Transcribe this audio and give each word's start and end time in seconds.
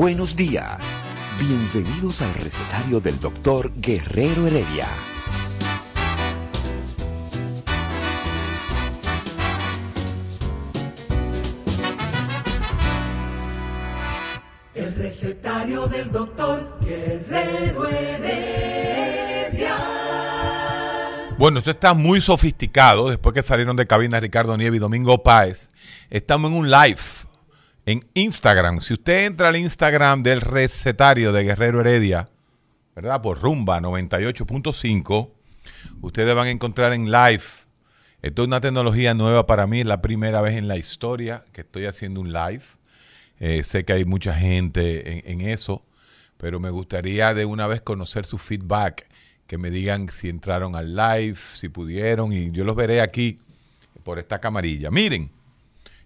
Buenos 0.00 0.36
días. 0.36 1.02
Bienvenidos 1.40 2.22
al 2.22 2.32
recetario 2.32 3.00
del 3.00 3.18
doctor 3.18 3.72
Guerrero 3.74 4.46
Heredia. 4.46 4.86
El 14.72 14.94
recetario 14.94 15.88
del 15.88 16.12
doctor 16.12 16.78
Guerrero 16.80 17.88
Heredia. 17.88 19.76
Bueno, 21.36 21.58
esto 21.58 21.72
está 21.72 21.94
muy 21.94 22.20
sofisticado 22.20 23.08
después 23.08 23.34
que 23.34 23.42
salieron 23.42 23.74
de 23.74 23.88
cabina 23.88 24.20
Ricardo 24.20 24.56
Nieves 24.56 24.76
y 24.76 24.80
Domingo 24.80 25.24
Páez. 25.24 25.70
Estamos 26.08 26.52
en 26.52 26.56
un 26.56 26.70
live 26.70 27.00
en 27.88 28.06
Instagram. 28.12 28.82
Si 28.82 28.92
usted 28.92 29.24
entra 29.24 29.48
al 29.48 29.56
Instagram 29.56 30.22
del 30.22 30.42
recetario 30.42 31.32
de 31.32 31.44
Guerrero 31.44 31.80
Heredia, 31.80 32.28
¿verdad? 32.94 33.22
Por 33.22 33.40
Rumba 33.40 33.80
98.5, 33.80 35.30
ustedes 36.02 36.34
van 36.34 36.48
a 36.48 36.50
encontrar 36.50 36.92
en 36.92 37.10
live. 37.10 37.42
Esto 38.20 38.42
es 38.42 38.46
una 38.46 38.60
tecnología 38.60 39.14
nueva 39.14 39.46
para 39.46 39.66
mí, 39.66 39.80
es 39.80 39.86
la 39.86 40.02
primera 40.02 40.42
vez 40.42 40.56
en 40.56 40.68
la 40.68 40.76
historia 40.76 41.44
que 41.52 41.62
estoy 41.62 41.86
haciendo 41.86 42.20
un 42.20 42.30
live. 42.30 42.60
Eh, 43.40 43.62
sé 43.62 43.86
que 43.86 43.94
hay 43.94 44.04
mucha 44.04 44.34
gente 44.34 45.26
en, 45.26 45.40
en 45.40 45.48
eso, 45.48 45.82
pero 46.36 46.60
me 46.60 46.68
gustaría 46.68 47.32
de 47.32 47.46
una 47.46 47.66
vez 47.68 47.80
conocer 47.80 48.26
su 48.26 48.36
feedback, 48.36 49.06
que 49.46 49.56
me 49.56 49.70
digan 49.70 50.10
si 50.10 50.28
entraron 50.28 50.76
al 50.76 50.94
live, 50.94 51.38
si 51.54 51.70
pudieron, 51.70 52.34
y 52.34 52.50
yo 52.50 52.64
los 52.64 52.76
veré 52.76 53.00
aquí 53.00 53.38
por 54.02 54.18
esta 54.18 54.40
camarilla. 54.40 54.90
Miren, 54.90 55.30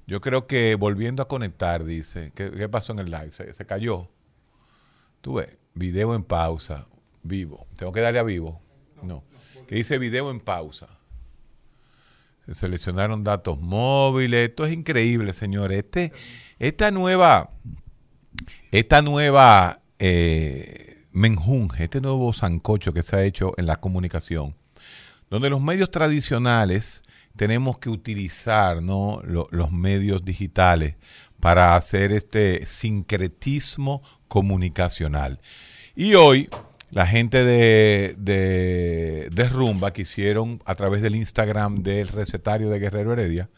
yo 0.06 0.20
creo 0.20 0.47
que 0.47 0.75
volviendo 0.75 1.22
a 1.22 1.28
conectar, 1.28 1.84
dice, 1.84 2.33
¿qué, 2.34 2.50
qué 2.50 2.69
pasó 2.69 2.92
en 2.92 3.00
el 3.00 3.11
live? 3.11 3.33
Se, 3.33 3.55
se 3.55 3.67
cayó. 3.67 4.08
Tú 5.20 5.34
ves, 5.34 5.56
video 5.75 6.14
en 6.14 6.25
pausa, 6.25 6.86
vivo. 7.22 7.67
¿Tengo 7.77 7.92
que 7.92 8.00
darle 8.00 8.19
a 8.19 8.25
vivo? 8.25 8.61
No. 9.03 9.25
Que 9.67 9.77
dice 9.77 9.98
video 9.98 10.30
en 10.30 10.41
pausa. 10.41 10.89
Se 12.47 12.55
seleccionaron 12.55 13.23
datos 13.23 13.61
móviles. 13.61 14.48
Esto 14.48 14.64
es 14.64 14.73
increíble, 14.73 15.33
señores. 15.33 15.78
Este, 15.78 16.12
esta 16.58 16.91
nueva, 16.91 17.50
esta 18.73 19.03
nueva 19.03 19.80
eh, 19.98 21.06
menjunje, 21.12 21.84
este 21.84 22.00
nuevo 22.00 22.33
sancocho 22.33 22.92
que 22.92 23.03
se 23.03 23.17
ha 23.17 23.23
hecho 23.23 23.53
en 23.56 23.67
la 23.67 23.77
comunicación, 23.77 24.55
donde 25.30 25.50
los 25.50 25.61
medios 25.61 25.91
tradicionales 25.91 27.05
tenemos 27.37 27.79
que 27.79 27.91
utilizar 27.91 28.83
los 28.83 29.73
medios 29.73 30.25
digitales 30.25 30.95
para 31.41 31.77
hacer 31.77 32.13
este 32.13 32.67
sincretismo 32.67 34.03
comunicacional. 34.29 35.41
Y 35.97 36.15
hoy 36.15 36.48
la 36.91 37.07
gente 37.07 37.45
de, 37.45 38.15
de, 38.19 39.29
de 39.33 39.48
Rumba 39.48 39.93
quisieron 39.93 40.63
a 40.67 40.75
través 40.75 41.03
del 41.03 41.17
Instagram 41.17 41.83
del 41.83 42.09
recetario 42.09 42.69
de 42.69 42.79
Guerrero 42.79 43.13
Heredia 43.13 43.49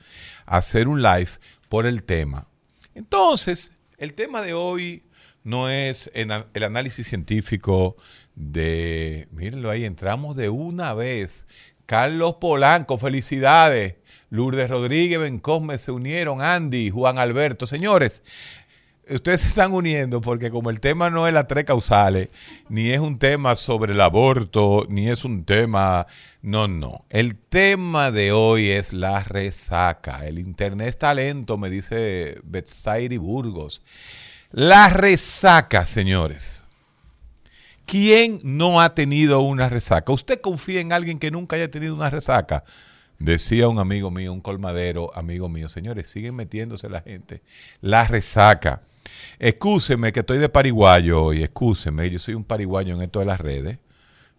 hacer 0.47 0.89
un 0.89 1.03
live 1.03 1.31
por 1.69 1.87
el 1.87 2.05
tema. 2.05 2.49
Entonces, 2.95 3.73
el 3.99 4.15
tema 4.15 4.41
de 4.41 4.55
hoy 4.55 5.03
no 5.43 5.69
es 5.69 6.11
el 6.15 6.63
análisis 6.63 7.07
científico 7.07 7.97
de, 8.35 9.29
mírenlo 9.31 9.71
ahí, 9.71 9.85
entramos 9.85 10.37
de 10.37 10.49
una 10.49 10.95
vez. 10.95 11.47
Carlos 11.87 12.37
Polanco, 12.41 12.99
felicidades. 12.99 13.95
Lourdes 14.31 14.69
Rodríguez, 14.69 15.21
Ben 15.21 15.39
Cosme 15.39 15.79
se 15.79 15.93
unieron, 15.93 16.43
Andy, 16.43 16.91
Juan 16.91 17.19
Alberto. 17.19 17.67
Señores, 17.69 18.23
ustedes 19.09 19.43
se 19.43 19.49
están 19.49 19.73
uniendo 19.73 20.21
porque 20.21 20.51
como 20.51 20.71
el 20.71 20.81
tema 20.81 21.09
no 21.11 21.29
es 21.29 21.35
las 21.35 21.47
tres 21.47 21.65
causales, 21.65 22.31
ni 22.69 22.91
es 22.91 22.99
un 22.99 23.19
tema 23.19 23.55
sobre 23.55 23.93
el 23.93 24.01
aborto, 24.01 24.87
ni 24.89 25.09
es 25.09 25.25
un 25.25 25.45
tema... 25.45 26.07
No, 26.43 26.69
no. 26.69 27.05
El 27.11 27.37
tema 27.37 28.11
de 28.11 28.33
hoy 28.33 28.71
es 28.71 28.93
la 28.93 29.23
resaca. 29.23 30.27
El 30.27 30.39
internet 30.39 30.89
está 30.89 31.15
lento, 31.15 31.57
me 31.57 31.71
dice 31.71 32.39
Betsairi 32.43 33.19
Burgos. 33.19 33.83
La 34.51 34.89
resaca, 34.91 35.87
señores. 35.87 36.64
¿Quién 37.87 38.41
no 38.43 38.81
ha 38.81 38.95
tenido 38.95 39.41
una 39.41 39.69
resaca? 39.69 40.13
¿Usted 40.13 40.41
confía 40.41 40.81
en 40.81 40.93
alguien 40.93 41.19
que 41.19 41.31
nunca 41.31 41.57
haya 41.57 41.71
tenido 41.71 41.95
una 41.95 42.11
resaca? 42.11 42.65
Decía 43.19 43.69
un 43.69 43.79
amigo 43.79 44.11
mío, 44.11 44.33
un 44.33 44.41
colmadero, 44.41 45.15
amigo 45.17 45.49
mío, 45.49 45.69
señores, 45.69 46.09
siguen 46.09 46.35
metiéndose 46.35 46.89
la 46.89 47.01
gente. 47.01 47.43
La 47.81 48.07
resaca. 48.07 48.83
Excúseme 49.39 50.13
que 50.13 50.21
estoy 50.21 50.39
de 50.39 50.49
pariguayo 50.49 51.23
hoy, 51.23 51.43
excúseme, 51.43 52.09
yo 52.11 52.19
soy 52.19 52.35
un 52.35 52.45
pariguayo 52.45 52.95
en 52.95 53.03
esto 53.03 53.21
de 53.21 53.25
las 53.27 53.41
redes. 53.41 53.79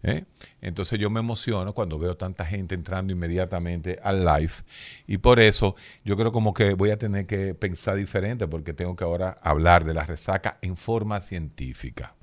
¿eh? 0.02 0.24
Entonces 0.60 0.98
yo 0.98 1.08
me 1.10 1.20
emociono 1.20 1.72
cuando 1.74 1.98
veo 1.98 2.16
tanta 2.16 2.44
gente 2.44 2.74
entrando 2.74 3.12
inmediatamente 3.12 3.98
al 4.02 4.24
live 4.24 4.52
y 5.06 5.18
por 5.18 5.40
eso 5.40 5.74
yo 6.04 6.16
creo 6.16 6.32
como 6.32 6.52
que 6.52 6.74
voy 6.74 6.90
a 6.90 6.98
tener 6.98 7.26
que 7.26 7.54
pensar 7.54 7.96
diferente 7.96 8.46
porque 8.48 8.72
tengo 8.72 8.96
que 8.96 9.04
ahora 9.04 9.38
hablar 9.42 9.84
de 9.84 9.94
la 9.94 10.04
resaca 10.04 10.58
en 10.62 10.76
forma 10.76 11.20
científica. 11.20 12.15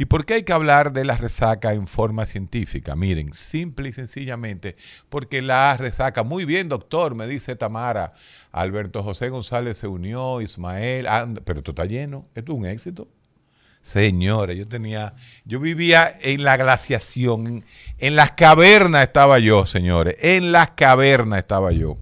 ¿Y 0.00 0.04
por 0.04 0.24
qué 0.24 0.34
hay 0.34 0.42
que 0.44 0.52
hablar 0.52 0.92
de 0.92 1.04
la 1.04 1.16
resaca 1.16 1.72
en 1.72 1.88
forma 1.88 2.24
científica? 2.24 2.94
Miren, 2.94 3.32
simple 3.32 3.88
y 3.88 3.92
sencillamente, 3.92 4.76
porque 5.08 5.42
la 5.42 5.76
resaca, 5.76 6.22
muy 6.22 6.44
bien 6.44 6.68
doctor, 6.68 7.16
me 7.16 7.26
dice 7.26 7.56
Tamara, 7.56 8.12
Alberto 8.52 9.02
José 9.02 9.28
González 9.28 9.76
se 9.78 9.88
unió, 9.88 10.40
Ismael, 10.40 11.08
and- 11.08 11.40
pero 11.44 11.58
esto 11.58 11.72
está 11.72 11.84
lleno, 11.84 12.26
esto 12.36 12.52
es 12.52 12.58
un 12.58 12.66
éxito. 12.66 13.08
Señores, 13.82 14.56
yo 14.56 14.68
tenía, 14.68 15.14
yo 15.44 15.58
vivía 15.58 16.14
en 16.20 16.44
la 16.44 16.56
glaciación, 16.56 17.64
en 17.98 18.16
las 18.16 18.32
cavernas 18.32 19.02
estaba 19.04 19.40
yo, 19.40 19.64
señores, 19.64 20.14
en 20.20 20.52
las 20.52 20.70
cavernas 20.70 21.40
estaba 21.40 21.72
yo. 21.72 21.96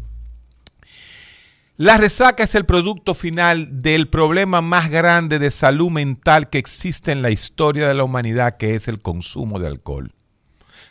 La 1.79 1.99
resaca 1.99 2.45
es 2.45 2.55
el 2.55 2.65
producto 2.65 3.13
final 3.13 3.83
del 3.83 4.09
problema 4.09 4.63
más 4.63 4.89
grande 4.89 5.39
de 5.39 5.51
salud 5.51 5.91
mental 5.91 6.49
que 6.49 6.57
existe 6.57 7.13
en 7.13 7.21
la 7.21 7.31
historia 7.31 7.87
de 7.87 7.93
la 7.93 8.03
humanidad, 8.03 8.57
que 8.57 8.75
es 8.75 8.89
el 8.89 8.99
consumo 8.99 9.59
de 9.59 9.67
alcohol. 9.67 10.15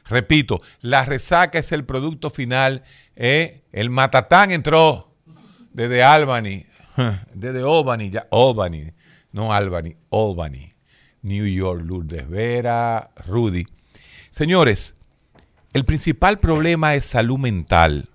Repito, 0.07 0.62
la 0.81 1.03
resaca 1.03 1.57
es 1.57 1.72
el 1.72 1.85
producto 1.85 2.29
final. 2.29 2.84
¿eh? 3.16 3.63
El 3.72 3.90
matatán 3.90 4.51
entró 4.51 5.16
desde 5.73 6.03
Albany, 6.03 6.68
desde 7.34 7.63
Albany, 7.63 8.12
ya, 8.12 8.28
Albany, 8.31 8.91
no 9.31 9.52
Albany, 9.52 9.96
Albany, 10.12 10.76
New 11.23 11.47
York, 11.47 11.81
Lourdes 11.84 12.29
Vera, 12.29 13.09
Rudy. 13.26 13.64
Señores, 14.29 14.96
el 15.73 15.84
principal 15.84 16.38
problema 16.38 16.93
es 16.93 17.05
salud 17.05 17.40
mental 17.40 18.08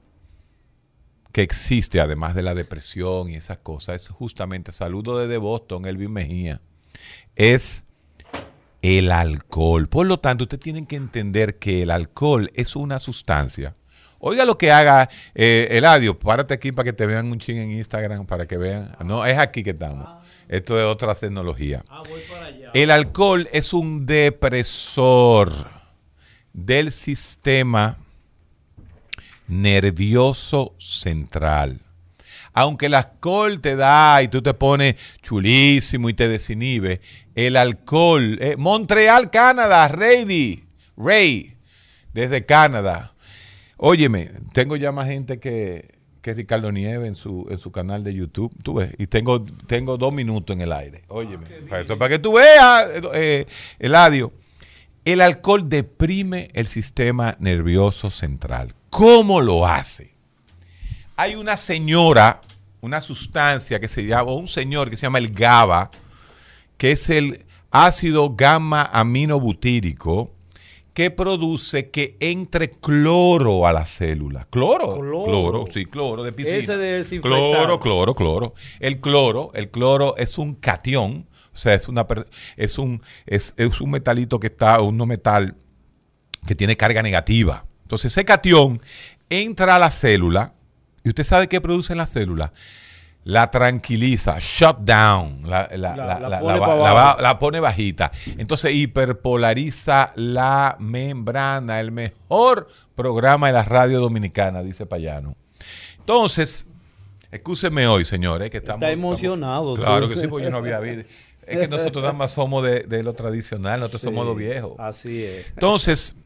que 1.32 1.42
existe, 1.42 2.00
además 2.00 2.34
de 2.34 2.42
la 2.42 2.54
depresión 2.54 3.30
y 3.30 3.36
esas 3.36 3.58
cosas, 3.58 4.02
es 4.02 4.08
justamente, 4.08 4.72
saludo 4.72 5.18
desde 5.18 5.38
Boston, 5.38 5.86
Elvin 5.86 6.12
Mejía, 6.12 6.60
es 7.36 7.84
el 8.82 9.12
alcohol. 9.12 9.88
Por 9.88 10.06
lo 10.06 10.20
tanto, 10.20 10.44
ustedes 10.44 10.62
tienen 10.62 10.86
que 10.86 10.96
entender 10.96 11.58
que 11.58 11.82
el 11.82 11.90
alcohol 11.90 12.50
es 12.54 12.76
una 12.76 12.98
sustancia. 12.98 13.76
Oiga 14.22 14.44
lo 14.44 14.58
que 14.58 14.70
haga 14.70 15.08
eh, 15.34 15.68
Eladio, 15.70 16.18
párate 16.18 16.52
aquí 16.52 16.72
para 16.72 16.84
que 16.84 16.92
te 16.92 17.06
vean 17.06 17.32
un 17.32 17.38
ching 17.38 17.56
en 17.56 17.70
Instagram, 17.70 18.26
para 18.26 18.46
que 18.46 18.58
vean. 18.58 18.94
No, 19.02 19.24
es 19.24 19.38
aquí 19.38 19.62
que 19.62 19.70
estamos. 19.70 20.08
Esto 20.46 20.78
es 20.78 20.84
otra 20.84 21.14
tecnología. 21.14 21.82
El 22.74 22.90
alcohol 22.90 23.48
es 23.52 23.72
un 23.72 24.04
depresor 24.04 25.52
del 26.52 26.92
sistema 26.92 27.96
nervioso 29.50 30.74
central. 30.78 31.80
Aunque 32.52 32.86
el 32.86 32.94
alcohol 32.94 33.60
te 33.60 33.76
da 33.76 34.22
y 34.22 34.28
tú 34.28 34.42
te 34.42 34.54
pones 34.54 34.96
chulísimo 35.22 36.08
y 36.08 36.14
te 36.14 36.28
desinhibe, 36.28 37.00
el 37.34 37.56
alcohol, 37.56 38.38
eh, 38.40 38.56
Montreal, 38.56 39.30
Canadá, 39.30 39.88
Rady, 39.88 40.64
Ray, 40.96 41.56
desde 42.12 42.44
Canadá. 42.44 43.14
Óyeme, 43.76 44.30
tengo 44.52 44.76
ya 44.76 44.92
más 44.92 45.08
gente 45.08 45.38
que, 45.38 46.00
que 46.22 46.34
Ricardo 46.34 46.70
Nieve 46.72 47.06
en 47.06 47.14
su, 47.14 47.46
en 47.50 47.58
su 47.58 47.70
canal 47.70 48.04
de 48.04 48.14
YouTube. 48.14 48.52
Tú 48.62 48.74
ves, 48.74 48.92
y 48.98 49.06
tengo, 49.06 49.44
tengo 49.66 49.96
dos 49.96 50.12
minutos 50.12 50.54
en 50.54 50.62
el 50.62 50.72
aire. 50.72 51.02
Óyeme, 51.08 51.46
para, 51.68 51.82
eso, 51.82 51.98
para 51.98 52.10
que 52.10 52.18
tú 52.18 52.34
veas, 52.34 52.90
eh, 53.14 53.46
Eladio. 53.78 54.32
El 55.04 55.22
alcohol 55.22 55.68
deprime 55.68 56.50
el 56.52 56.66
sistema 56.66 57.36
nervioso 57.40 58.10
central. 58.10 58.74
¿Cómo 58.90 59.40
lo 59.40 59.66
hace? 59.66 60.14
Hay 61.16 61.36
una 61.36 61.56
señora, 61.56 62.42
una 62.80 63.00
sustancia 63.00 63.80
que 63.80 63.88
se 63.88 64.04
llama, 64.04 64.30
o 64.30 64.34
un 64.34 64.46
señor 64.46 64.90
que 64.90 64.96
se 64.96 65.06
llama 65.06 65.18
el 65.18 65.32
GABA, 65.32 65.90
que 66.76 66.92
es 66.92 67.08
el 67.08 67.46
ácido 67.70 68.34
gamma 68.36 68.82
aminobutírico, 68.92 70.32
que 70.92 71.10
produce 71.10 71.90
que 71.90 72.16
entre 72.20 72.70
cloro 72.70 73.66
a 73.66 73.72
la 73.72 73.86
célula. 73.86 74.46
¿Cloro? 74.50 74.98
Cloro. 74.98 75.64
sí, 75.70 75.86
cloro 75.86 76.24
de 76.24 76.32
piscina. 76.32 76.58
Ese 76.58 76.76
de. 76.76 77.20
Cloro, 77.20 77.78
cloro, 77.78 78.14
cloro. 78.14 78.54
El 78.80 79.00
cloro, 79.00 79.50
el 79.54 79.70
cloro 79.70 80.16
es 80.18 80.36
un 80.36 80.56
cation, 80.56 81.26
o 81.26 81.29
sea, 81.60 81.74
es 81.74 81.88
una 81.88 82.06
es 82.56 82.78
un 82.78 83.02
es, 83.26 83.54
es 83.56 83.80
un 83.80 83.90
metalito 83.90 84.40
que 84.40 84.48
está 84.48 84.80
un 84.80 84.96
no 84.96 85.06
metal 85.06 85.54
que 86.46 86.54
tiene 86.54 86.76
carga 86.76 87.02
negativa. 87.02 87.64
Entonces, 87.82 88.12
ese 88.12 88.24
cation 88.24 88.80
entra 89.28 89.76
a 89.76 89.78
la 89.78 89.90
célula 89.90 90.54
y 91.04 91.08
usted 91.10 91.24
sabe 91.24 91.48
qué 91.48 91.60
produce 91.60 91.92
en 91.92 91.98
la 91.98 92.06
célula. 92.06 92.52
La 93.22 93.50
tranquiliza, 93.50 94.38
shut 94.40 94.78
down, 94.78 95.42
la, 95.44 95.68
la- 95.76 95.94
La- 95.94 95.96
la- 95.96 96.18
la 96.20 96.28
la- 96.30 96.40
pone 96.40 97.22
la- 97.22 97.38
pone 97.38 97.60
bajita. 97.60 98.10
Entonces 98.38 98.72
hiperpolariza 98.74 100.12
la 100.16 100.76
membrana, 100.78 101.80
el 101.80 101.92
mejor 101.92 102.66
programa 102.94 103.48
de 103.48 103.52
la 103.52 103.64
radio 103.64 104.00
dominicana, 104.00 104.62
dice 104.62 104.86
Payano. 104.86 105.36
Entonces, 105.98 106.66
escúcheme 107.30 107.86
hoy, 107.86 108.04
señores, 108.04 108.50
que 108.50 108.56
estamos... 108.56 108.82
Está 108.82 108.90
emocionado, 108.92 109.74
estamos- 109.74 109.98
claro 109.98 110.08
que 110.08 110.16
sí, 110.20 110.26
porque 110.26 110.44
yo 110.46 110.50
no 110.50 110.58
había 110.58 110.80
visto. 110.80 111.08
Es 111.50 111.58
que 111.58 111.68
nosotros 111.68 112.02
nada 112.02 112.14
más 112.14 112.32
somos 112.32 112.62
de, 112.62 112.84
de 112.84 113.02
lo 113.02 113.14
tradicional, 113.14 113.80
nosotros 113.80 114.02
somos 114.02 114.26
los 114.26 114.36
viejos. 114.36 114.74
Así 114.78 115.24
es. 115.24 115.48
Entonces, 115.50 116.16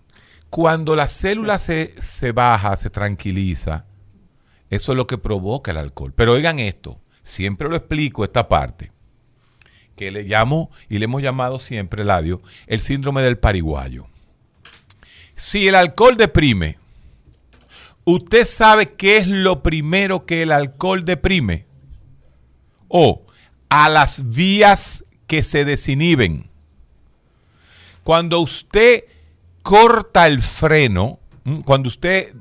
cuando 0.51 0.95
la 0.95 1.09
célula 1.09 1.59
se, 1.59 1.95
se 1.99 2.33
baja, 2.33 2.77
se 2.77 2.91
tranquiliza, 2.91 3.87
eso 4.71 4.93
es 4.93 4.97
lo 4.97 5.07
que 5.07 5.19
provoca 5.19 5.71
el 5.71 5.79
alcohol. 5.79 6.13
Pero 6.15 6.33
oigan 6.33 6.59
esto, 6.59 7.01
siempre 7.23 7.69
lo 7.69 7.77
explico 7.77 8.23
esta 8.23 8.49
parte, 8.49 8.93
que 9.97 10.13
le 10.13 10.25
llamo 10.25 10.71
y 10.89 10.99
le 10.99 11.07
hemos 11.07 11.23
llamado 11.23 11.59
siempre, 11.59 12.03
Eladio, 12.03 12.43
el 12.67 12.81
síndrome 12.81 13.23
del 13.23 13.39
pariguayo. 13.39 14.07
Si 15.35 15.67
el 15.67 15.75
alcohol 15.75 16.17
deprime, 16.17 16.79
¿usted 18.05 18.45
sabe 18.45 18.87
qué 18.87 19.17
es 19.17 19.27
lo 19.27 19.63
primero 19.63 20.27
que 20.27 20.43
el 20.43 20.53
alcohol 20.53 21.05
deprime? 21.05 21.67
O 22.89 23.27
a 23.69 23.89
las 23.89 24.29
vías 24.29 25.05
que 25.35 25.43
se 25.43 25.65
desinhiben. 25.65 26.49
Cuando 28.05 28.39
usted 28.39 29.05
corta 29.63 30.27
el 30.27 30.41
freno, 30.41 31.19
¿m? 31.45 31.63
cuando 31.65 31.89
usted 31.89 32.35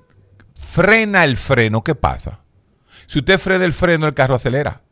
frena 0.54 1.24
el 1.24 1.38
freno, 1.38 1.84
¿qué 1.84 1.96
pasa? 1.96 2.42
Si 3.08 3.20
usted 3.20 3.40
frena 3.40 3.66
el 3.66 3.74
freno, 3.74 4.06
el 4.06 4.14
carro 4.14 4.36
acelera. 4.36 4.84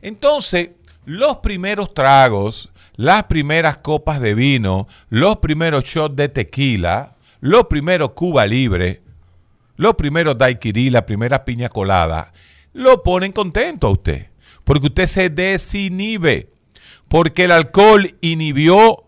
Entonces, 0.00 0.70
los 1.04 1.38
primeros 1.38 1.92
tragos, 1.92 2.70
las 2.96 3.24
primeras 3.24 3.76
copas 3.78 4.20
de 4.20 4.34
vino, 4.34 4.88
los 5.10 5.36
primeros 5.38 5.84
shots 5.84 6.16
de 6.16 6.30
tequila, 6.30 7.16
los 7.40 7.66
primeros 7.66 8.12
Cuba 8.12 8.46
Libre, 8.46 9.02
los 9.76 9.94
primeros 9.96 10.38
daiquiri, 10.38 10.88
la 10.88 11.04
primera 11.04 11.44
piña 11.44 11.68
colada, 11.68 12.32
lo 12.72 13.02
ponen 13.02 13.32
contento 13.32 13.88
a 13.88 13.90
usted. 13.90 14.28
Porque 14.64 14.86
usted 14.86 15.06
se 15.06 15.28
desinhibe. 15.28 16.53
Porque 17.14 17.44
el 17.44 17.52
alcohol 17.52 18.16
inhibió 18.22 19.04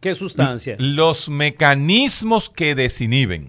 ¿Qué 0.00 0.14
sustancia? 0.14 0.76
los 0.78 1.30
mecanismos 1.30 2.50
que 2.50 2.74
desinhiben. 2.74 3.48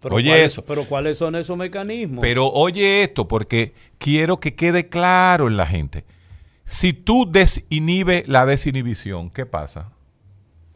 Pero 0.00 0.16
oye 0.16 0.30
¿cuáles- 0.30 0.46
eso. 0.48 0.64
Pero 0.64 0.84
¿cuáles 0.84 1.18
son 1.18 1.36
esos 1.36 1.56
mecanismos? 1.56 2.18
Pero 2.20 2.48
oye 2.50 3.04
esto, 3.04 3.28
porque 3.28 3.72
quiero 3.98 4.40
que 4.40 4.56
quede 4.56 4.88
claro 4.88 5.46
en 5.46 5.56
la 5.56 5.64
gente. 5.64 6.04
Si 6.64 6.92
tú 6.92 7.30
desinhibes 7.30 8.26
la 8.26 8.46
desinhibición, 8.46 9.30
¿qué 9.30 9.46
pasa? 9.46 9.92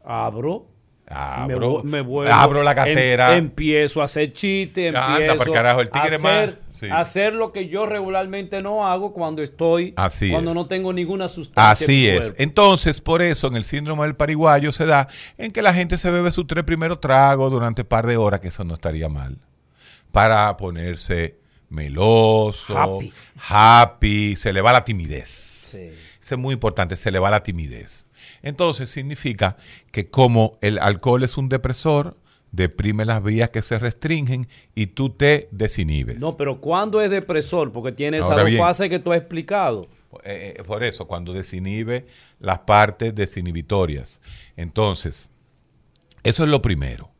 Abro. 0.04 0.68
Abro, 1.08 1.82
me 1.82 2.02
vuelvo- 2.02 2.32
abro 2.32 2.62
la 2.62 2.70
em- 2.70 2.76
cartera. 2.76 3.36
empiezo 3.36 4.00
a 4.00 4.04
hacer 4.04 4.30
chistes, 4.32 4.94
Anda, 4.94 5.12
empiezo 5.18 5.38
pa'l 5.38 5.52
carajo, 5.52 5.80
el 5.80 5.90
tigre 5.90 6.12
a 6.12 6.16
hacer, 6.18 6.20
más- 6.20 6.67
sí. 6.80 6.88
hacer 6.90 7.34
lo 7.34 7.52
que 7.52 7.68
yo 7.68 7.86
regularmente 7.86 8.62
no 8.62 8.86
hago 8.86 9.12
cuando 9.12 9.42
estoy, 9.42 9.94
Así 9.96 10.30
cuando 10.30 10.50
es. 10.50 10.54
no 10.54 10.66
tengo 10.66 10.92
ninguna 10.92 11.28
sustancia. 11.28 11.84
en 11.84 11.90
Así 11.90 11.92
mi 12.02 12.06
es. 12.06 12.34
Entonces, 12.38 13.00
por 13.00 13.22
eso 13.22 13.46
en 13.48 13.56
el 13.56 13.64
síndrome 13.64 14.02
del 14.04 14.16
pariguayo 14.16 14.72
se 14.72 14.86
da 14.86 15.08
en 15.36 15.52
que 15.52 15.62
la 15.62 15.74
gente 15.74 15.98
se 15.98 16.10
bebe 16.10 16.30
sus 16.30 16.46
tres 16.46 16.64
primeros 16.64 17.00
tragos 17.00 17.50
durante 17.50 17.82
un 17.82 17.88
par 17.88 18.06
de 18.06 18.16
horas, 18.16 18.40
que 18.40 18.48
eso 18.48 18.64
no 18.64 18.74
estaría 18.74 19.08
mal. 19.08 19.38
Para 20.12 20.56
ponerse 20.56 21.36
meloso, 21.68 22.76
Happy. 22.78 23.12
happy, 23.48 24.36
se 24.36 24.52
le 24.52 24.60
va 24.60 24.72
la 24.72 24.84
timidez. 24.84 25.28
Sí. 25.28 25.90
Eso 26.20 26.34
es 26.34 26.38
muy 26.40 26.54
importante, 26.54 26.96
se 26.96 27.10
le 27.10 27.18
va 27.18 27.30
la 27.30 27.42
timidez. 27.42 28.06
Entonces 28.42 28.90
significa 28.90 29.56
que 29.90 30.08
como 30.10 30.58
el 30.60 30.78
alcohol 30.78 31.22
es 31.24 31.36
un 31.36 31.48
depresor, 31.48 32.16
deprime 32.52 33.04
las 33.04 33.22
vías 33.22 33.50
que 33.50 33.62
se 33.62 33.78
restringen 33.78 34.48
y 34.74 34.88
tú 34.88 35.10
te 35.10 35.48
desinhibes. 35.50 36.18
No, 36.18 36.36
pero 36.36 36.60
¿cuándo 36.60 37.00
es 37.00 37.10
depresor? 37.10 37.72
Porque 37.72 37.92
tiene 37.92 38.18
Ahora 38.18 38.38
dos 38.38 38.46
bien. 38.46 38.58
fases 38.58 38.88
que 38.88 38.98
tú 38.98 39.12
has 39.12 39.18
explicado. 39.18 39.82
Eh, 40.24 40.56
eh, 40.56 40.62
por 40.64 40.82
eso, 40.82 41.06
cuando 41.06 41.32
desinhibe 41.32 42.06
las 42.40 42.60
partes 42.60 43.14
desinhibitorias. 43.14 44.20
Entonces, 44.56 45.30
eso 46.22 46.44
es 46.44 46.48
lo 46.48 46.62
primero. 46.62 47.10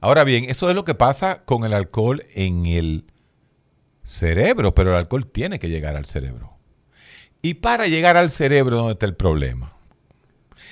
Ahora 0.00 0.24
bien, 0.24 0.44
eso 0.48 0.68
es 0.68 0.74
lo 0.74 0.84
que 0.84 0.94
pasa 0.94 1.44
con 1.44 1.64
el 1.64 1.72
alcohol 1.72 2.24
en 2.34 2.66
el 2.66 3.04
cerebro, 4.02 4.74
pero 4.74 4.90
el 4.90 4.96
alcohol 4.96 5.26
tiene 5.26 5.58
que 5.58 5.68
llegar 5.68 5.96
al 5.96 6.04
cerebro. 6.04 6.56
Y 7.42 7.54
para 7.54 7.86
llegar 7.86 8.16
al 8.16 8.30
cerebro, 8.30 8.76
¿dónde 8.76 8.92
está 8.92 9.06
el 9.06 9.14
problema? 9.14 9.72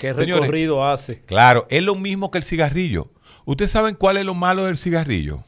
¿Qué 0.00 0.12
Señores, 0.14 0.42
recorrido 0.42 0.86
hace? 0.86 1.20
Claro, 1.20 1.66
es 1.70 1.82
lo 1.82 1.94
mismo 1.94 2.30
que 2.30 2.38
el 2.38 2.44
cigarrillo. 2.44 3.10
¿Ustedes 3.44 3.70
saben 3.70 3.94
cuál 3.94 4.16
es 4.16 4.24
lo 4.24 4.34
malo 4.34 4.64
del 4.64 4.76
cigarrillo? 4.78 5.42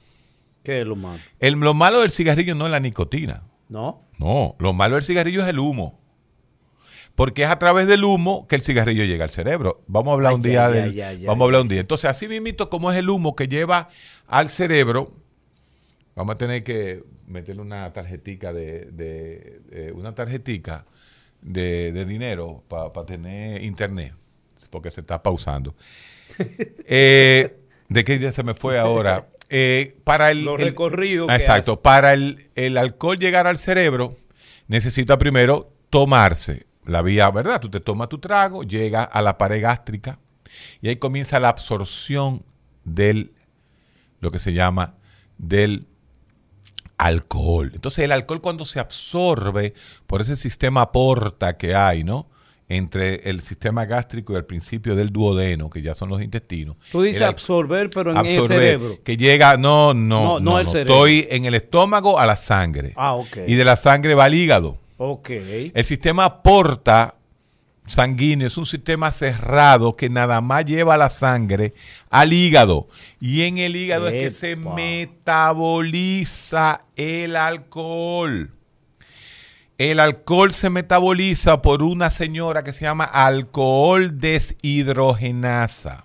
¿Qué 0.63 0.81
es 0.83 0.87
lo 0.87 0.97
malo? 0.97 1.21
El, 1.39 1.55
lo 1.55 1.75
malo 1.75 2.01
del 2.01 2.11
cigarrillo 2.11 2.55
no 2.55 2.67
es 2.67 2.71
la 2.73 2.81
nicotina. 2.81 3.43
¿No? 3.69 4.03
No, 4.19 4.55
lo 4.59 4.73
malo 4.73 4.95
del 4.97 5.05
cigarrillo 5.05 5.43
es 5.43 5.49
el 5.49 5.59
humo. 5.59 5.99
Porque 7.15 7.45
es 7.45 7.49
a 7.49 7.59
través 7.59 7.87
del 7.87 8.05
humo 8.05 8.47
que 8.47 8.57
el 8.57 8.63
cigarrillo 8.63 9.05
llega 9.05 9.25
al 9.25 9.31
cerebro. 9.31 9.83
Vamos 9.87 10.11
a 10.11 10.15
hablar 10.15 10.31
Ay, 10.31 10.37
un 10.37 10.43
día 10.43 10.69
del- 10.69 11.01
ay, 11.01 11.25
Vamos 11.25 11.43
a 11.43 11.45
hablar 11.47 11.63
un 11.63 11.69
día. 11.69 11.81
Entonces, 11.81 12.11
así 12.11 12.29
mismito 12.29 12.69
como 12.69 12.91
es 12.93 12.99
el 12.99 13.09
humo 13.09 13.35
que 13.35 13.49
lleva 13.49 13.89
al 14.27 14.51
cerebro, 14.51 15.15
vamos 16.15 16.35
a 16.35 16.39
tener 16.39 16.63
que 16.63 17.03
meterle 17.27 17.63
una 17.63 17.91
tarjetica 17.93 18.53
de, 18.53 18.87
de- 18.93 19.61
de- 19.71 19.93
una 19.93 20.15
tarjetica 20.15 20.85
de, 21.41 21.93
de 21.93 22.05
dinero 22.05 22.63
para 22.69 22.91
tener 23.07 23.63
internet. 23.65 24.13
Porque 24.71 24.91
se 24.91 25.01
está 25.01 25.23
pausando. 25.23 25.75
Eh, 26.89 27.57
¿De 27.89 28.05
qué 28.05 28.19
día 28.19 28.33
se 28.33 28.43
me 28.43 28.55
fue 28.55 28.79
ahora? 28.79 29.29
Eh, 29.49 29.97
para 30.03 30.33
el, 30.33 30.45
Los 30.45 30.61
recorridos 30.61 31.31
Exacto. 31.31 31.81
Para 31.81 32.15
el, 32.15 32.51
el 32.57 32.77
alcohol 32.77 33.17
llegar 33.17 33.47
al 33.47 33.59
cerebro, 33.59 34.13
necesita 34.67 35.19
primero 35.19 35.73
tomarse 35.89 36.67
la 36.85 37.01
vía, 37.03 37.31
¿verdad? 37.31 37.61
Tú 37.61 37.71
te 37.71 37.79
tomas 37.79 38.09
tu 38.09 38.19
trago, 38.19 38.65
llega 38.65 39.05
a 39.05 39.23
la 39.23 39.39
pared 39.39 39.63
gástrica 39.63 40.19
y 40.81 40.89
ahí 40.89 40.97
comienza 40.97 41.41
la 41.41 41.49
absorción 41.49 42.45
del, 42.85 43.35
lo 44.21 44.31
que 44.31 44.39
se 44.39 44.53
llama, 44.53 44.95
del 45.39 45.87
alcohol. 46.99 47.73
Entonces 47.75 48.05
el 48.05 48.13
alcohol 48.13 48.41
cuando 48.41 48.65
se 48.65 48.81
absorbe 48.81 49.75
por 50.07 50.21
ese 50.21 50.37
sistema 50.37 50.93
porta 50.93 51.57
que 51.57 51.75
hay, 51.75 52.05
¿no? 52.05 52.29
Entre 52.69 53.31
el 53.31 53.43
sistema 53.43 53.85
gástrico 53.85 54.33
y 54.33 54.37
el 54.37 54.45
principio 54.45 54.97
del 54.97 55.11
duodeno, 55.11 55.71
que 55.71 55.83
ya 55.83 55.95
son 55.95 56.09
los 56.09 56.21
intestinos. 56.21 56.77
Tú 56.91 57.03
dices 57.03 57.23
el 57.23 57.29
absorber, 57.29 57.91
pero 57.91 58.11
en 58.11 58.17
el 58.17 58.27
absorber, 58.27 58.59
cerebro. 58.59 58.99
Que 59.05 59.17
llega, 59.17 59.57
no, 59.57 59.95
No, 59.95 59.95
no, 59.95 60.41
no, 60.41 60.53
no 60.53 60.59
el 60.59 60.67
cerebro. 60.67 60.95
Estoy 60.95 61.29
en 61.31 61.45
el 61.45 61.55
estómago 61.55 62.19
a 62.19 62.27
la 62.27 62.35
sangre. 62.35 62.93
Ah, 62.97 63.15
ok. 63.15 63.39
Y 63.47 63.55
de 63.55 63.65
la 63.65 63.77
sangre 63.77 64.15
va 64.15 64.25
al 64.25 64.35
hígado. 64.35 64.79
Ok. 64.99 65.31
El 65.31 65.85
sistema 65.85 66.43
porta 66.43 67.15
sanguíneo 67.87 68.49
es 68.49 68.57
un 68.57 68.67
sistema 68.67 69.13
cerrado 69.13 69.95
que 69.95 70.11
nada 70.11 70.41
más 70.41 70.65
lleva 70.65 70.97
la 70.97 71.11
sangre 71.11 71.75
al 72.11 72.33
hígado. 72.33 72.89
Y 73.21 73.43
en 73.43 73.59
el 73.59 73.77
hígado 73.77 74.09
es 74.09 74.15
que 74.15 74.31
se 74.31 74.57
metaboliza 74.57 75.67
el 76.97 77.37
alcohol. 77.37 78.56
El 79.79 80.01
alcohol 80.01 80.53
se 80.53 80.71
metaboliza 80.71 81.61
por 81.61 81.83
una 81.83 82.09
señora 82.11 82.65
que 82.65 82.73
se 82.73 82.85
llama 82.87 83.05
alcohol 83.05 84.19
deshidrogenasa. 84.19 86.05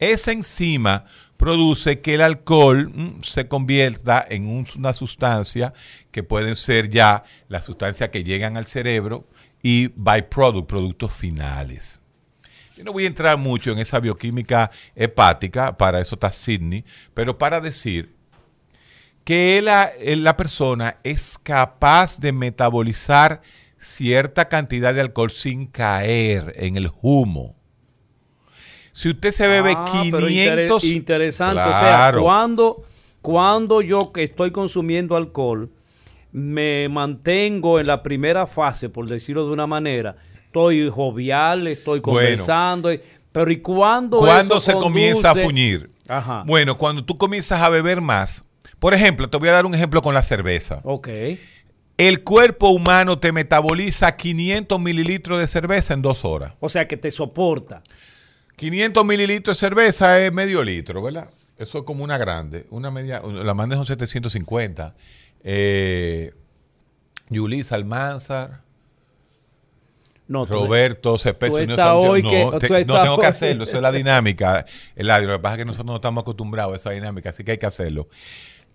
esa 0.00 0.32
enzima 0.32 1.04
produce 1.36 2.00
que 2.00 2.14
el 2.14 2.22
alcohol 2.22 2.90
mm, 2.92 3.22
se 3.22 3.48
convierta 3.48 4.24
en 4.28 4.46
un- 4.46 4.66
una 4.78 4.92
sustancia 4.94 5.72
que 6.10 6.22
pueden 6.22 6.56
ser 6.56 6.88
ya 6.90 7.22
las 7.48 7.66
sustancias 7.66 8.08
que 8.08 8.24
llegan 8.24 8.56
al 8.56 8.66
cerebro 8.66 9.26
y 9.62 9.88
byproduct, 9.94 10.66
productos 10.68 11.12
finales. 11.12 12.00
Yo 12.76 12.84
no 12.84 12.92
voy 12.94 13.04
a 13.04 13.08
entrar 13.08 13.36
mucho 13.36 13.72
en 13.72 13.78
esa 13.78 14.00
bioquímica 14.00 14.70
hepática, 14.96 15.76
para 15.76 16.00
eso 16.00 16.14
está 16.16 16.32
Sidney, 16.32 16.84
pero 17.12 17.36
para 17.36 17.60
decir 17.60 18.14
que 19.30 19.62
la, 19.62 19.92
eh, 20.00 20.16
la 20.16 20.36
persona 20.36 20.96
es 21.04 21.38
capaz 21.40 22.18
de 22.18 22.32
metabolizar 22.32 23.40
cierta 23.78 24.48
cantidad 24.48 24.92
de 24.92 25.02
alcohol 25.02 25.30
sin 25.30 25.66
caer 25.68 26.52
en 26.56 26.76
el 26.76 26.90
humo. 27.00 27.54
Si 28.90 29.08
usted 29.08 29.30
se 29.30 29.46
bebe 29.46 29.74
Ah, 29.76 30.02
pero 30.10 30.26
500... 30.26 30.82
intere- 30.82 30.96
interesante. 30.96 31.60
O 31.60 31.72
sea, 31.74 32.10
cuando, 32.20 32.82
cuando 33.22 33.82
yo 33.82 34.10
que 34.10 34.24
estoy 34.24 34.50
consumiendo 34.50 35.14
alcohol, 35.14 35.70
me 36.32 36.88
mantengo 36.88 37.78
en 37.78 37.86
la 37.86 38.02
primera 38.02 38.48
fase, 38.48 38.88
por 38.88 39.08
decirlo 39.08 39.46
de 39.46 39.52
una 39.52 39.68
manera, 39.68 40.16
estoy 40.44 40.90
jovial, 40.90 41.68
estoy 41.68 42.00
conversando, 42.00 42.92
y- 42.92 43.00
pero 43.30 43.48
¿y 43.52 43.60
cuándo 43.60 44.18
¿Cuándo 44.18 44.56
eso 44.56 44.72
se 44.72 44.76
comienza 44.76 45.30
a 45.30 45.34
fuñir? 45.36 45.88
Ajá. 46.08 46.42
Bueno, 46.44 46.76
cuando 46.76 47.04
tú 47.04 47.16
comienzas 47.16 47.60
a 47.62 47.68
beber 47.68 48.00
más. 48.00 48.44
Por 48.78 48.94
ejemplo, 48.94 49.28
te 49.28 49.36
voy 49.36 49.48
a 49.48 49.52
dar 49.52 49.66
un 49.66 49.74
ejemplo 49.74 50.02
con 50.02 50.14
la 50.14 50.22
cerveza. 50.22 50.80
Ok. 50.84 51.08
El 51.96 52.24
cuerpo 52.24 52.70
humano 52.70 53.18
te 53.18 53.30
metaboliza 53.30 54.16
500 54.16 54.80
mililitros 54.80 55.38
de 55.38 55.46
cerveza 55.46 55.92
en 55.92 56.02
dos 56.02 56.24
horas. 56.24 56.54
O 56.60 56.68
sea, 56.68 56.88
que 56.88 56.96
te 56.96 57.10
soporta. 57.10 57.82
500 58.56 59.04
mililitros 59.04 59.58
de 59.58 59.60
cerveza 59.60 60.18
es 60.20 60.32
medio 60.32 60.62
litro, 60.62 61.02
¿verdad? 61.02 61.30
Eso 61.58 61.78
es 61.78 61.84
como 61.84 62.02
una 62.02 62.16
grande. 62.16 62.66
Una 62.70 62.90
media, 62.90 63.20
la 63.20 63.54
grande 63.54 63.76
son 63.76 63.84
750. 63.84 64.94
Eh, 65.44 66.32
Yulisa 67.28 67.74
Almanzar, 67.74 68.62
No, 70.30 70.46
Roberto 70.54 71.18
Cepeda. 71.18 71.50
no, 72.22 72.30
que- 72.30 72.60
te- 72.60 72.68
no 72.86 72.94
tengo 73.02 73.18
que 73.18 73.26
hacerlo, 73.26 73.64
eso 73.64 73.76
es 73.76 73.82
la 73.82 73.92
dinámica. 73.92 74.64
Eladio, 74.96 75.28
lo 75.28 75.34
que 75.34 75.42
pasa 75.42 75.54
es 75.54 75.58
que 75.58 75.64
nosotros 75.64 75.86
no 75.86 75.96
estamos 75.96 76.22
acostumbrados 76.22 76.72
a 76.72 76.76
esa 76.76 76.90
dinámica, 76.90 77.30
así 77.30 77.42
que 77.44 77.50
hay 77.52 77.58
que 77.58 77.66
hacerlo. 77.66 78.08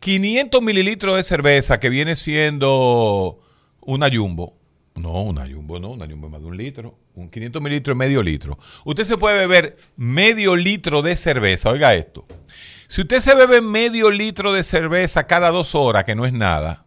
500 0.01 0.61
mililitros 0.61 1.15
de 1.15 1.23
cerveza 1.23 1.79
que 1.79 1.89
viene 1.89 2.15
siendo 2.15 3.39
una 3.81 4.09
jumbo. 4.13 4.57
No, 4.95 5.23
una 5.23 5.45
jumbo 5.47 5.79
no, 5.79 5.89
una 5.91 6.05
jumbo 6.07 6.27
es 6.27 6.31
más 6.33 6.41
de 6.41 6.47
un 6.47 6.57
litro. 6.57 6.97
Un 7.15 7.29
500 7.29 7.61
mililitros 7.61 7.93
es 7.95 7.97
medio 7.97 8.21
litro. 8.23 8.57
Usted 8.85 9.03
se 9.05 9.17
puede 9.17 9.37
beber 9.39 9.77
medio 9.95 10.55
litro 10.55 11.01
de 11.01 11.15
cerveza, 11.15 11.69
oiga 11.69 11.93
esto. 11.95 12.25
Si 12.87 13.01
usted 13.01 13.19
se 13.21 13.33
bebe 13.35 13.61
medio 13.61 14.11
litro 14.11 14.53
de 14.53 14.63
cerveza 14.63 15.25
cada 15.27 15.49
dos 15.51 15.73
horas, 15.75 16.03
que 16.03 16.15
no 16.15 16.25
es 16.25 16.33
nada, 16.33 16.85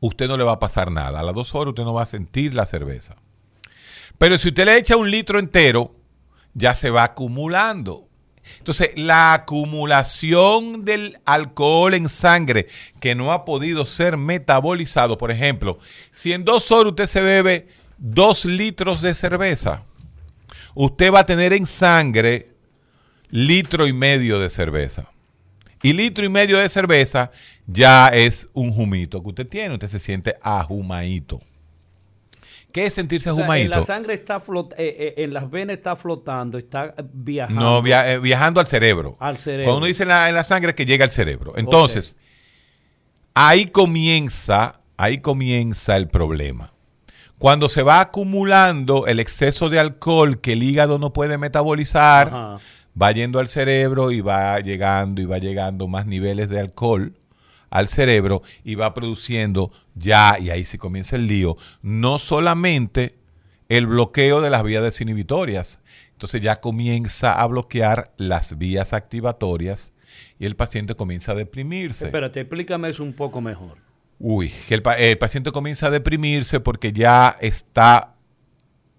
usted 0.00 0.28
no 0.28 0.36
le 0.36 0.44
va 0.44 0.52
a 0.52 0.58
pasar 0.58 0.90
nada. 0.90 1.20
A 1.20 1.22
las 1.22 1.34
dos 1.34 1.54
horas 1.54 1.70
usted 1.70 1.84
no 1.84 1.92
va 1.92 2.02
a 2.02 2.06
sentir 2.06 2.54
la 2.54 2.66
cerveza. 2.66 3.16
Pero 4.20 4.36
si 4.36 4.48
usted 4.48 4.66
le 4.66 4.76
echa 4.76 4.98
un 4.98 5.10
litro 5.10 5.38
entero, 5.38 5.94
ya 6.52 6.74
se 6.74 6.90
va 6.90 7.04
acumulando. 7.04 8.06
Entonces, 8.58 8.90
la 8.94 9.32
acumulación 9.32 10.84
del 10.84 11.18
alcohol 11.24 11.94
en 11.94 12.10
sangre 12.10 12.66
que 13.00 13.14
no 13.14 13.32
ha 13.32 13.46
podido 13.46 13.86
ser 13.86 14.18
metabolizado, 14.18 15.16
por 15.16 15.30
ejemplo, 15.30 15.78
si 16.10 16.34
en 16.34 16.44
dos 16.44 16.70
horas 16.70 16.90
usted 16.90 17.06
se 17.06 17.22
bebe 17.22 17.68
dos 17.96 18.44
litros 18.44 19.00
de 19.00 19.14
cerveza, 19.14 19.84
usted 20.74 21.10
va 21.10 21.20
a 21.20 21.26
tener 21.26 21.54
en 21.54 21.64
sangre 21.64 22.50
litro 23.30 23.86
y 23.86 23.94
medio 23.94 24.38
de 24.38 24.50
cerveza. 24.50 25.10
Y 25.82 25.94
litro 25.94 26.26
y 26.26 26.28
medio 26.28 26.58
de 26.58 26.68
cerveza 26.68 27.30
ya 27.66 28.08
es 28.08 28.50
un 28.52 28.68
humito 28.78 29.22
que 29.22 29.28
usted 29.30 29.48
tiene, 29.48 29.72
usted 29.72 29.88
se 29.88 29.98
siente 29.98 30.36
ajumadito. 30.42 31.40
¿Qué 32.72 32.86
es 32.86 32.94
sentirse 32.94 33.30
o 33.30 33.34
sea, 33.34 33.58
en 33.58 33.70
la 33.70 33.82
sangre 33.82 34.14
está 34.14 34.36
eh, 34.36 34.72
eh, 34.78 35.14
en 35.18 35.34
las 35.34 35.50
venas 35.50 35.76
está 35.76 35.96
flotando, 35.96 36.58
está 36.58 36.94
viajando. 37.12 37.60
No, 37.60 37.82
via- 37.82 38.12
eh, 38.12 38.18
viajando 38.18 38.60
al 38.60 38.66
cerebro. 38.66 39.16
Al 39.18 39.36
cerebro. 39.38 39.64
Cuando 39.64 39.78
uno 39.78 39.86
dice 39.86 40.04
en 40.04 40.10
la, 40.10 40.28
en 40.28 40.34
la 40.34 40.44
sangre, 40.44 40.74
que 40.74 40.86
llega 40.86 41.04
al 41.04 41.10
cerebro. 41.10 41.54
Entonces, 41.56 42.16
ahí 43.34 43.66
comienza, 43.66 44.80
ahí 44.96 45.18
comienza 45.18 45.96
el 45.96 46.08
problema. 46.08 46.72
Cuando 47.38 47.68
se 47.68 47.82
va 47.82 48.00
acumulando 48.00 49.06
el 49.06 49.18
exceso 49.18 49.70
de 49.70 49.78
alcohol 49.78 50.40
que 50.40 50.52
el 50.52 50.62
hígado 50.62 50.98
no 50.98 51.12
puede 51.12 51.38
metabolizar, 51.38 52.28
Ajá. 52.28 52.58
va 53.00 53.12
yendo 53.12 53.38
al 53.38 53.48
cerebro 53.48 54.10
y 54.10 54.20
va 54.20 54.60
llegando 54.60 55.22
y 55.22 55.24
va 55.24 55.38
llegando 55.38 55.88
más 55.88 56.06
niveles 56.06 56.50
de 56.50 56.60
alcohol 56.60 57.14
al 57.70 57.88
cerebro 57.88 58.42
y 58.64 58.74
va 58.74 58.92
produciendo 58.94 59.70
ya, 59.94 60.36
y 60.38 60.50
ahí 60.50 60.64
sí 60.64 60.76
comienza 60.76 61.16
el 61.16 61.26
lío, 61.26 61.56
no 61.82 62.18
solamente 62.18 63.16
el 63.68 63.86
bloqueo 63.86 64.40
de 64.40 64.50
las 64.50 64.62
vías 64.64 64.82
desinhibitorias, 64.82 65.80
entonces 66.12 66.42
ya 66.42 66.60
comienza 66.60 67.40
a 67.40 67.46
bloquear 67.46 68.12
las 68.16 68.58
vías 68.58 68.92
activatorias 68.92 69.92
y 70.38 70.46
el 70.46 70.56
paciente 70.56 70.94
comienza 70.94 71.32
a 71.32 71.34
deprimirse. 71.36 72.06
Espérate, 72.06 72.40
explícame 72.40 72.88
eso 72.88 73.02
un 73.04 73.12
poco 73.12 73.40
mejor. 73.40 73.78
Uy, 74.18 74.52
que 74.68 74.74
el, 74.74 74.82
pa- 74.82 74.96
el 74.96 75.16
paciente 75.16 75.50
comienza 75.52 75.86
a 75.86 75.90
deprimirse 75.90 76.60
porque 76.60 76.92
ya 76.92 77.38
está 77.40 78.16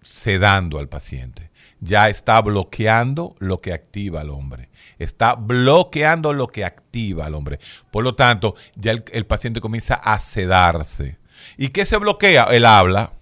sedando 0.01 0.79
al 0.79 0.89
paciente. 0.89 1.51
Ya 1.79 2.09
está 2.09 2.41
bloqueando 2.41 3.35
lo 3.39 3.59
que 3.59 3.73
activa 3.73 4.21
al 4.21 4.29
hombre. 4.29 4.69
Está 5.03 5.35
bloqueando 5.35 6.33
lo 6.33 6.47
que 6.47 6.63
activa 6.65 7.25
al 7.25 7.35
hombre. 7.35 7.59
Por 7.91 8.03
lo 8.03 8.15
tanto, 8.15 8.55
ya 8.75 8.91
el, 8.91 9.03
el 9.11 9.25
paciente 9.25 9.61
comienza 9.61 9.95
a 9.95 10.19
sedarse. 10.19 11.17
¿Y 11.57 11.69
qué 11.69 11.85
se 11.85 11.97
bloquea? 11.97 12.43
El 12.45 12.65
habla. 12.65 13.13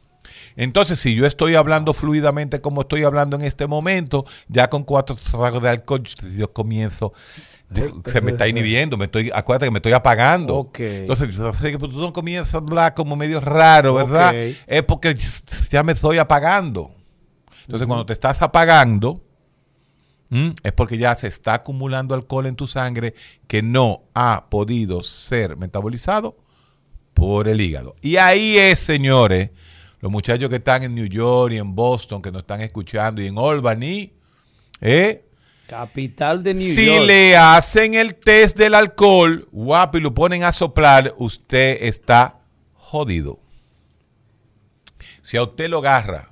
Entonces, 0.55 0.99
si 0.99 1.15
yo 1.15 1.25
estoy 1.25 1.55
hablando 1.55 1.93
fluidamente 1.93 2.59
como 2.59 2.81
estoy 2.81 3.05
hablando 3.05 3.37
en 3.37 3.43
este 3.43 3.65
momento, 3.65 4.25
ya 4.49 4.69
con 4.69 4.83
cuatro 4.83 5.15
tragos 5.15 5.63
de 5.63 5.69
alcohol, 5.69 6.03
yo 6.35 6.51
comienzo, 6.51 7.13
se 8.05 8.19
me 8.19 8.31
está 8.31 8.45
inhibiendo, 8.45 8.97
me 8.97 9.05
estoy, 9.05 9.31
acuérdate 9.33 9.67
que 9.67 9.71
me 9.71 9.79
estoy 9.79 9.93
apagando. 9.93 10.55
Ok. 10.57 10.79
Entonces, 10.81 11.29
que 11.61 11.77
tú 11.77 12.01
no 12.01 12.11
comienzas 12.11 12.55
a 12.55 12.57
hablar 12.57 12.93
como 12.93 13.15
medio 13.15 13.39
raro, 13.39 13.93
¿verdad? 13.93 14.33
Es 14.35 14.83
porque 14.83 15.15
ya 15.69 15.83
me 15.83 15.93
estoy 15.93 16.17
apagando. 16.17 16.91
Entonces, 17.61 17.87
cuando 17.87 18.05
te 18.05 18.13
estás 18.13 18.41
apagando, 18.41 19.21
¿m? 20.31 20.55
es 20.63 20.73
porque 20.73 20.97
ya 20.97 21.15
se 21.15 21.27
está 21.27 21.55
acumulando 21.55 22.15
alcohol 22.15 22.45
en 22.45 22.55
tu 22.55 22.67
sangre 22.67 23.13
que 23.47 23.61
no 23.61 24.03
ha 24.13 24.47
podido 24.49 25.03
ser 25.03 25.57
metabolizado 25.57 26.37
por 27.13 27.47
el 27.47 27.59
hígado. 27.61 27.95
Y 28.01 28.17
ahí 28.17 28.57
es, 28.57 28.79
señores, 28.79 29.49
los 29.99 30.11
muchachos 30.11 30.49
que 30.49 30.57
están 30.57 30.83
en 30.83 30.95
New 30.95 31.07
York 31.07 31.53
y 31.53 31.57
en 31.57 31.75
Boston, 31.75 32.21
que 32.21 32.31
nos 32.31 32.41
están 32.41 32.61
escuchando, 32.61 33.21
y 33.21 33.27
en 33.27 33.37
Albany, 33.37 34.11
¿eh? 34.81 35.25
Capital 35.67 36.41
de 36.41 36.53
New 36.55 36.73
si 36.73 36.85
York. 36.85 37.05
le 37.05 37.37
hacen 37.37 37.93
el 37.93 38.15
test 38.15 38.57
del 38.57 38.73
alcohol, 38.73 39.47
guapo, 39.51 39.97
y 39.97 40.01
lo 40.01 40.13
ponen 40.13 40.43
a 40.43 40.51
soplar, 40.51 41.13
usted 41.17 41.77
está 41.81 42.39
jodido. 42.73 43.39
Si 45.21 45.37
a 45.37 45.43
usted 45.43 45.69
lo 45.69 45.79
agarra 45.79 46.29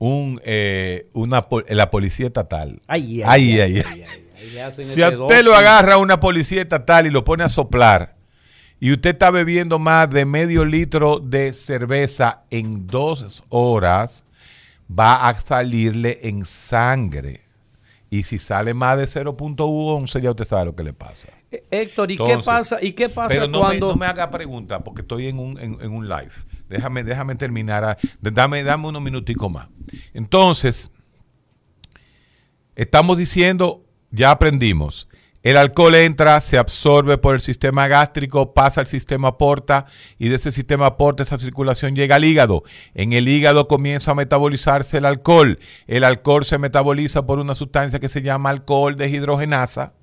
un, 0.00 0.40
eh, 0.44 1.08
una, 1.12 1.46
la 1.68 1.90
policía 1.90 2.26
estatal, 2.26 2.80
Ay, 2.88 3.22
ay, 3.22 3.60
ay, 3.60 3.82
ay. 3.86 4.04
ay, 4.04 4.72
si 4.82 5.02
a 5.02 5.10
usted 5.10 5.44
lo 5.44 5.54
agarra 5.54 5.98
una 5.98 6.18
policía 6.18 6.62
estatal 6.62 7.06
y 7.06 7.10
lo 7.10 7.22
pone 7.22 7.44
a 7.44 7.50
soplar, 7.50 8.16
y 8.80 8.92
usted 8.92 9.10
está 9.10 9.30
bebiendo 9.30 9.78
más 9.78 10.08
de 10.08 10.24
medio 10.24 10.64
litro 10.64 11.20
de 11.20 11.52
cerveza 11.52 12.44
en 12.50 12.86
dos 12.86 13.44
horas, 13.50 14.24
va 14.90 15.28
a 15.28 15.38
salirle 15.38 16.18
en 16.22 16.46
sangre. 16.46 17.42
Y 18.08 18.22
si 18.22 18.38
sale 18.38 18.72
más 18.72 18.96
de 18.96 19.04
0.11, 19.04 20.20
ya 20.20 20.30
usted 20.30 20.46
sabe 20.46 20.64
lo 20.64 20.74
que 20.74 20.82
le 20.82 20.94
pasa. 20.94 21.28
Eh, 21.52 21.62
Héctor, 21.70 22.10
¿y 22.10 22.16
qué 22.16 22.38
pasa? 22.44 22.78
¿Y 22.80 22.92
qué 22.92 23.10
pasa 23.10 23.34
Pero 23.34 23.48
no, 23.48 23.60
cuando 23.60 23.88
me, 23.88 23.92
no 23.92 23.98
me 23.98 24.06
haga 24.06 24.30
preguntas 24.30 24.80
porque 24.82 25.02
estoy 25.02 25.26
en 25.28 25.38
un, 25.38 25.58
en, 25.60 25.78
en 25.78 25.92
un 25.92 26.08
live. 26.08 26.32
Déjame, 26.70 27.02
déjame 27.02 27.34
terminar. 27.34 27.84
a- 27.84 27.98
dame, 28.20 28.62
dame 28.62 28.86
unos 28.88 29.02
minuticos 29.02 29.50
más. 29.50 29.68
Entonces, 30.14 30.92
estamos 32.76 33.18
diciendo, 33.18 33.84
ya 34.12 34.30
aprendimos. 34.30 35.08
El 35.42 35.56
alcohol 35.56 35.94
entra, 35.94 36.38
se 36.42 36.58
absorbe 36.58 37.16
por 37.18 37.34
el 37.34 37.40
sistema 37.40 37.88
gástrico, 37.88 38.52
pasa 38.54 38.82
al 38.82 38.86
sistema 38.86 39.36
porta 39.38 39.86
y 40.18 40.28
de 40.28 40.36
ese 40.36 40.52
sistema 40.52 40.96
porta 40.98 41.22
esa 41.22 41.38
circulación 41.38 41.96
llega 41.96 42.16
al 42.16 42.24
hígado. 42.24 42.62
En 42.94 43.14
el 43.14 43.26
hígado 43.26 43.66
comienza 43.66 44.10
a 44.12 44.14
metabolizarse 44.14 44.98
el 44.98 45.06
alcohol. 45.06 45.58
El 45.86 46.04
alcohol 46.04 46.44
se 46.44 46.58
metaboliza 46.58 47.26
por 47.26 47.38
una 47.38 47.54
sustancia 47.54 47.98
que 48.00 48.10
se 48.10 48.22
llama 48.22 48.50
alcohol 48.50 48.96
deshidrogenasa 48.96 49.94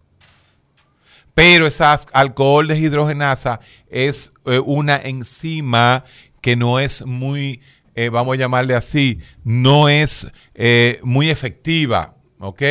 pero 1.38 1.68
esa 1.68 1.94
alcohol 2.14 2.68
deshidrogenasa 2.68 3.60
es 3.92 4.34
eh, 4.48 4.58
una 4.58 4.96
enzima 4.98 6.04
que 6.48 6.56
no 6.56 6.80
es 6.80 7.06
muy, 7.06 7.60
eh, 7.94 8.08
vamos 8.08 8.36
a 8.36 8.38
llamarle 8.38 8.74
así, 8.74 9.20
no 9.44 9.90
es 9.90 10.32
eh, 10.56 10.98
muy 11.04 11.30
efectiva, 11.30 12.16
¿ok? 12.40 12.64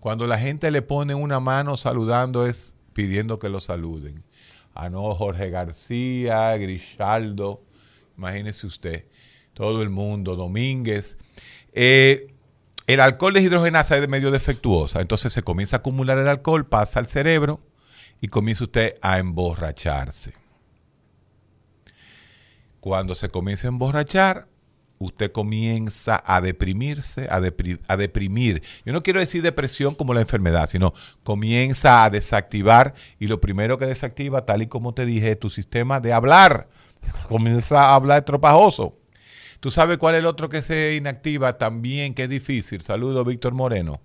Cuando 0.00 0.26
la 0.26 0.36
gente 0.36 0.70
le 0.70 0.82
pone 0.82 1.14
una 1.14 1.40
mano 1.40 1.78
saludando 1.78 2.46
es 2.46 2.76
pidiendo 2.92 3.38
que 3.38 3.48
lo 3.48 3.58
saluden. 3.58 4.22
Ah, 4.74 4.90
no, 4.90 5.14
Jorge 5.14 5.48
García, 5.48 6.54
Grishaldo, 6.58 7.64
imagínese 8.18 8.66
usted, 8.66 9.06
todo 9.54 9.80
el 9.80 9.88
mundo, 9.88 10.36
Domínguez. 10.36 11.16
Eh, 11.72 12.34
el 12.86 13.00
alcohol 13.00 13.32
de 13.32 13.40
hidrogenasa 13.40 13.96
es 13.96 14.06
medio 14.10 14.30
defectuosa, 14.30 15.00
entonces 15.00 15.32
se 15.32 15.42
comienza 15.42 15.76
a 15.76 15.78
acumular 15.78 16.18
el 16.18 16.28
alcohol, 16.28 16.66
pasa 16.66 16.98
al 16.98 17.06
cerebro 17.06 17.62
y 18.20 18.28
comienza 18.28 18.64
usted 18.64 18.92
a 19.00 19.20
emborracharse. 19.20 20.34
Cuando 22.86 23.16
se 23.16 23.28
comienza 23.30 23.66
a 23.66 23.70
emborrachar, 23.70 24.46
usted 24.98 25.32
comienza 25.32 26.22
a 26.24 26.40
deprimirse, 26.40 27.26
a, 27.28 27.40
depri- 27.40 27.80
a 27.88 27.96
deprimir. 27.96 28.62
Yo 28.84 28.92
no 28.92 29.02
quiero 29.02 29.18
decir 29.18 29.42
depresión 29.42 29.96
como 29.96 30.14
la 30.14 30.20
enfermedad, 30.20 30.68
sino 30.68 30.92
comienza 31.24 32.04
a 32.04 32.10
desactivar 32.10 32.94
y 33.18 33.26
lo 33.26 33.40
primero 33.40 33.76
que 33.76 33.86
desactiva, 33.86 34.46
tal 34.46 34.62
y 34.62 34.68
como 34.68 34.94
te 34.94 35.04
dije, 35.04 35.32
es 35.32 35.40
tu 35.40 35.50
sistema 35.50 35.98
de 35.98 36.12
hablar. 36.12 36.68
Comienza 37.28 37.88
a 37.88 37.96
hablar 37.96 38.24
tropajoso. 38.24 38.96
¿Tú 39.58 39.72
sabes 39.72 39.98
cuál 39.98 40.14
es 40.14 40.20
el 40.20 40.26
otro 40.26 40.48
que 40.48 40.62
se 40.62 40.94
inactiva 40.94 41.58
también, 41.58 42.14
que 42.14 42.22
es 42.22 42.28
difícil? 42.28 42.82
Saludo, 42.82 43.24
Víctor 43.24 43.52
Moreno. 43.52 44.00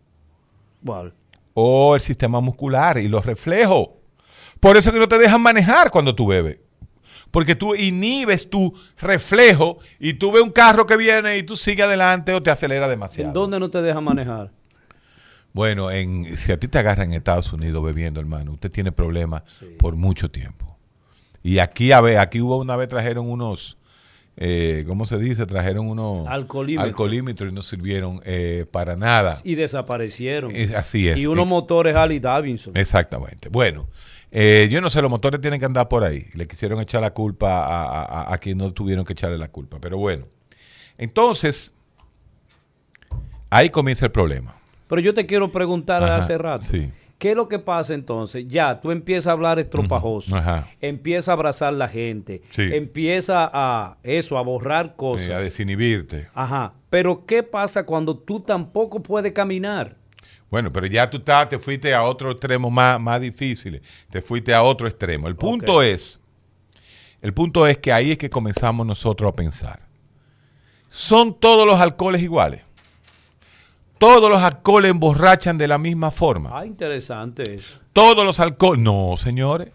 ¿Cuál? 0.84 1.14
O 1.54 1.94
el 1.94 2.02
sistema 2.02 2.40
muscular 2.40 2.98
y 2.98 3.08
los 3.08 3.28
reflejos. 3.28 3.90
Por 4.60 4.76
eso 4.76 4.92
que 4.92 4.98
no 4.98 5.08
te 5.08 5.20
dejan 5.20 5.42
manejar 5.44 5.92
cuando 5.92 6.16
tú 6.16 6.26
bebes. 6.26 6.62
Porque 7.32 7.56
tú 7.56 7.74
inhibes 7.76 8.50
tu 8.50 8.74
reflejo 9.00 9.78
y 10.00 10.14
tú 10.16 10.32
ves 10.32 10.44
un 10.44 10.52
carro 10.52 10.86
que 10.86 10.98
viene 10.98 11.38
y 11.38 11.44
tú 11.44 11.56
sigues 11.56 11.86
adelante 11.86 12.34
o 12.34 12.44
te 12.44 12.52
acelera 12.52 12.88
demasiado. 12.90 13.30
¿En 13.30 13.34
dónde 13.34 13.60
no 13.60 13.70
te 13.70 13.82
deja 13.82 14.02
manejar? 14.02 14.52
Bueno, 15.54 15.92
en, 15.92 16.38
si 16.38 16.52
a 16.52 16.60
ti 16.60 16.68
te 16.68 16.78
agarran 16.80 17.10
en 17.10 17.16
Estados 17.16 17.52
Unidos 17.52 17.84
bebiendo, 17.84 18.20
hermano, 18.20 18.54
usted 18.54 18.72
tiene 18.72 18.92
problemas 18.92 19.44
por 19.78 19.96
mucho 19.96 20.30
tiempo. 20.32 20.78
Y 21.44 21.60
aquí, 21.60 21.92
a 21.92 22.00
ver, 22.02 22.18
aquí 22.20 22.40
hubo 22.40 22.58
una 22.58 22.76
vez 22.78 22.88
trajeron 22.88 23.30
unos, 23.30 23.78
eh, 24.38 24.86
¿cómo 24.88 25.06
se 25.06 25.18
dice? 25.18 25.46
Trajeron 25.46 25.88
unos 25.90 26.28
Alcoholímetros. 26.28 27.52
y 27.52 27.54
no 27.56 27.62
sirvieron 27.64 28.22
eh, 28.24 28.66
para 28.72 28.96
nada. 28.96 29.40
Y 29.44 29.56
desaparecieron. 29.56 30.52
Es- 30.56 30.74
así 30.74 31.10
es. 31.10 31.18
Y 31.18 31.28
unos 31.28 31.46
Y- 31.46 31.50
motores 31.50 31.96
Harley 31.96 32.20
Davidson. 32.20 32.78
Exactamente. 32.78 33.50
Bueno, 33.50 33.90
eh, 34.32 34.70
yo 34.72 34.80
no 34.82 34.90
sé, 34.90 35.02
los 35.02 35.12
motores 35.12 35.42
tienen 35.42 35.60
que 35.60 35.66
andar 35.66 35.88
por 35.90 36.04
ahí. 36.04 36.26
Le 36.34 36.48
quisieron 36.48 36.80
echar 36.80 37.02
la 37.02 37.14
culpa 37.14 37.66
a, 37.66 38.34
a, 38.34 38.38
quien 38.38 38.58
no 38.58 38.72
tuvieron 38.72 39.04
que 39.06 39.14
echarle 39.14 39.38
la 39.38 39.50
culpa. 39.50 39.78
Pero 39.80 39.98
bueno. 39.98 40.26
Entonces, 40.98 41.74
ahí 43.50 43.70
comienza 43.70 44.06
el 44.06 44.12
problema. 44.12 44.56
Pero 44.88 45.02
yo 45.02 45.14
te 45.14 45.26
quiero 45.26 45.52
preguntar 45.52 46.04
Ajá, 46.04 46.18
hace 46.18 46.38
rato. 46.38 46.64
sí. 46.64 46.90
¿Qué 47.18 47.30
es 47.32 47.36
lo 47.36 47.48
que 47.48 47.60
pasa 47.60 47.94
entonces? 47.94 48.46
Ya, 48.48 48.82
tú 48.82 48.90
empiezas 48.90 49.28
a 49.28 49.34
hablar 49.34 49.60
estropajoso, 49.60 50.36
Ajá. 50.36 50.68
empieza 50.82 51.32
a 51.32 51.34
abrazar 51.36 51.72
la 51.74 51.88
gente, 51.88 52.42
Sí. 52.50 52.64
empieza 52.74 53.48
a 53.54 53.98
eso, 54.02 54.40
a 54.40 54.42
borrar 54.42 54.96
cosas. 54.96 55.30
Eh, 55.30 55.34
a 55.36 55.38
desinhibirte. 55.38 56.30
Ajá. 56.34 56.74
Pero 56.90 57.28
¿qué 57.28 57.44
pasa 57.44 57.86
cuando 57.86 58.18
tú 58.18 58.40
tampoco 58.40 59.04
puedes 59.04 59.34
caminar? 59.34 59.98
Bueno, 60.51 60.70
pero 60.70 60.86
ya 60.86 61.10
tú 61.10 61.17
estás, 61.17 61.48
te 61.48 61.58
fuiste 61.58 61.93
a 61.93 62.03
otro 62.03 62.29
extremo 62.29 62.70
más, 62.70 63.00
más 63.00 63.22
difícil. 63.22 63.81
Te 64.10 64.22
fuiste 64.22 64.53
a 64.53 64.62
otro 64.62 64.86
extremo. 64.86 65.29
El 65.29 65.38
punto 65.38 65.81
es, 65.81 66.20
el 67.22 67.34
punto 67.34 67.65
es 67.65 67.77
que 67.77 67.93
ahí 67.93 68.12
es 68.12 68.17
que 68.17 68.29
comenzamos 68.29 68.86
nosotros 68.86 69.31
a 69.31 69.36
pensar. 69.36 69.79
¿Son 70.89 71.39
todos 71.39 71.65
los 71.65 71.79
alcoholes 71.79 72.22
iguales? 72.22 72.63
Todos 73.98 74.29
los 74.29 74.41
alcoholes 74.41 74.91
emborrachan 74.91 75.58
de 75.58 75.70
la 75.70 75.77
misma 75.77 76.12
forma. 76.12 76.50
Ah, 76.53 76.66
interesante 76.66 77.55
eso. 77.55 77.79
Todos 77.94 78.25
los 78.25 78.42
alcoholes. 78.42 78.83
No, 78.83 79.14
señores. 79.16 79.70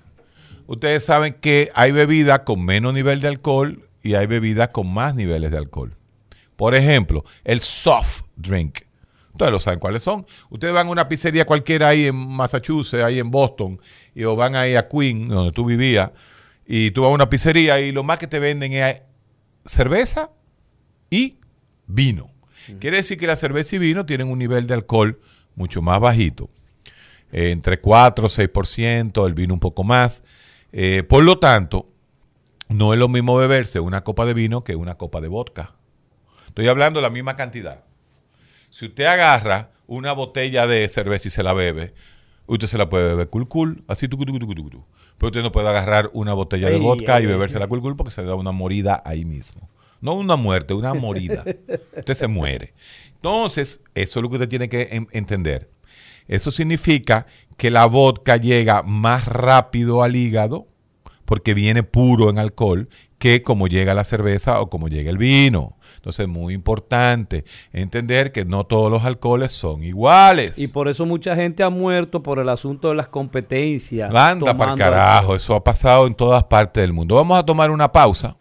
Ustedes 0.66 1.04
saben 1.04 1.34
que 1.40 1.70
hay 1.74 1.90
bebidas 1.92 2.40
con 2.40 2.62
menos 2.62 2.92
nivel 2.92 3.20
de 3.20 3.28
alcohol 3.28 3.88
y 4.02 4.14
hay 4.14 4.26
bebidas 4.26 4.68
con 4.70 4.92
más 4.92 5.14
niveles 5.14 5.50
de 5.52 5.56
alcohol. 5.56 5.96
Por 6.56 6.74
ejemplo, 6.74 7.24
el 7.44 7.60
soft 7.60 8.22
drink. 8.36 8.80
Ustedes 9.36 9.52
lo 9.52 9.60
saben 9.60 9.78
cuáles 9.78 10.02
son. 10.02 10.26
Ustedes 10.48 10.72
van 10.72 10.86
a 10.86 10.90
una 10.90 11.08
pizzería 11.08 11.44
cualquiera 11.44 11.88
ahí 11.88 12.06
en 12.06 12.16
Massachusetts, 12.16 13.02
ahí 13.02 13.18
en 13.18 13.30
Boston, 13.30 13.78
y 14.14 14.24
o 14.24 14.34
van 14.34 14.56
ahí 14.56 14.76
a 14.76 14.88
Queen, 14.88 15.28
donde 15.28 15.52
tú 15.52 15.66
vivías, 15.66 16.10
y 16.66 16.90
tú 16.92 17.02
vas 17.02 17.10
a 17.10 17.14
una 17.14 17.28
pizzería 17.28 17.78
y 17.78 17.92
lo 17.92 18.02
más 18.02 18.18
que 18.18 18.26
te 18.26 18.38
venden 18.38 18.72
es 18.72 19.02
cerveza 19.66 20.30
y 21.10 21.36
vino. 21.86 22.30
Quiere 22.80 22.96
decir 22.96 23.18
que 23.18 23.26
la 23.26 23.36
cerveza 23.36 23.76
y 23.76 23.78
vino 23.78 24.06
tienen 24.06 24.28
un 24.28 24.38
nivel 24.38 24.66
de 24.66 24.72
alcohol 24.72 25.20
mucho 25.54 25.82
más 25.82 26.00
bajito. 26.00 26.48
Eh, 27.30 27.50
entre 27.50 27.78
4 27.78 28.24
o 28.24 28.28
6%, 28.30 29.26
el 29.26 29.34
vino 29.34 29.52
un 29.52 29.60
poco 29.60 29.84
más. 29.84 30.24
Eh, 30.72 31.02
por 31.06 31.22
lo 31.22 31.38
tanto, 31.38 31.90
no 32.68 32.94
es 32.94 32.98
lo 32.98 33.08
mismo 33.08 33.36
beberse 33.36 33.80
una 33.80 34.02
copa 34.02 34.24
de 34.24 34.32
vino 34.32 34.64
que 34.64 34.76
una 34.76 34.94
copa 34.94 35.20
de 35.20 35.28
vodka. 35.28 35.74
Estoy 36.48 36.68
hablando 36.68 37.00
de 37.00 37.02
la 37.02 37.10
misma 37.10 37.36
cantidad. 37.36 37.85
Si 38.70 38.86
usted 38.86 39.04
agarra 39.04 39.70
una 39.86 40.12
botella 40.12 40.66
de 40.66 40.88
cerveza 40.88 41.28
y 41.28 41.30
se 41.30 41.42
la 41.42 41.52
bebe, 41.52 41.94
usted 42.46 42.66
se 42.66 42.78
la 42.78 42.88
puede 42.88 43.08
beber 43.08 43.28
cool 43.30 43.48
cool, 43.48 43.84
así 43.88 44.08
tu, 44.08 44.16
tu, 44.18 44.24
tu, 44.26 44.38
tu, 44.38 44.54
tu, 44.54 44.70
tu. 44.70 44.84
Pero 45.18 45.28
usted 45.28 45.42
no 45.42 45.52
puede 45.52 45.68
agarrar 45.68 46.10
una 46.12 46.34
botella 46.34 46.68
de 46.68 46.76
vodka 46.76 47.20
y 47.20 47.26
beberse 47.26 47.58
la 47.58 47.66
cool 47.68 47.80
cool 47.80 47.96
porque 47.96 48.10
se 48.10 48.22
da 48.22 48.34
una 48.34 48.52
morida 48.52 49.02
ahí 49.04 49.24
mismo. 49.24 49.70
No 50.00 50.12
una 50.14 50.36
muerte, 50.36 50.74
una 50.74 50.92
morida. 50.92 51.42
usted 51.96 52.14
se 52.14 52.26
muere. 52.26 52.74
Entonces, 53.14 53.80
eso 53.94 54.18
es 54.18 54.22
lo 54.22 54.28
que 54.28 54.36
usted 54.36 54.48
tiene 54.48 54.68
que 54.68 54.88
en- 54.90 55.08
entender. 55.12 55.70
Eso 56.28 56.50
significa 56.50 57.26
que 57.56 57.70
la 57.70 57.86
vodka 57.86 58.36
llega 58.36 58.82
más 58.82 59.24
rápido 59.26 60.02
al 60.02 60.16
hígado 60.16 60.66
porque 61.24 61.54
viene 61.54 61.82
puro 61.82 62.28
en 62.30 62.38
alcohol 62.38 62.88
que 63.18 63.42
como 63.42 63.66
llega 63.66 63.94
la 63.94 64.04
cerveza 64.04 64.60
o 64.60 64.68
como 64.68 64.88
llega 64.88 65.10
el 65.10 65.18
vino. 65.18 65.76
Entonces 65.96 66.24
es 66.24 66.28
muy 66.28 66.54
importante 66.54 67.44
entender 67.72 68.30
que 68.32 68.44
no 68.44 68.64
todos 68.64 68.90
los 68.90 69.04
alcoholes 69.04 69.52
son 69.52 69.82
iguales. 69.82 70.58
Y 70.58 70.68
por 70.68 70.88
eso 70.88 71.06
mucha 71.06 71.34
gente 71.34 71.62
ha 71.64 71.70
muerto 71.70 72.22
por 72.22 72.38
el 72.38 72.48
asunto 72.48 72.90
de 72.90 72.94
las 72.94 73.08
competencias. 73.08 74.14
Anda 74.14 74.56
para 74.56 74.74
carajo, 74.74 75.18
alcohol. 75.18 75.36
eso 75.36 75.54
ha 75.54 75.64
pasado 75.64 76.06
en 76.06 76.14
todas 76.14 76.44
partes 76.44 76.82
del 76.82 76.92
mundo. 76.92 77.16
Vamos 77.16 77.38
a 77.38 77.42
tomar 77.44 77.70
una 77.70 77.90
pausa. 77.90 78.36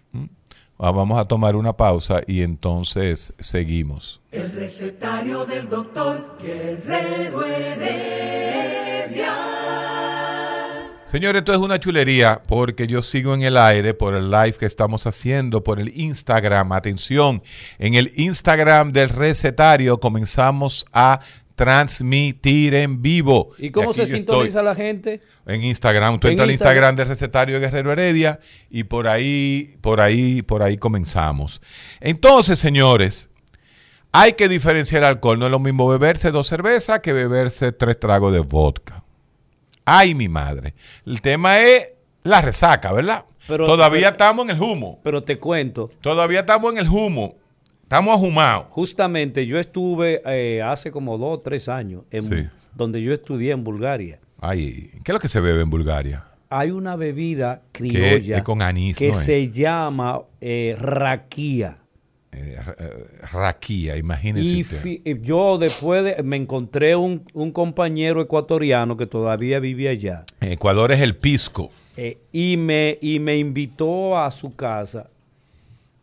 Ah, 0.78 0.92
Vamos 0.92 1.18
a 1.18 1.26
tomar 1.26 1.56
una 1.56 1.72
pausa 1.72 2.22
y 2.28 2.42
entonces 2.42 3.34
seguimos. 3.40 4.22
El 4.32 4.52
recetario 4.52 5.46
del 5.46 5.70
doctor 5.70 6.38
Guerrero 6.42 7.46
Heredia. 7.46 7.96
Señores, 11.16 11.40
esto 11.40 11.54
es 11.54 11.60
una 11.60 11.80
chulería 11.80 12.42
porque 12.46 12.88
yo 12.88 13.02
sigo 13.02 13.34
en 13.34 13.42
el 13.44 13.56
aire 13.56 13.94
por 13.94 14.16
el 14.16 14.30
live 14.30 14.56
que 14.60 14.66
estamos 14.66 15.08
haciendo, 15.08 15.64
por 15.64 15.80
el 15.80 15.98
Instagram. 15.98 16.74
Atención, 16.74 17.42
en 17.80 17.94
el 17.94 18.12
Instagram 18.18 18.92
del 18.92 19.08
recetario 19.08 19.98
comenzamos 19.98 20.86
a 20.92 21.22
transmitir 21.56 22.74
en 22.74 23.02
vivo. 23.02 23.52
¿Y 23.58 23.72
cómo 23.72 23.94
se 23.94 24.08
sintoniza 24.08 24.62
la 24.62 24.76
gente? 24.76 25.22
En 25.46 25.64
Instagram, 25.64 26.20
tú 26.20 26.28
En 26.28 26.34
entras 26.34 26.48
al 26.48 26.52
Instagram. 26.52 26.96
Del 26.98 27.08
recetario 27.08 27.56
de 27.56 27.62
Guerrero 27.62 27.94
Heredia 27.94 28.42
y 28.70 28.84
por 28.84 29.08
ahí, 29.08 29.78
por 29.80 30.02
ahí, 30.02 30.42
por 30.42 30.64
ahí 30.64 30.76
comenzamos. 30.76 31.62
Entonces, 32.02 32.60
señores, 32.60 33.30
hay 34.12 34.34
que 34.34 34.50
diferenciar 34.50 35.04
el 35.04 35.08
alcohol. 35.08 35.40
No 35.40 35.46
es 35.46 35.52
lo 35.52 35.60
mismo 35.60 35.88
beberse 35.88 36.32
dos 36.32 36.48
cervezas 36.48 37.00
que 37.00 37.14
beberse 37.14 37.72
tres 37.72 37.98
tragos 38.02 38.34
de 38.34 38.40
vodka. 38.40 39.05
Ay, 39.86 40.16
mi 40.16 40.28
madre. 40.28 40.74
El 41.06 41.22
tema 41.22 41.60
es 41.60 41.90
la 42.24 42.42
resaca, 42.42 42.92
¿verdad? 42.92 43.26
Pero- 43.48 43.66
Todavía 43.68 44.02
pero- 44.02 44.12
estamos 44.12 44.50
en 44.50 44.56
el 44.56 44.62
humo. 44.62 45.00
Pero 45.04 45.22
te 45.22 45.38
cuento, 45.38 45.92
Todavía 46.02 46.40
estamos 46.42 46.72
en 46.74 46.80
el 46.80 46.90
humo. 46.90 47.36
Estamos 47.84 48.16
ahumados. 48.18 48.66
justamente 48.72 49.46
yo 49.46 49.60
estuve 49.60 50.22
eh, 50.26 50.62
hace 50.64 50.92
como 50.92 51.20
dos 51.20 51.38
o 51.38 51.42
tres 51.42 51.70
años 51.70 52.02
en, 52.10 52.24
Sí. 52.24 52.48
donde 52.74 53.00
yo 53.04 53.14
estudié 53.14 53.52
en 53.52 53.64
Bulgaria. 53.64 54.20
Ay, 54.42 54.90
¿qué 55.04 55.12
es 55.12 55.14
lo 55.14 55.20
que 55.20 55.30
se 55.30 55.40
bebe 55.40 55.62
en 55.62 55.70
Bulgaria? 55.70 56.26
Hay 56.50 56.72
una 56.72 56.96
bebida 56.96 57.62
criolla 57.72 58.38
es 58.38 58.44
con 58.44 58.62
anís, 58.64 58.98
que 58.98 59.14
se 59.14 59.52
llama 59.52 60.22
eh, 60.42 60.76
raquía. 60.80 61.76
Eh, 62.38 62.58
ra- 62.66 62.76
eh, 62.78 63.06
raquía, 63.32 63.96
imagínese 63.96 64.50
Y 64.50 64.62
usted. 64.64 65.00
y 65.06 65.22
yo 65.22 65.58
después 65.58 66.04
de- 66.04 66.22
me 66.24 66.36
encontré 66.36 66.94
un, 66.98 67.24
un 67.34 67.52
compañero 67.54 68.22
ecuatoriano 68.22 68.98
que 68.98 69.06
todavía 69.08 69.60
vive 69.60 69.88
allá 69.88 70.26
En 70.42 70.52
Ecuador 70.52 70.92
es 70.92 71.00
el 71.02 71.16
pisco. 71.16 71.70
eh, 71.96 72.18
y, 72.34 72.58
me, 72.58 72.98
y 73.02 73.20
me 73.20 73.38
invitó 73.38 74.18
a 74.20 74.30
su 74.32 74.54
casa. 74.54 75.10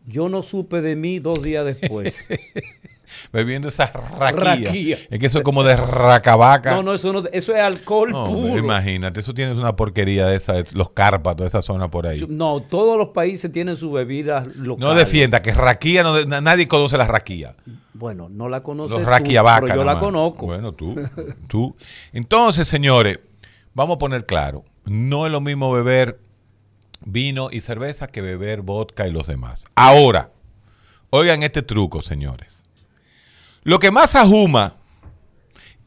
Yo 0.06 0.30
no 0.30 0.42
supe 0.42 0.80
de 0.80 0.96
mí 0.96 1.18
dos 1.18 1.42
días 1.42 1.66
después. 1.66 2.24
bebiendo 3.32 3.68
esa 3.68 3.86
raquía. 3.86 4.30
Raquía. 4.66 4.98
Es 5.10 5.18
que 5.18 5.26
eso 5.26 5.38
es 5.38 5.44
como 5.44 5.62
de 5.64 5.76
racabaca. 5.76 6.74
no, 6.74 6.82
no, 6.82 6.94
eso, 6.94 7.12
no, 7.12 7.22
eso 7.32 7.54
es 7.54 7.60
alcohol 7.60 8.10
No, 8.12 8.24
puro. 8.26 8.58
imagínate, 8.58 9.20
eso 9.20 9.34
tiene 9.34 9.52
una 9.52 9.76
porquería 9.76 10.26
de 10.26 10.36
esa, 10.36 10.54
los 10.74 10.90
Cárpatos, 10.90 11.44
de 11.44 11.48
esa 11.48 11.62
zona 11.62 11.90
por 11.90 12.06
ahí. 12.06 12.24
No, 12.28 12.60
todos 12.60 12.96
los 12.98 13.08
países 13.08 13.50
tienen 13.52 13.76
sus 13.76 13.92
bebidas 13.92 14.46
locales. 14.56 14.78
No 14.88 14.94
defienda, 14.94 15.42
que 15.42 15.52
raquía, 15.52 16.02
no 16.02 16.24
nadie 16.24 16.68
conoce 16.68 16.96
la 16.96 17.06
raquía. 17.06 17.54
Bueno, 17.94 18.28
no 18.28 18.48
la 18.48 18.62
conoces 18.62 18.96
Los 18.96 19.04
tú, 19.04 19.10
raquiabaca. 19.10 19.60
pero 19.62 19.74
yo 19.76 19.84
la 19.84 19.94
más. 19.94 20.02
conozco. 20.02 20.46
Bueno, 20.46 20.72
tú, 20.72 20.94
tú. 21.48 21.76
Entonces, 22.12 22.66
señores, 22.66 23.18
vamos 23.74 23.96
a 23.96 23.98
poner 23.98 24.26
claro. 24.26 24.64
No 24.84 25.26
es 25.26 25.32
lo 25.32 25.40
mismo 25.40 25.70
beber 25.72 26.18
vino 27.04 27.48
y 27.52 27.60
cerveza 27.60 28.06
que 28.08 28.20
beber 28.20 28.62
vodka 28.62 29.06
y 29.06 29.12
los 29.12 29.26
demás. 29.26 29.66
Ahora, 29.74 30.30
oigan 31.10 31.42
este 31.42 31.62
truco, 31.62 32.00
señores. 32.02 32.61
Lo 33.62 33.78
que 33.78 33.90
más 33.90 34.14
ajuma 34.14 34.76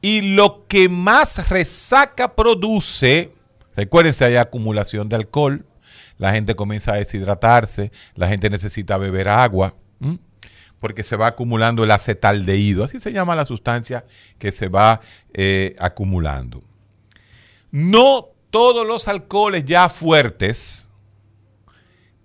y 0.01 0.21
lo 0.35 0.65
que 0.67 0.87
más 0.89 1.49
resaca 1.49 2.35
produce, 2.35 3.31
recuérdense, 3.75 4.25
hay 4.25 4.35
acumulación 4.35 5.09
de 5.09 5.15
alcohol, 5.17 5.65
la 6.17 6.31
gente 6.33 6.55
comienza 6.55 6.93
a 6.93 6.97
deshidratarse, 6.97 7.91
la 8.15 8.27
gente 8.29 8.49
necesita 8.49 8.97
beber 8.97 9.27
agua, 9.27 9.73
¿m? 9.99 10.19
porque 10.79 11.03
se 11.03 11.15
va 11.15 11.27
acumulando 11.27 11.83
el 11.83 11.91
acetaldehído, 11.91 12.83
así 12.83 12.99
se 12.99 13.11
llama 13.11 13.35
la 13.35 13.43
sustancia 13.45 14.05
que 14.37 14.51
se 14.51 14.67
va 14.69 15.01
eh, 15.33 15.75
acumulando. 15.79 16.63
No 17.71 18.27
todos 18.51 18.87
los 18.87 19.07
alcoholes 19.09 19.65
ya 19.65 19.89
fuertes 19.89 20.89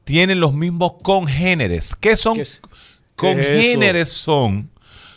tienen 0.05 0.39
los 0.41 0.53
mismos 0.55 0.95
congéneres. 1.03 1.97
¿Qué 1.97 2.17
son? 2.17 2.37
¿Qué 2.37 2.43
es- 2.43 2.61
qué 2.61 3.31
es 3.33 3.37
congéneres 3.67 4.09
son 4.11 4.71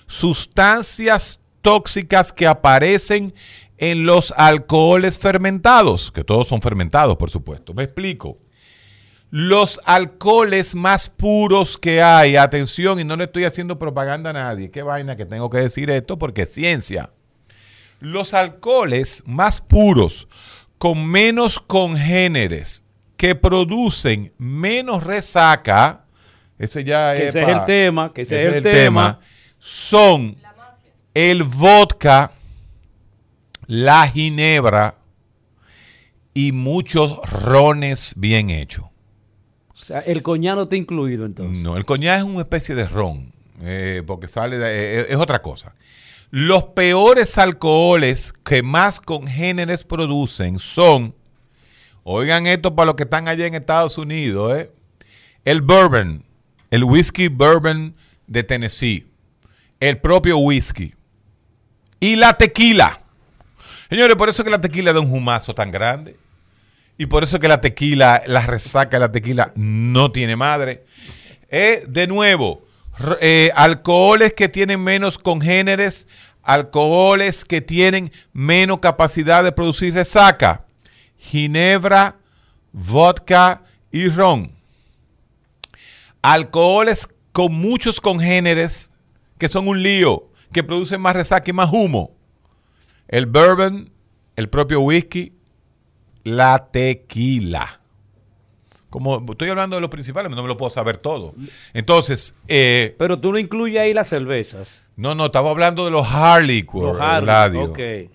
sustancias 0.07 1.39
tóxicas 1.61 2.31
que 2.31 2.47
aparecen 2.47 3.33
en 3.77 4.05
los 4.05 4.33
alcoholes 4.37 5.17
fermentados, 5.17 6.11
que 6.11 6.23
todos 6.23 6.47
son 6.47 6.61
fermentados, 6.61 7.17
por 7.17 7.29
supuesto. 7.29 7.73
Me 7.73 7.83
explico. 7.83 8.37
Los 9.29 9.81
alcoholes 9.85 10.75
más 10.75 11.09
puros 11.09 11.77
que 11.77 12.03
hay, 12.03 12.35
atención, 12.35 12.99
y 12.99 13.03
no 13.03 13.15
le 13.15 13.23
estoy 13.23 13.45
haciendo 13.45 13.79
propaganda 13.79 14.29
a 14.29 14.33
nadie, 14.33 14.69
qué 14.69 14.83
vaina 14.83 15.15
que 15.15 15.25
tengo 15.25 15.49
que 15.49 15.57
decir 15.57 15.89
esto 15.89 16.19
porque 16.19 16.43
es 16.43 16.53
ciencia. 16.53 17.09
Los 17.99 18.35
alcoholes 18.35 19.23
más 19.25 19.59
puros, 19.59 20.27
con 20.77 21.07
menos 21.07 21.59
congéneres, 21.59 22.83
que 23.17 23.33
producen 23.35 24.33
menos 24.37 25.03
resaca, 25.03 26.05
ese 26.59 26.83
ya 26.83 27.15
Que 27.15 27.23
es 27.23 27.29
ese 27.29 27.41
es 27.41 27.47
el 27.47 27.63
tema, 27.63 28.13
que 28.13 28.21
ese 28.21 28.35
ese 28.35 28.49
es 28.49 28.55
el 28.57 28.63
tema. 28.63 29.19
Son 29.65 30.36
el 31.13 31.43
vodka, 31.43 32.32
la 33.65 34.06
ginebra 34.10 34.97
y 36.34 36.52
muchos 36.52 37.17
rones 37.32 38.13
bien 38.17 38.49
hechos. 38.49 38.84
O 39.69 39.76
sea, 39.78 39.99
el 40.02 40.21
coñac 40.21 40.56
no 40.56 40.63
está 40.63 40.76
incluido 40.76 41.26
entonces. 41.26 41.63
No, 41.63 41.78
el 41.78 41.86
coñac 41.86 42.17
es 42.17 42.23
una 42.23 42.41
especie 42.41 42.76
de 42.76 42.88
ron, 42.88 43.32
eh, 43.62 44.04
porque 44.06 44.28
sale 44.28 44.58
de- 44.58 44.99
eh, 45.02 45.06
es 45.10 45.15
otra 45.17 45.41
cosa. 45.41 45.73
Los 46.30 46.65
peores 46.65 47.38
alcoholes 47.38 48.34
que 48.43 48.63
más 48.63 48.99
congéneres 48.99 49.86
producen 49.86 50.60
son, 50.60 51.15
oigan 52.04 52.47
esto 52.47 52.76
para 52.76 52.88
los 52.88 52.95
que 52.95 53.04
están 53.04 53.30
allá 53.30 53.45
en 53.45 53.56
Estados 53.56 53.97
Unidos, 53.97 54.58
eh, 54.58 54.71
el 55.45 55.62
bourbon, 55.62 56.26
el 56.69 56.84
whisky 56.84 57.30
bourbon 57.30 57.95
de 58.28 58.43
Tennessee, 58.43 59.08
el 59.83 59.97
propio 59.97 60.37
whisky 60.37 60.93
y 61.99 62.15
la 62.15 62.33
tequila. 62.33 63.01
Señores, 63.89 64.15
por 64.15 64.29
eso 64.29 64.41
es 64.41 64.45
que 64.45 64.51
la 64.51 64.61
tequila 64.61 64.93
da 64.93 65.01
un 65.01 65.11
humazo 65.11 65.53
tan 65.53 65.71
grande. 65.71 66.15
Y 66.97 67.05
por 67.07 67.23
eso 67.23 67.35
es 67.35 67.41
que 67.41 67.49
la 67.49 67.59
tequila, 67.59 68.21
la 68.27 68.41
resaca 68.41 68.95
de 68.95 69.01
la 69.01 69.11
tequila 69.11 69.51
no 69.55 70.09
tiene 70.13 70.37
madre. 70.37 70.85
Eh, 71.49 71.83
de 71.85 72.07
nuevo, 72.07 72.65
eh, 73.19 73.51
alcoholes 73.55 74.31
que 74.31 74.47
tienen 74.47 74.81
menos 74.81 75.17
congéneres, 75.17 76.07
alcoholes 76.43 77.43
que 77.43 77.59
tienen 77.59 78.09
menos 78.31 78.79
capacidad 78.79 79.43
de 79.43 79.51
producir 79.51 79.93
resaca. 79.93 80.65
Ginebra, 81.17 82.15
vodka 82.71 83.63
y 83.91 84.07
ron. 84.07 84.53
Alcoholes 86.21 87.09
con 87.33 87.53
muchos 87.53 87.99
congéneres 87.99 88.92
que 89.43 89.49
son 89.49 89.67
un 89.67 89.84
lío, 89.84 90.29
que 90.53 90.63
producen 90.63 91.01
más 91.01 91.17
resaca 91.17 91.49
y 91.49 91.53
más 91.53 91.69
humo. 91.69 92.12
El 93.10 93.25
bourbon, 93.25 93.89
el 94.38 94.47
propio 94.47 94.79
whisky, 94.79 95.34
la 96.23 96.69
tequila. 96.71 97.82
Como 98.89 99.21
estoy 99.29 99.49
hablando 99.49 99.75
de 99.75 99.82
los 99.82 99.89
principales, 99.89 100.32
no 100.32 100.41
me 100.41 100.47
lo 100.47 100.56
puedo 100.56 100.69
saber 100.69 100.95
todo. 100.95 101.36
Entonces, 101.73 102.36
eh, 102.47 102.95
Pero 102.97 103.19
tú 103.19 103.34
no 103.34 103.38
incluyes 103.38 103.82
ahí 103.82 103.93
las 103.93 104.08
cervezas. 104.08 104.86
no, 104.95 105.13
no, 105.13 105.25
estamos 105.25 105.51
hablando 105.51 105.84
de 105.84 105.91
los 105.91 106.08
hard 106.10 106.43
liquor, 106.45 106.84
Los 106.95 107.01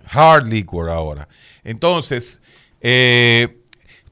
hard, 0.07 0.47
liquor 0.47 0.89
ahora. 0.89 1.29
Entonces, 1.63 2.41
eh, 2.81 3.59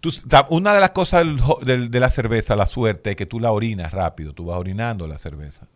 tú- 0.01 0.11
una 0.51 0.75
de 0.75 0.81
las 0.81 0.91
cosas 0.91 1.25
del- 1.65 1.91
de 1.91 1.99
la 2.01 2.11
cerveza, 2.11 2.55
la 2.57 2.67
suerte, 2.67 3.09
es 3.13 3.17
que 3.17 3.25
tú 3.25 3.41
la 3.41 3.53
orinas 3.53 3.91
rápido, 3.93 4.35
tú 4.35 4.45
vas 4.45 4.59
orinando 4.59 5.07
la 5.07 5.17
cerveza. 5.17 5.67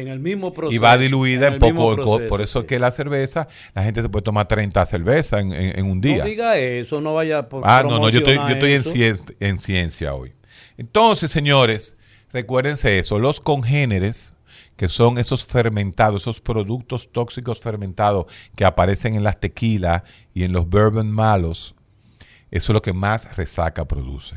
En 0.00 0.08
el 0.08 0.20
mismo 0.20 0.52
proceso. 0.54 0.74
y 0.74 0.78
va 0.78 0.96
diluida 0.98 1.48
en 1.48 1.58
poco 1.58 1.90
alcohol. 1.90 1.96
proceso, 1.96 2.28
Por 2.28 2.40
eso 2.40 2.60
es 2.60 2.66
que 2.66 2.78
la 2.78 2.90
cerveza, 2.90 3.48
la 3.74 3.82
gente 3.82 4.02
se 4.02 4.08
puede 4.08 4.22
tomar 4.22 4.46
30 4.48 4.84
cervezas 4.86 5.40
en, 5.40 5.52
en- 5.52 5.78
en 5.78 5.86
un 5.86 6.00
día. 6.00 6.18
No 6.18 6.24
diga 6.24 6.56
eso, 6.58 7.00
no 7.00 7.14
vaya 7.14 7.48
por 7.48 7.62
Ah, 7.66 7.82
no, 7.82 7.98
no, 7.98 8.08
yo 8.08 8.18
estoy, 8.18 8.36
yo 8.36 8.66
estoy 8.66 9.34
en 9.40 9.58
ciencia 9.58 10.14
hoy. 10.14 10.32
Entonces, 10.76 11.30
señores, 11.30 11.96
recuérdense 12.32 12.98
eso, 12.98 13.18
los 13.18 13.40
congéneres, 13.40 14.34
que 14.76 14.86
son 14.88 15.18
esos 15.18 15.44
fermentados, 15.44 16.22
esos 16.22 16.40
productos 16.40 17.10
tóxicos 17.10 17.60
fermentados 17.60 18.26
que 18.54 18.64
aparecen 18.64 19.16
en 19.16 19.24
las 19.24 19.40
tequilas 19.40 20.02
y 20.34 20.44
en 20.44 20.52
los 20.52 20.68
bourbon 20.68 21.10
malos, 21.10 21.74
eso 22.52 22.72
es 22.72 22.74
lo 22.74 22.82
que 22.82 22.92
más 22.92 23.36
resaca 23.36 23.86
produce. 23.86 24.36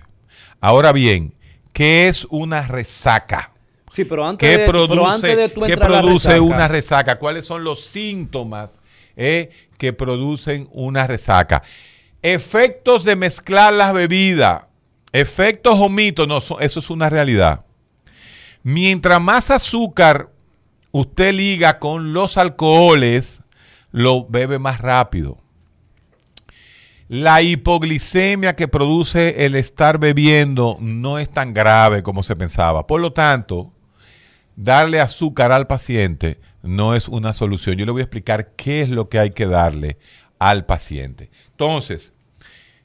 Ahora 0.59 0.91
bien, 0.93 1.35
¿qué 1.73 2.07
es 2.07 2.25
una 2.31 2.67
resaca? 2.67 3.50
Sí, 3.91 4.05
pero 4.05 4.25
antes, 4.25 4.49
¿Qué 4.49 4.57
de, 4.57 4.65
pero 4.65 4.87
produce, 4.87 5.11
antes 5.13 5.37
de 5.37 5.49
tú 5.49 5.61
la 5.61 5.75
produce 5.75 6.29
resaca, 6.29 6.41
una 6.41 6.67
resaca? 6.67 7.19
¿Cuáles 7.19 7.45
son 7.45 7.63
los 7.65 7.81
síntomas 7.81 8.79
eh, 9.17 9.49
que 9.77 9.91
producen 9.91 10.69
una 10.71 11.05
resaca? 11.07 11.61
Efectos 12.21 13.03
de 13.03 13.15
mezclar 13.17 13.73
las 13.73 13.93
bebidas. 13.93 14.67
Efectos 15.11 15.77
o 15.77 15.89
mitos, 15.89 16.25
no, 16.25 16.39
so- 16.39 16.61
eso 16.61 16.79
es 16.79 16.89
una 16.89 17.09
realidad. 17.09 17.65
Mientras 18.63 19.19
más 19.19 19.51
azúcar 19.51 20.29
usted 20.91 21.33
liga 21.33 21.79
con 21.79 22.13
los 22.13 22.37
alcoholes, 22.37 23.43
lo 23.91 24.25
bebe 24.25 24.57
más 24.57 24.79
rápido. 24.79 25.37
La 27.09 27.41
hipoglicemia 27.41 28.55
que 28.55 28.69
produce 28.69 29.45
el 29.45 29.55
estar 29.55 29.97
bebiendo 29.99 30.77
no 30.79 31.19
es 31.19 31.29
tan 31.29 31.53
grave 31.53 32.03
como 32.03 32.23
se 32.23 32.37
pensaba. 32.37 32.87
Por 32.87 33.01
lo 33.01 33.11
tanto, 33.11 33.73
darle 34.63 34.99
azúcar 34.99 35.51
al 35.51 35.67
paciente 35.67 36.39
no 36.61 36.95
es 36.95 37.07
una 37.07 37.33
solución. 37.33 37.77
Yo 37.77 37.85
le 37.85 37.91
voy 37.91 38.01
a 38.01 38.03
explicar 38.03 38.51
qué 38.55 38.81
es 38.81 38.89
lo 38.89 39.09
que 39.09 39.19
hay 39.19 39.31
que 39.31 39.47
darle 39.47 39.97
al 40.39 40.65
paciente. 40.65 41.31
Entonces, 41.51 42.13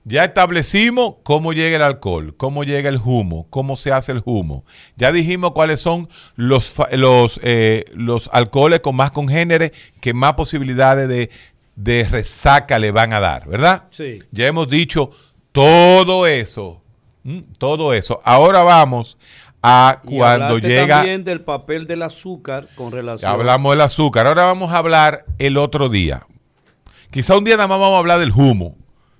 ya 0.04 0.24
establecimos 0.24 1.16
cómo 1.22 1.52
llega 1.52 1.76
el 1.76 1.82
alcohol, 1.82 2.34
cómo 2.36 2.64
llega 2.64 2.88
el 2.88 3.00
humo, 3.04 3.46
cómo 3.50 3.76
se 3.76 3.92
hace 3.92 4.12
el 4.12 4.22
humo. 4.24 4.64
Ya 4.96 5.12
dijimos 5.12 5.52
cuáles 5.52 5.80
son 5.80 6.08
los, 6.36 6.72
los, 6.92 7.40
eh, 7.42 7.84
los 7.92 8.30
alcoholes 8.32 8.80
con 8.80 8.96
más 8.96 9.10
congéneres 9.10 9.72
que 10.00 10.14
más 10.14 10.34
posibilidades 10.34 11.08
de, 11.08 11.30
de 11.74 12.04
resaca 12.04 12.78
le 12.78 12.90
van 12.92 13.12
a 13.12 13.20
dar, 13.20 13.48
¿verdad? 13.48 13.84
Sí. 13.90 14.20
Ya 14.30 14.46
hemos 14.46 14.70
dicho 14.70 15.10
todo 15.52 16.26
eso. 16.26 16.82
Todo 17.58 17.92
eso. 17.92 18.20
Ahora 18.22 18.62
vamos 18.62 19.18
a 19.66 20.00
cuando 20.04 20.58
llega... 20.58 20.96
también 20.96 21.24
del 21.24 21.40
papel 21.40 21.86
del 21.86 22.02
azúcar 22.02 22.68
con 22.76 22.92
relación 22.92 23.28
Ya 23.28 23.34
hablamos 23.34 23.72
del 23.72 23.80
azúcar. 23.80 24.26
Ahora 24.26 24.44
vamos 24.44 24.72
a 24.72 24.78
hablar 24.78 25.24
el 25.38 25.56
otro 25.56 25.88
día. 25.88 26.26
Quizá 27.10 27.36
un 27.36 27.44
día 27.44 27.56
nada 27.56 27.68
más 27.68 27.80
vamos 27.80 27.96
a 27.96 27.98
hablar 27.98 28.18
del 28.20 28.32
humo. 28.32 28.76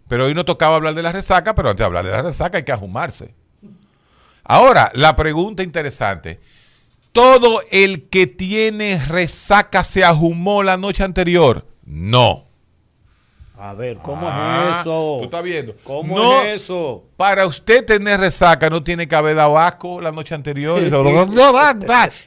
Pero 0.09 0.27
hoy 0.27 0.35
no 0.35 0.45
tocaba 0.45 0.77
hablar 0.77 0.95
de 0.95 1.03
la 1.03 1.13
resaca, 1.13 1.55
pero 1.55 1.71
antes 1.71 1.81
de 1.81 1.87
hablar 1.87 2.05
de 2.05 2.13
la 2.13 2.23
resaca 2.23 2.59
hay 2.59 2.65
que 2.65 2.73
ajumarse. 2.73 3.35
Ahora, 4.45 4.93
la 4.95 5.17
pregunta 5.17 5.65
interesante. 5.65 6.39
¿Todo 7.11 7.63
el 7.73 8.09
que 8.09 8.27
tiene 8.27 9.05
resaca 9.05 9.83
se 9.83 10.05
ajumó 10.05 10.63
la 10.63 10.77
noche 10.77 11.03
anterior? 11.03 11.67
No. 11.85 12.46
A 13.59 13.73
ver, 13.73 13.97
¿cómo 13.99 14.27
Ah, 14.31 14.69
es 14.75 14.81
eso? 14.81 15.17
¿Tú 15.19 15.25
estás 15.25 15.43
viendo? 15.43 15.75
¿Cómo 15.83 16.15
No, 16.17 16.43
es 16.43 16.63
eso? 16.63 17.01
Para 17.17 17.47
usted 17.47 17.87
tener 17.87 18.21
resaca, 18.21 18.69
no 18.69 18.83
tiene 18.85 19.09
que 19.09 19.15
haber 19.15 19.35
dado 19.35 19.59
asco 19.59 20.01
la 20.01 20.13
noche 20.13 20.35
anterior. 20.35 20.83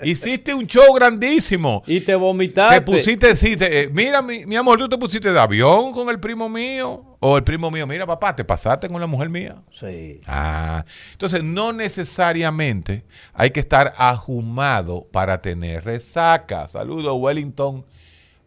Hiciste 0.04 0.54
un 0.56 0.65
show 0.65 0.92
grandísimo. 0.94 1.84
Y 1.86 2.02
te 2.02 2.15
vomitaste. 2.15 2.76
Te 2.76 2.82
pusiste, 2.82 3.36
sí, 3.36 3.56
te- 3.56 3.82
eh, 3.84 3.89
mira, 3.94 4.24
mi, 4.24 4.46
mi 4.48 4.56
amor, 4.56 4.80
tú 4.80 4.89
te 4.89 4.98
pusiste 4.98 5.32
de 5.32 5.39
avión 5.39 5.94
con 5.94 6.10
el 6.10 6.20
primo 6.20 6.50
mío. 6.50 7.06
O 7.20 7.36
el 7.38 7.44
primo 7.44 7.70
mío, 7.70 7.86
mira, 7.86 8.08
papá, 8.08 8.36
te 8.36 8.44
pasaste 8.46 8.88
con 8.88 9.00
la 9.00 9.06
mujer 9.06 9.30
mía. 9.30 9.58
Sí. 9.72 10.22
Ah, 10.26 10.84
entonces 11.12 11.44
no 11.44 11.74
necesariamente 11.74 13.04
hay 13.34 13.52
que 13.52 13.60
estar 13.60 13.94
ahumado 13.98 15.06
para 15.12 15.42
tener 15.42 15.84
resaca. 15.84 16.68
Saludos, 16.68 17.15
Wellington 17.20 17.86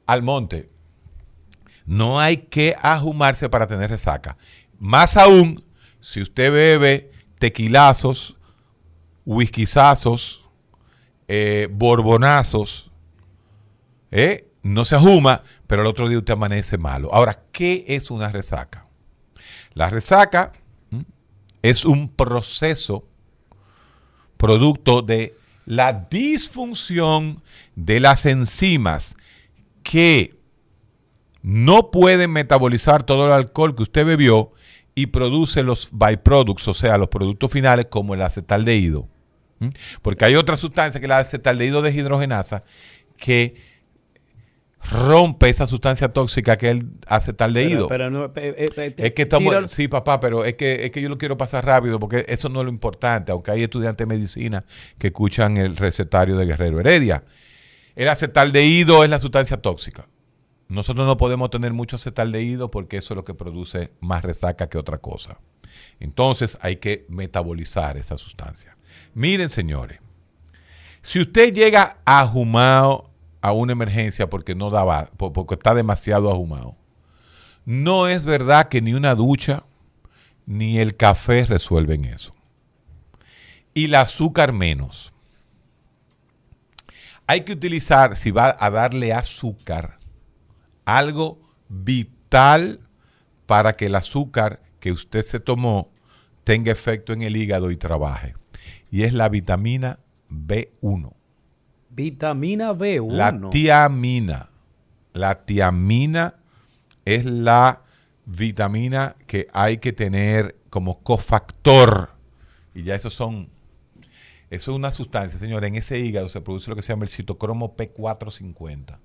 Almonte. 0.07 0.72
No 1.85 2.21
hay 2.21 2.39
que 2.39 2.75
ahumarse 2.81 3.49
para 3.49 3.67
tener 3.67 3.91
resaca. 3.91 4.37
Más 4.79 5.17
aún, 5.17 5.65
si 6.01 6.21
usted 6.21 6.53
bebe 6.53 7.11
tequilazos, 7.39 8.37
whiskyzazos, 9.25 10.45
eh, 11.29 11.69
borbonazos, 11.71 12.91
¿eh? 14.11 14.49
no 14.63 14.85
se 14.85 14.95
ajuma, 14.95 15.43
pero 15.67 15.83
el 15.83 15.89
otro 15.89 16.09
día 16.09 16.19
usted 16.19 16.35
amanece 16.35 16.79
malo. 16.79 17.13
Ahora, 17.13 17.43
¿qué 17.53 17.85
es 17.89 18.11
una 18.11 18.29
resaca? 18.29 18.87
La 19.75 19.91
resaca 19.91 20.53
es 21.63 21.85
un 21.85 22.09
proceso 22.09 23.09
producto 24.37 25.03
de 25.03 25.37
la 25.65 25.93
disfunción 26.11 27.43
de 27.77 28.01
las 28.01 28.27
enzimas 28.27 29.17
que 29.83 30.37
no 31.43 31.91
pueden 31.91 32.31
metabolizar 32.31 33.03
todo 33.03 33.27
el 33.27 33.33
alcohol 33.33 33.75
que 33.75 33.83
usted 33.83 34.07
bebió 34.07 34.53
y 34.95 35.07
produce 35.07 35.63
los 35.63 35.89
byproducts, 35.93 36.69
o 36.69 36.75
sea, 36.75 36.99
los 36.99 37.09
productos 37.09 37.51
finales 37.51 37.87
como 37.87 38.15
el 38.15 38.23
acetaldehído. 38.23 39.09
¿Mm? 39.59 39.69
Porque 40.03 40.25
hay 40.25 40.37
otra 40.37 40.57
sustancia 40.57 41.01
que 41.01 41.07
es 41.07 41.09
la 41.09 41.19
acetaldehído 41.19 41.83
deshidrogenasa 41.83 42.65
que 43.17 43.73
rompe 44.91 45.49
esa 45.49 45.67
sustancia 45.67 46.13
tóxica 46.13 46.57
que 46.59 46.71
es 46.71 46.77
el 46.77 46.91
acetaldehído. 47.07 47.89
Pero, 47.89 48.05
pero 48.05 48.11
no, 48.11 48.25
eh, 48.37 48.55
eh, 48.59 48.67
eh, 48.77 48.95
Es 48.99 49.13
que 49.13 49.23
estamos, 49.23 49.71
sí, 49.71 49.89
papá, 49.89 50.21
pero 50.21 50.45
es 50.45 50.55
que, 50.55 50.85
es 50.85 50.91
que 50.91 51.01
yo 51.01 51.09
lo 51.09 51.19
quiero 51.19 51.37
pasar 51.37 51.65
rápido 51.65 51.99
porque 51.99 52.25
eso 52.29 52.49
no 52.49 52.61
es 52.61 52.65
lo 52.67 52.71
importante, 52.71 53.33
aunque 53.33 53.51
hay 53.51 53.63
estudiantes 53.63 54.07
de 54.07 54.15
medicina 54.15 54.65
que 54.99 55.09
escuchan 55.09 55.57
el 55.57 55.77
recetario 55.77 56.37
de 56.37 56.47
Guerrero 56.47 56.81
Heredia. 56.81 57.25
El 57.95 58.09
acetaldehído 58.09 59.05
es 59.05 59.11
la 59.11 59.19
sustancia 59.19 59.59
tóxica. 59.59 60.07
Nosotros 60.73 61.07
no 61.07 61.17
podemos 61.17 61.51
tener 61.51 61.73
mucho 61.73 61.97
acetaldehído 61.97 62.71
porque 62.71 62.97
eso 62.97 63.13
es 63.15 63.17
lo 63.17 63.25
que 63.25 63.35
produce 63.35 63.93
más 64.01 64.23
resaca 64.25 64.69
que 64.69 64.79
otra 64.79 64.99
cosa. 64.99 65.39
Entonces 66.01 66.57
hay 66.63 66.77
que 66.77 67.05
metabolizar 67.09 67.97
esa 67.99 68.17
sustancia. 68.17 68.77
Miren, 69.15 69.49
señores, 69.49 70.01
si 71.03 71.21
usted 71.21 71.53
llega 71.53 71.99
ahumado 72.05 73.11
a 73.41 73.53
una 73.53 73.73
emergencia 73.73 74.31
porque 74.31 74.55
no 74.55 74.71
daba, 74.71 75.11
po- 75.17 75.33
porque 75.33 75.55
está 75.55 75.75
demasiado 75.75 76.31
ahumado, 76.31 76.77
no 77.65 78.09
es 78.09 78.25
verdad 78.25 78.69
que 78.69 78.81
ni 78.81 78.95
una 78.95 79.15
ducha 79.15 79.65
ni 80.47 80.79
el 80.79 80.97
café 80.97 81.45
resuelven 81.45 82.05
eso. 82.07 82.35
Y 83.75 83.87
el 83.87 83.95
azúcar 83.95 84.53
menos. 84.53 85.13
Hay 87.27 87.43
que 87.43 87.53
utilizar, 87.53 88.17
si 88.17 88.31
va 88.31 88.57
a 88.59 88.71
darle 88.71 89.13
azúcar, 89.13 89.99
algo 90.85 91.41
vital 91.69 92.81
para 93.47 93.77
que 93.77 93.87
el 93.87 93.95
azúcar 93.95 94.63
que 94.81 94.93
usted 94.93 95.23
se 95.23 95.41
tomó 95.41 95.91
tenga 96.45 96.73
efecto 96.73 97.13
en 97.13 97.23
el 97.23 97.37
hígado 97.37 97.71
y 97.71 97.77
trabaje. 97.77 98.35
Y 98.91 99.03
es 99.03 99.13
la 99.13 99.29
vitamina 99.29 99.99
B1. 100.31 101.13
Vitamina 101.91 102.73
B1. 102.73 103.13
La 103.13 103.51
tiamina. 103.51 104.49
La 105.13 105.45
tiamina 105.45 106.35
es 107.05 107.25
la 107.25 107.83
vitamina 108.25 109.17
que 109.27 109.49
hay 109.53 109.79
que 109.79 109.93
tener 109.93 110.57
como 110.71 111.01
cofactor. 111.03 112.11
Y 112.75 112.83
ya 112.85 112.95
esos 112.95 113.15
son. 113.15 113.51
Eso 114.51 114.73
es 114.73 114.77
una 114.77 114.91
sustancia, 114.91 115.39
señores. 115.39 115.69
En 115.69 115.77
ese 115.77 115.99
hígado 115.99 116.29
se 116.29 116.41
produce 116.41 116.71
lo 116.71 116.77
que 116.77 116.83
se 116.83 116.93
llama 116.93 117.05
el 117.05 117.11
citocromo 117.11 117.77
P450. 117.77 118.99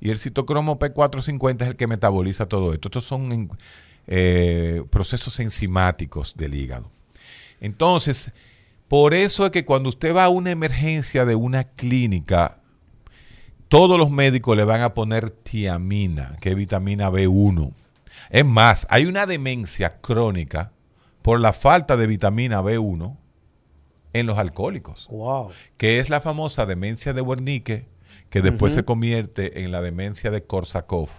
Y 0.00 0.10
el 0.10 0.18
citocromo 0.18 0.78
P450 0.78 1.62
es 1.62 1.68
el 1.68 1.76
que 1.76 1.86
metaboliza 1.86 2.46
todo 2.46 2.72
esto. 2.72 2.88
Estos 2.88 3.04
son 3.04 3.50
eh, 4.06 4.82
procesos 4.90 5.40
enzimáticos 5.40 6.36
del 6.36 6.54
hígado. 6.54 6.90
Entonces, 7.60 8.32
por 8.88 9.14
eso 9.14 9.46
es 9.46 9.50
que 9.50 9.64
cuando 9.64 9.88
usted 9.88 10.14
va 10.14 10.24
a 10.24 10.28
una 10.28 10.50
emergencia 10.50 11.24
de 11.24 11.34
una 11.34 11.64
clínica, 11.64 12.58
todos 13.68 13.98
los 13.98 14.10
médicos 14.10 14.56
le 14.56 14.64
van 14.64 14.82
a 14.82 14.94
poner 14.94 15.30
tiamina, 15.30 16.36
que 16.40 16.50
es 16.50 16.56
vitamina 16.56 17.10
B1. 17.10 17.72
Es 18.30 18.44
más, 18.44 18.86
hay 18.90 19.06
una 19.06 19.26
demencia 19.26 20.00
crónica 20.00 20.72
por 21.22 21.40
la 21.40 21.52
falta 21.52 21.96
de 21.96 22.06
vitamina 22.06 22.60
B1 22.62 23.16
en 24.12 24.26
los 24.26 24.38
alcohólicos, 24.38 25.08
Wow. 25.08 25.50
que 25.76 25.98
es 25.98 26.10
la 26.10 26.20
famosa 26.20 26.66
demencia 26.66 27.12
de 27.14 27.20
Wernicke, 27.22 27.86
que 28.34 28.42
después 28.42 28.74
se 28.74 28.84
convierte 28.84 29.62
en 29.62 29.70
la 29.70 29.80
demencia 29.80 30.32
de 30.32 30.42
Korsakoff, 30.42 31.12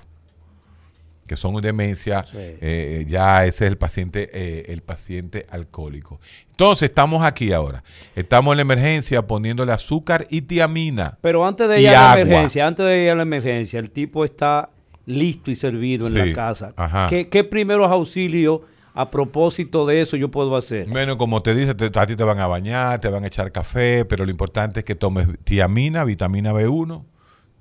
que 1.27 1.37
son 1.37 1.59
demencia, 1.61 2.25
Sí. 2.25 2.35
eh, 2.37 3.05
ya 3.07 3.45
ese 3.45 3.63
es 3.65 3.71
el 3.71 3.77
paciente, 3.77 4.29
eh, 4.33 4.65
el 4.67 4.81
paciente 4.81 5.45
alcohólico. 5.49 6.19
Entonces 6.51 6.89
estamos 6.89 7.23
aquí 7.23 7.53
ahora, 7.53 7.83
estamos 8.17 8.51
en 8.51 8.57
la 8.57 8.61
emergencia 8.63 9.25
poniéndole 9.25 9.71
azúcar 9.71 10.27
y 10.29 10.41
tiamina. 10.41 11.17
Pero 11.21 11.47
antes 11.47 11.69
de 11.69 11.81
ir 11.81 11.87
a 11.87 12.15
la 12.15 12.21
emergencia, 12.21 12.67
antes 12.67 12.85
de 12.85 13.03
ir 13.05 13.09
a 13.11 13.15
la 13.15 13.21
emergencia, 13.21 13.79
el 13.79 13.91
tipo 13.91 14.25
está 14.25 14.69
listo 15.05 15.49
y 15.49 15.55
servido 15.55 16.07
en 16.07 16.11
Sí, 16.13 16.17
la 16.19 16.33
casa. 16.33 16.73
ajá. 16.75 17.07
¿Qué, 17.09 17.29
qué 17.29 17.45
primeros 17.45 17.89
auxilios 17.89 18.59
a 18.95 19.09
propósito 19.11 19.85
de 19.85 20.01
eso 20.01 20.15
yo 20.17 20.31
puedo 20.31 20.55
hacer? 20.55 20.87
Bueno, 20.89 21.17
como 21.17 21.41
te 21.43 21.53
dice, 21.53 21.75
te- 21.75 21.91
a 21.99 22.07
ti 22.07 22.15
te 22.15 22.23
van 22.23 22.39
a 22.39 22.47
bañar, 22.47 22.99
te 22.99 23.09
van 23.09 23.23
a 23.23 23.27
echar 23.27 23.51
café, 23.51 24.05
pero 24.05 24.23
lo 24.25 24.31
importante 24.31 24.79
es 24.79 24.85
que 24.85 24.95
tomes 24.95 25.27
tiamina, 25.43 26.03
vitamina 26.05 26.53
B1 26.53 27.03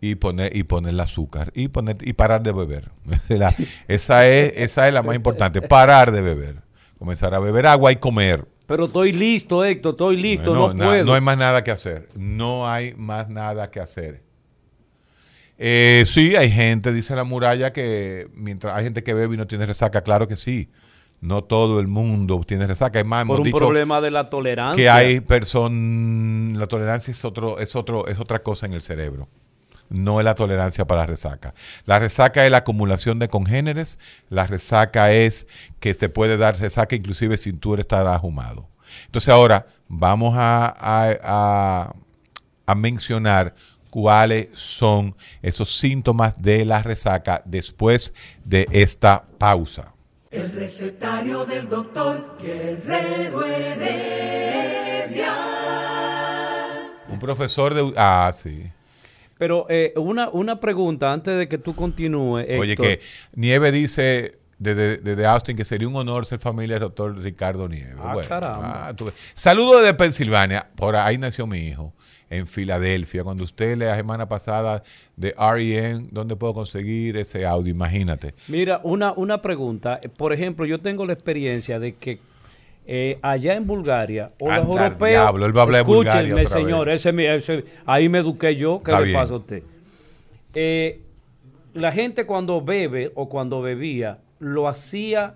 y 0.00 0.14
poner 0.14 0.54
y 0.56 0.62
poner 0.62 0.90
el 0.90 1.00
azúcar 1.00 1.50
y 1.54 1.68
poner 1.68 1.96
y 2.00 2.12
parar 2.12 2.42
de 2.42 2.52
beber. 2.52 2.90
Esa 3.10 3.34
es, 3.34 3.38
la, 3.40 3.54
esa 3.88 4.28
es 4.28 4.52
esa 4.56 4.88
es 4.88 4.94
la 4.94 5.02
más 5.02 5.16
importante, 5.16 5.60
parar 5.60 6.12
de 6.12 6.20
beber. 6.22 6.62
Comenzar 6.98 7.34
a 7.34 7.38
beber 7.40 7.66
agua 7.66 7.90
y 7.92 7.96
comer. 7.96 8.46
Pero 8.66 8.84
estoy 8.86 9.12
listo, 9.12 9.62
Héctor, 9.64 9.92
estoy 9.94 10.16
listo, 10.16 10.54
no 10.54 10.74
puedo. 10.74 11.04
no 11.04 11.12
hay 11.14 11.20
más 11.20 11.36
nada 11.36 11.62
que 11.64 11.70
hacer. 11.70 12.08
No 12.14 12.66
hay 12.70 12.94
más 12.94 13.28
nada 13.28 13.70
que 13.70 13.80
hacer. 13.80 14.22
Eh, 15.58 16.04
sí, 16.06 16.34
hay 16.34 16.50
gente, 16.50 16.92
dice 16.92 17.14
la 17.14 17.24
muralla, 17.24 17.72
que 17.72 18.28
mientras 18.34 18.76
hay 18.76 18.84
gente 18.84 19.02
que 19.02 19.14
bebe 19.14 19.34
y 19.34 19.36
no 19.38 19.46
tiene 19.46 19.66
resaca, 19.66 20.02
claro 20.02 20.26
que 20.26 20.36
sí. 20.36 20.68
No 21.24 21.42
todo 21.42 21.80
el 21.80 21.86
mundo 21.88 22.38
tiene 22.46 22.66
resaca. 22.66 23.00
Es 23.00 23.06
más, 23.06 23.24
por 23.24 23.36
hemos 23.36 23.38
un 23.40 23.44
dicho 23.44 23.56
problema 23.56 24.00
de 24.02 24.10
la 24.10 24.28
tolerancia. 24.28 24.76
que 24.82 24.90
hay 24.90 25.20
personas, 25.20 26.58
la 26.58 26.66
tolerancia 26.66 27.12
es 27.12 27.24
otro, 27.24 27.58
es 27.60 27.74
otro, 27.74 28.06
es 28.08 28.20
otra 28.20 28.42
cosa 28.42 28.66
en 28.66 28.74
el 28.74 28.82
cerebro. 28.82 29.26
No 29.88 30.20
es 30.20 30.24
la 30.24 30.34
tolerancia 30.34 30.86
para 30.86 31.00
la 31.02 31.06
resaca. 31.06 31.54
La 31.86 31.98
resaca 31.98 32.44
es 32.44 32.50
la 32.50 32.58
acumulación 32.58 33.18
de 33.18 33.28
congéneres. 33.28 33.98
La 34.28 34.46
resaca 34.46 35.12
es 35.12 35.46
que 35.80 35.94
te 35.94 36.08
puede 36.10 36.36
dar 36.36 36.58
resaca 36.58 36.94
inclusive 36.94 37.38
sin 37.38 37.58
tú 37.58 37.74
estar 37.76 38.06
ahumado. 38.06 38.68
Entonces 39.06 39.30
ahora 39.30 39.66
vamos 39.88 40.34
a, 40.36 40.66
a- 40.66 41.18
a- 41.22 41.94
a 42.66 42.74
mencionar 42.74 43.54
cuáles 43.88 44.48
son 44.52 45.14
esos 45.40 45.74
síntomas 45.78 46.34
de 46.40 46.64
la 46.66 46.82
resaca 46.82 47.40
después 47.46 48.12
de 48.44 48.66
esta 48.72 49.24
pausa. 49.38 49.93
El 50.34 50.50
recetario 50.50 51.44
del 51.44 51.68
doctor 51.68 52.36
Guerrero 52.42 53.44
Heredia. 53.44 55.32
Un 57.08 57.18
profesor 57.20 57.72
de... 57.72 57.92
Ah, 57.96 58.32
sí. 58.34 58.64
Pero 59.38 59.66
eh, 59.68 59.92
una, 59.96 60.28
una 60.30 60.58
pregunta 60.58 61.12
antes 61.12 61.38
de 61.38 61.46
que 61.48 61.58
tú 61.58 61.76
continúes. 61.76 62.46
Oye, 62.58 62.72
Héctor. 62.72 62.86
que 62.86 63.00
Nieve 63.34 63.70
dice 63.70 64.38
desde, 64.58 64.98
desde 64.98 65.26
Austin 65.26 65.56
que 65.56 65.64
sería 65.64 65.88
un 65.88 65.96
honor 65.96 66.26
ser 66.26 66.38
familia 66.38 66.74
del 66.74 66.82
doctor 66.82 67.16
Ricardo 67.18 67.68
Nieve. 67.68 67.94
Ah, 67.98 68.16
caramba. 68.28 68.88
ah. 68.88 68.94
Saludos 69.34 69.82
desde 69.82 69.94
Pensilvania. 69.94 70.66
Por 70.76 70.96
ahí 70.96 71.18
nació 71.18 71.46
mi 71.46 71.58
hijo, 71.58 71.92
en 72.30 72.46
Filadelfia. 72.46 73.24
Cuando 73.24 73.44
usted 73.44 73.76
la 73.76 73.96
semana 73.96 74.28
pasada 74.28 74.82
de 75.16 75.34
REM, 75.38 76.08
¿dónde 76.10 76.36
puedo 76.36 76.54
conseguir 76.54 77.16
ese 77.16 77.44
audio? 77.46 77.70
Imagínate. 77.70 78.34
Mira, 78.48 78.80
una, 78.84 79.12
una 79.12 79.40
pregunta. 79.42 80.00
Por 80.16 80.32
ejemplo, 80.32 80.66
yo 80.66 80.78
tengo 80.80 81.06
la 81.06 81.12
experiencia 81.12 81.78
de 81.78 81.94
que 81.94 82.20
eh, 82.86 83.18
allá 83.22 83.54
en 83.54 83.66
Bulgaria 83.66 84.32
o 84.38 84.48
los 84.50 84.58
europeos. 84.58 85.10
diablo, 85.10 85.46
él 85.46 85.56
va 85.56 85.60
a 85.60 85.64
hablar 85.64 85.84
de 85.86 85.90
Bulgaria 85.90 86.20
escúchenme, 86.42 86.42
otra 86.46 86.98
señor, 86.98 87.26
ese, 87.30 87.64
ahí 87.86 88.08
me 88.08 88.18
eduqué 88.18 88.56
yo. 88.56 88.82
¿Qué 88.84 88.90
Está 88.90 89.00
le 89.00 89.06
bien. 89.06 89.18
pasa 89.18 89.34
a 89.34 89.36
usted? 89.38 89.62
Eh, 90.54 91.00
la 91.72 91.92
gente 91.92 92.26
cuando 92.26 92.60
bebe 92.62 93.10
o 93.14 93.28
cuando 93.28 93.62
bebía, 93.62 94.18
lo 94.44 94.68
hacía 94.68 95.34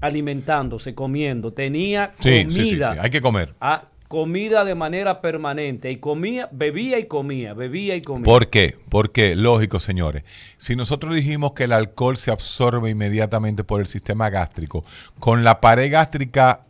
alimentándose, 0.00 0.94
comiendo. 0.94 1.52
Tenía 1.52 2.12
Sí, 2.18 2.44
sí, 2.44 2.50
sí, 2.50 2.58
comida. 2.58 2.92
sí, 2.94 2.98
hay 3.02 3.10
que 3.10 3.20
comer. 3.20 3.54
Ah, 3.60 3.84
comida 4.08 4.64
de 4.64 4.74
manera 4.74 5.20
permanente. 5.20 5.90
Y 5.90 5.96
comía, 5.96 6.48
bebía 6.52 6.98
y 6.98 7.06
comía, 7.06 7.54
bebía 7.54 7.96
y 7.96 8.02
comía. 8.02 8.24
¿Por 8.24 8.48
qué? 8.48 8.76
Porque, 8.88 9.34
lógico, 9.34 9.80
señores, 9.80 10.24
si 10.56 10.76
nosotros 10.76 11.14
dijimos 11.14 11.52
que 11.52 11.64
el 11.64 11.72
alcohol 11.72 12.16
se 12.16 12.30
absorbe 12.30 12.90
inmediatamente 12.90 13.64
por 13.64 13.80
el 13.80 13.86
sistema 13.86 14.30
gástrico, 14.30 14.84
con 15.18 15.42
la 15.44 15.60
pared 15.60 15.90
gástrica 15.90 16.60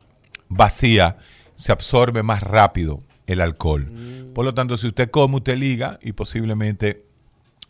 vacía 0.48 1.16
se 1.54 1.72
absorbe 1.72 2.22
más 2.22 2.42
rápido 2.42 3.00
el 3.26 3.40
alcohol. 3.40 3.90
Por 4.34 4.44
lo 4.44 4.54
tanto, 4.54 4.76
si 4.76 4.86
usted 4.86 5.10
come, 5.10 5.36
usted 5.36 5.56
liga 5.56 5.98
y 6.02 6.12
posiblemente 6.12 7.04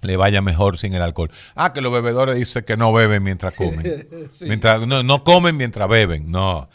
le 0.04 0.16
vaya 0.16 0.40
mejor 0.42 0.78
sin 0.78 0.94
el 0.94 1.02
alcohol. 1.02 1.30
Ah, 1.54 1.72
que 1.72 1.80
los 1.80 1.92
bebedores 1.92 2.36
dicen 2.36 2.64
que 2.64 2.76
no 2.76 2.92
beben 2.92 3.22
mientras 3.22 3.54
comen. 3.54 4.06
mientras, 4.42 4.86
no, 4.86 5.02
no 5.02 5.24
comen 5.24 5.56
mientras 5.56 5.88
beben, 5.88 6.30
no. 6.30 6.68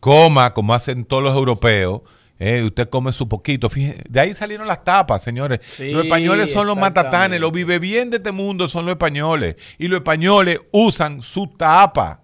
Coma 0.00 0.54
como 0.54 0.74
hacen 0.74 1.04
todos 1.04 1.22
los 1.22 1.34
europeos. 1.34 2.02
eh, 2.38 2.62
usted 2.64 2.88
come 2.88 3.12
su 3.12 3.28
poquito. 3.28 3.70
Fíjese, 3.70 4.02
de 4.08 4.18
ahí 4.20 4.34
salieron 4.34 4.66
las 4.66 4.82
tapas, 4.82 5.22
señores. 5.22 5.60
Sí, 5.62 5.92
los 5.92 6.04
españoles 6.04 6.50
son 6.50 6.66
los 6.66 6.76
matatanes. 6.76 7.40
Los 7.40 7.52
vive 7.52 7.78
bien 7.78 8.10
de 8.10 8.16
este 8.16 8.32
mundo 8.32 8.66
son 8.66 8.84
los 8.84 8.94
españoles. 8.94 9.56
Y 9.78 9.86
los 9.86 9.98
españoles 9.98 10.58
usan 10.72 11.22
su 11.22 11.46
tapa. 11.46 12.21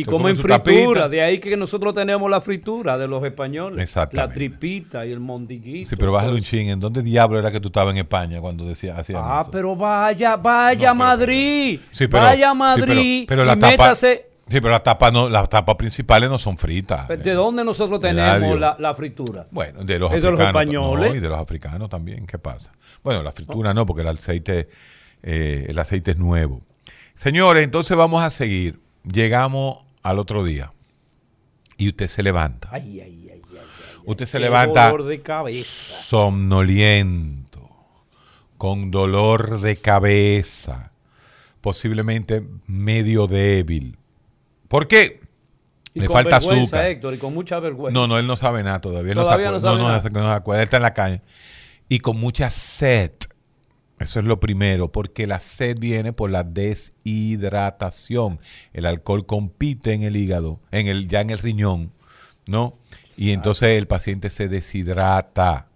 Y 0.00 0.04
comen 0.04 0.36
fritura. 0.36 1.08
De 1.08 1.22
ahí 1.22 1.38
que 1.38 1.56
nosotros 1.56 1.94
tenemos 1.94 2.30
la 2.30 2.40
fritura 2.40 2.96
de 2.98 3.08
los 3.08 3.22
españoles. 3.24 3.82
Exactamente. 3.82 4.28
La 4.30 4.34
tripita 4.34 5.06
y 5.06 5.12
el 5.12 5.20
mondiguito. 5.20 5.90
Sí, 5.90 5.96
pero 5.96 6.12
bájale 6.12 6.34
un 6.34 6.40
ching. 6.40 6.68
¿En 6.68 6.80
dónde 6.80 7.02
diablo 7.02 7.38
era 7.38 7.50
que 7.50 7.60
tú 7.60 7.68
estabas 7.68 7.92
en 7.92 7.98
España 7.98 8.40
cuando 8.40 8.64
decía, 8.64 8.96
hacían 8.96 9.20
Ah, 9.24 9.40
eso? 9.42 9.50
pero 9.50 9.74
vaya, 9.76 10.36
vaya 10.36 10.90
a 10.90 10.94
No, 10.94 10.98
pero- 11.00 11.16
Madrid. 11.16 11.80
Sí, 11.90 12.06
pero- 12.08 12.22
vaya 12.24 12.50
sí, 12.52 12.56
Madrid 12.58 13.24
pero, 13.26 13.26
pero 13.28 13.42
y 13.42 13.46
la 13.46 13.54
tapa, 13.56 13.70
métase. 13.70 14.24
Sí, 14.50 14.60
pero 14.62 14.70
las 14.70 14.82
tapas 14.82 15.12
no, 15.12 15.28
las 15.28 15.46
tapas 15.50 15.74
principales 15.76 16.30
no 16.30 16.38
son 16.38 16.56
fritas. 16.56 17.06
¿De 17.08 17.16
Eh, 17.16 17.34
dónde 17.34 17.62
nosotros 17.64 18.00
tenemos 18.00 18.58
la, 18.58 18.76
la 18.78 18.94
fritura? 18.94 19.44
Bueno, 19.50 19.84
de 19.84 19.98
los 19.98 20.10
Es 20.14 20.22
de 20.22 20.30
los 20.30 20.40
españoles. 20.40 21.10
no, 21.10 21.16
y 21.16 21.20
de 21.20 21.28
los 21.28 21.38
africanos 21.38 21.90
también. 21.90 22.26
¿Qué 22.26 22.38
pasa? 22.38 22.72
Bueno, 23.02 23.22
la 23.22 23.32
fritura 23.32 23.74
no, 23.74 23.84
porque 23.84 24.00
el 24.02 24.08
aceite, 24.08 24.68
eh, 25.22 25.66
el 25.68 25.78
aceite 25.78 26.12
es 26.12 26.18
nuevo. 26.18 26.62
Señores, 27.14 27.62
entonces 27.64 27.94
vamos 27.94 28.22
a 28.22 28.30
seguir. 28.30 28.80
Llegamos 29.04 29.80
al 30.02 30.18
otro 30.18 30.44
día. 30.44 30.72
Y 31.76 31.88
usted 31.88 32.08
se 32.08 32.22
levanta. 32.22 32.68
Ay, 32.72 33.00
ay, 33.00 33.02
ay, 33.02 33.30
ay, 33.32 33.42
ay. 33.52 33.58
Usted 34.04 34.26
se 34.26 34.40
levanta 34.40 34.92
de 34.92 35.62
somnoliento, 35.64 37.68
con 38.56 38.90
dolor 38.90 39.60
de 39.60 39.76
cabeza, 39.76 40.92
posiblemente 41.60 42.42
medio 42.66 43.26
débil. 43.26 43.98
¿Por 44.68 44.88
qué? 44.88 45.20
Y 45.94 46.00
Le 46.00 46.06
con 46.06 46.14
falta 46.14 46.36
azúcar. 46.36 46.86
Héctor, 46.86 47.14
y 47.14 47.18
con 47.18 47.34
mucha 47.34 47.58
vergüenza. 47.60 47.98
No, 47.98 48.06
no, 48.06 48.18
él 48.18 48.26
no 48.26 48.36
sabe 48.36 48.62
nada 48.62 48.80
todavía. 48.80 49.14
No, 49.14 49.22
Todavía 49.22 49.50
no 49.50 49.60
sabe 49.60 49.76
no, 49.76 49.82
no, 49.82 49.88
nada. 49.88 50.10
no 50.10 50.32
acuerda. 50.32 50.62
Él 50.62 50.66
está 50.66 50.76
en 50.76 50.82
la 50.82 50.94
calle. 50.94 51.22
Y 51.88 52.00
con 52.00 52.18
mucha 52.18 52.50
sed. 52.50 53.12
Eso 54.00 54.20
es 54.20 54.26
lo 54.26 54.38
primero, 54.38 54.92
porque 54.92 55.26
la 55.26 55.40
sed 55.40 55.76
viene 55.78 56.12
por 56.12 56.30
la 56.30 56.44
deshidratación. 56.44 58.40
El 58.72 58.86
alcohol 58.86 59.26
compite 59.26 59.92
en 59.92 60.02
el 60.02 60.16
hígado, 60.16 60.60
en 60.70 60.86
el, 60.86 61.08
ya 61.08 61.20
en 61.20 61.30
el 61.30 61.38
riñón, 61.38 61.92
¿no? 62.46 62.78
Y 63.16 63.32
entonces 63.32 63.70
el 63.76 63.86
paciente 63.86 64.30
se 64.30 64.48
deshidrata. 64.48 65.66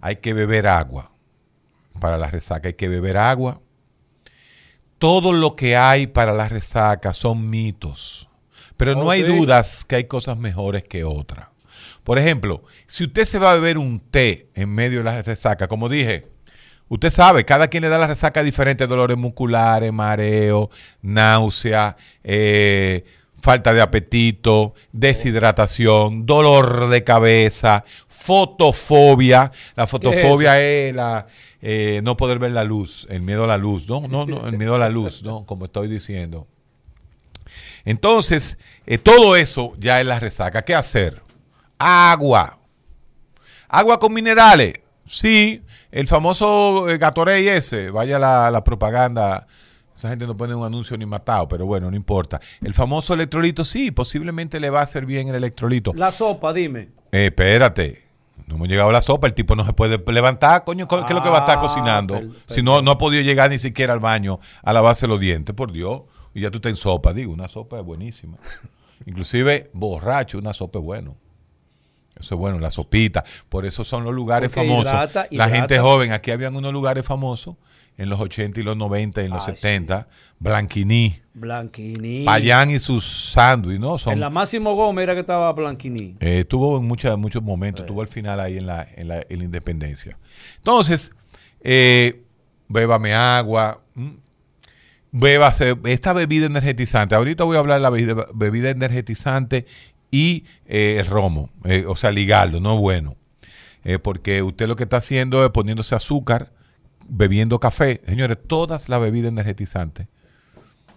Hay 0.00 0.16
que 0.16 0.32
beber 0.34 0.66
agua. 0.66 1.12
Para 2.00 2.18
la 2.18 2.30
resaca 2.30 2.68
hay 2.68 2.74
que 2.74 2.88
beber 2.88 3.16
agua. 3.16 3.60
Todo 4.98 5.32
lo 5.32 5.54
que 5.54 5.76
hay 5.76 6.08
para 6.08 6.32
la 6.32 6.48
resaca 6.48 7.12
son 7.12 7.48
mitos. 7.48 8.28
Pero 8.76 8.94
no 8.94 9.02
Oh, 9.06 9.10
hay 9.10 9.22
sí. 9.24 9.36
dudas 9.36 9.84
que 9.84 9.96
hay 9.96 10.04
cosas 10.04 10.38
mejores 10.38 10.82
que 10.84 11.04
otras. 11.04 11.48
Por 12.04 12.18
ejemplo, 12.18 12.62
si 12.86 13.04
usted 13.04 13.24
se 13.24 13.38
va 13.38 13.52
a 13.52 13.54
beber 13.54 13.78
un 13.78 14.00
té 14.00 14.48
en 14.54 14.70
medio 14.70 14.98
de 14.98 15.04
la 15.04 15.22
resaca, 15.22 15.68
como 15.68 15.88
dije, 15.88 16.26
usted 16.88 17.10
sabe, 17.10 17.44
cada 17.44 17.68
quien 17.68 17.82
le 17.82 17.88
da 17.88 17.98
la 17.98 18.06
resaca 18.06 18.42
diferente, 18.42 18.86
dolores 18.86 19.16
musculares, 19.16 19.92
mareo, 19.92 20.70
náusea, 21.02 21.96
eh, 22.24 23.04
falta 23.40 23.72
de 23.72 23.80
apetito, 23.80 24.74
deshidratación, 24.92 26.26
dolor 26.26 26.88
de 26.88 27.04
cabeza, 27.04 27.84
fotofobia. 28.08 29.52
La 29.76 29.86
fotofobia 29.86 30.60
es 30.60 30.94
la, 30.94 31.26
eh, 31.60 32.00
no 32.02 32.16
poder 32.16 32.38
ver 32.38 32.52
la 32.52 32.64
luz, 32.64 33.06
el 33.10 33.22
miedo 33.22 33.44
a 33.44 33.46
la 33.46 33.56
luz, 33.56 33.88
¿no? 33.88 34.00
No, 34.08 34.26
no, 34.26 34.46
el 34.46 34.58
miedo 34.58 34.74
a 34.74 34.78
la 34.78 34.88
luz, 34.88 35.22
¿no? 35.22 35.44
Como 35.46 35.66
estoy 35.66 35.88
diciendo. 35.88 36.46
Entonces, 37.84 38.58
eh, 38.86 38.98
todo 38.98 39.36
eso 39.36 39.72
ya 39.78 40.00
es 40.00 40.06
la 40.06 40.20
resaca. 40.20 40.62
¿Qué 40.62 40.74
hacer? 40.74 41.22
Agua. 41.78 42.58
Agua 43.68 43.98
con 43.98 44.12
minerales. 44.12 44.74
Sí, 45.06 45.62
el 45.90 46.06
famoso 46.06 46.88
eh, 46.88 46.98
Gatorade 46.98 47.56
ese, 47.56 47.90
vaya 47.90 48.18
la, 48.18 48.50
la 48.50 48.62
propaganda. 48.64 49.46
Esa 49.94 50.10
gente 50.10 50.26
no 50.28 50.36
pone 50.36 50.54
un 50.54 50.64
anuncio 50.64 50.96
ni 50.96 51.06
matado, 51.06 51.48
pero 51.48 51.66
bueno, 51.66 51.90
no 51.90 51.96
importa. 51.96 52.40
El 52.62 52.72
famoso 52.72 53.14
electrolito, 53.14 53.64
sí, 53.64 53.90
posiblemente 53.90 54.60
le 54.60 54.70
va 54.70 54.80
a 54.80 54.84
hacer 54.84 55.04
bien 55.06 55.26
el 55.28 55.34
electrolito. 55.34 55.92
La 55.94 56.12
sopa, 56.12 56.52
dime. 56.52 56.90
Eh, 57.10 57.26
espérate. 57.26 58.06
No 58.46 58.54
hemos 58.54 58.68
llegado 58.68 58.90
a 58.90 58.92
la 58.92 59.00
sopa, 59.00 59.26
el 59.26 59.34
tipo 59.34 59.56
no 59.56 59.66
se 59.66 59.72
puede 59.72 60.00
levantar, 60.12 60.64
coño, 60.64 60.86
¿qué 60.88 60.94
es 60.94 61.10
lo 61.10 61.22
que 61.22 61.28
va 61.28 61.38
a 61.38 61.40
estar 61.40 61.58
Ah, 61.58 61.60
cocinando? 61.60 62.14
per- 62.14 62.28
si 62.46 62.62
no, 62.62 62.80
no 62.80 62.92
ha 62.92 62.98
podido 62.98 63.22
llegar 63.22 63.50
ni 63.50 63.58
siquiera 63.58 63.92
al 63.92 63.98
baño 64.00 64.38
a 64.62 64.72
lavarse 64.72 65.06
los 65.08 65.18
dientes, 65.20 65.54
por 65.54 65.72
Dios. 65.72 66.02
Y 66.32 66.42
ya 66.42 66.50
tú 66.50 66.58
estás 66.58 66.70
en 66.70 66.76
sopa, 66.76 67.12
digo, 67.12 67.32
una 67.32 67.48
sopa 67.48 67.78
es 67.80 67.84
buenísima. 67.84 68.38
Inclusive, 69.06 69.70
borracho, 69.72 70.38
una 70.38 70.52
sopa 70.52 70.78
es 70.78 70.84
bueno. 70.84 71.16
Eso 72.18 72.34
es 72.34 72.38
bueno, 72.38 72.58
la 72.58 72.70
sopita. 72.70 73.24
Por 73.48 73.64
eso 73.66 73.84
son 73.84 74.04
los 74.04 74.14
lugares 74.14 74.48
Porque 74.50 74.66
famosos. 74.68 74.92
hidrata, 74.92 75.26
La 75.30 75.48
gente 75.48 75.78
joven, 75.78 76.12
aquí 76.12 76.30
habían 76.30 76.54
unos 76.56 76.72
lugares 76.72 77.04
famosos 77.04 77.56
en 77.96 78.08
los 78.10 78.20
80 78.20 78.60
y 78.60 78.62
los 78.62 78.76
90 78.76 79.22
y 79.22 79.24
en 79.24 79.30
los 79.32 79.48
Ay, 79.48 79.56
70. 79.56 80.06
Blanquiní, 80.38 81.18
Blanquiní. 81.34 82.24
Payán 82.24 82.70
y 82.70 82.78
sus 82.78 83.04
sándwiches, 83.32 83.80
¿no? 83.80 83.98
Son 83.98 84.12
En 84.12 84.20
la 84.20 84.30
Máximo 84.30 84.74
Gómez 84.74 85.02
era 85.02 85.14
que 85.14 85.20
estaba 85.20 85.52
Blanquiní. 85.52 86.14
eh, 86.20 86.44
tuvo 86.44 86.78
en 86.78 86.84
muchas- 86.84 87.18
muchos 87.18 87.42
momentos, 87.42 87.86
tuvo 87.86 88.02
al 88.02 88.08
final 88.08 88.38
ahí 88.38 88.58
en 88.58 88.66
la, 88.66 88.86
en 88.96 89.08
la, 89.08 89.24
en 89.28 89.38
la 89.38 89.44
independencia. 89.44 90.16
Entonces, 90.58 91.10
eh, 91.60 92.22
bébame 92.68 93.14
agua, 93.14 93.80
bébase 95.10 95.76
esta 95.86 96.12
bebida 96.12 96.46
energetizante. 96.46 97.14
Ahorita 97.14 97.44
voy 97.44 97.56
a 97.56 97.60
hablar 97.60 97.78
de 97.78 97.82
la 97.82 97.90
bebida, 97.90 98.26
bebida 98.34 98.70
energetizante 98.70 99.66
y 100.10 100.44
eh, 100.66 100.96
el 100.98 101.06
romo, 101.06 101.50
eh, 101.64 101.84
o 101.86 101.96
sea, 101.96 102.10
ligarlo, 102.10 102.60
no 102.60 102.78
bueno. 102.78 103.16
Eh, 103.84 103.98
porque 103.98 104.42
usted 104.42 104.66
lo 104.68 104.76
que 104.76 104.84
está 104.84 104.98
haciendo 104.98 105.44
es 105.44 105.50
poniéndose 105.50 105.94
azúcar, 105.94 106.52
bebiendo 107.08 107.58
café. 107.60 108.02
Señores, 108.06 108.38
todas 108.46 108.88
las 108.88 109.00
bebidas 109.00 109.30
energetizantes, 109.30 110.08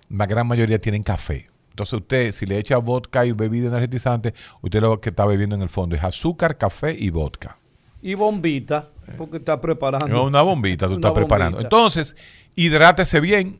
la 0.10 0.26
gran 0.26 0.48
mayoría 0.48 0.80
tienen 0.80 1.04
café. 1.04 1.50
Entonces 1.70 1.94
usted, 1.94 2.32
si 2.34 2.46
le 2.46 2.58
echa 2.58 2.78
vodka 2.78 3.26
y 3.26 3.32
bebida 3.32 3.70
energetizante, 3.70 4.34
usted 4.62 4.82
lo 4.82 5.00
que 5.00 5.10
está 5.10 5.26
bebiendo 5.26 5.56
en 5.56 5.62
el 5.62 5.70
fondo 5.70 5.96
es 5.96 6.04
azúcar, 6.04 6.58
café 6.58 6.96
y 6.98 7.10
vodka. 7.10 7.58
Y 8.02 8.16
bombita, 8.16 8.90
porque 9.18 9.38
está 9.38 9.62
preparando. 9.62 10.08
No, 10.08 10.24
una 10.26 10.42
bombita 10.42 10.88
tú 10.88 10.94
Una 10.96 11.08
estás 11.08 11.12
preparando. 11.14 11.62
Entonces, 11.62 12.16
hidrátese 12.56 13.22
bien 13.22 13.60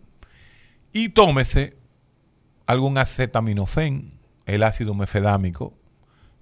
y 0.92 1.10
tómese 1.10 1.78
algún 2.66 2.98
acetaminofén, 2.98 4.12
el 4.54 4.64
ácido 4.64 4.94
mefedámico, 4.94 5.74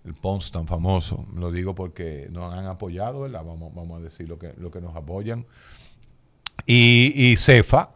el 0.06 0.14
PONS 0.14 0.52
tan 0.52 0.68
famoso. 0.68 1.26
Lo 1.36 1.52
digo 1.52 1.76
porque 1.76 2.28
nos 2.32 2.54
han 2.54 2.66
apoyado, 2.66 3.22
¿verdad? 3.22 3.44
Vamos, 3.46 3.74
vamos 3.76 4.00
a 4.00 4.04
decir 4.04 4.28
lo 4.30 4.38
que, 4.40 4.54
lo 4.58 4.72
que 4.72 4.82
nos 4.82 4.96
apoyan. 4.96 5.46
Y, 6.66 7.14
y 7.16 7.38
cefa, 7.38 7.92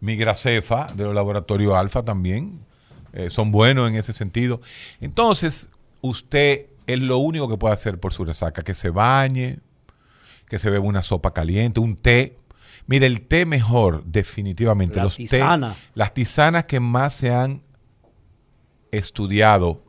migracefa 0.00 0.86
de 0.94 1.04
los 1.04 1.14
laboratorios 1.14 1.74
alfa 1.74 2.02
también. 2.02 2.60
eh, 3.12 3.28
son 3.30 3.52
buenos 3.52 3.88
en 3.90 3.96
ese 3.96 4.12
sentido. 4.12 4.60
Entonces, 5.00 5.68
usted 6.00 6.66
es 6.86 6.98
lo 7.00 7.18
único 7.18 7.48
que 7.48 7.56
puede 7.58 7.74
hacer 7.74 8.00
por 8.00 8.12
su 8.12 8.24
resaca, 8.24 8.62
que 8.62 8.74
se 8.74 8.90
bañe, 8.90 9.58
que 10.48 10.58
se 10.58 10.70
beba 10.70 10.84
una 10.84 11.02
sopa 11.02 11.32
caliente, 11.32 11.78
un 11.80 11.96
té. 11.96 12.38
Mire, 12.86 13.06
el 13.06 13.20
té 13.22 13.46
mejor, 13.46 14.02
definitivamente. 14.04 14.96
La 14.96 15.04
los 15.04 15.16
té- 15.16 15.22
las 15.94 16.14
tisanas 16.14 16.64
que 16.64 16.80
más 16.80 17.12
se 17.14 17.30
han 17.30 17.62
estudiado 18.92 19.82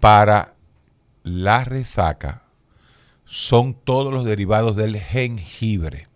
para 0.00 0.54
la 1.22 1.64
resaca 1.64 2.42
son 3.24 3.72
todos 3.72 4.12
los 4.12 4.24
derivados 4.24 4.76
del 4.76 4.98
jengibre. 4.98 6.08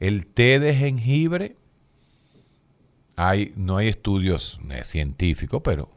El 0.00 0.26
té 0.26 0.60
de 0.60 0.74
jengibre, 0.74 1.56
hay, 3.16 3.52
no 3.56 3.76
hay 3.76 3.88
estudios 3.88 4.60
científicos, 4.84 5.60
pero 5.62 5.90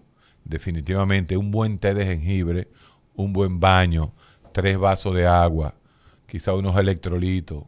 definitivamente 0.43 1.38
un 1.38 1.51
buen 1.51 1.77
té 1.77 1.93
de 1.93 2.05
jengibre, 2.05 2.67
un 3.15 3.32
buen 3.32 3.59
baño, 3.59 4.11
tres 4.51 4.77
vasos 4.77 5.15
de 5.15 5.27
agua, 5.27 5.75
quizá 6.25 6.53
unos 6.53 6.75
electrolitos, 6.77 7.63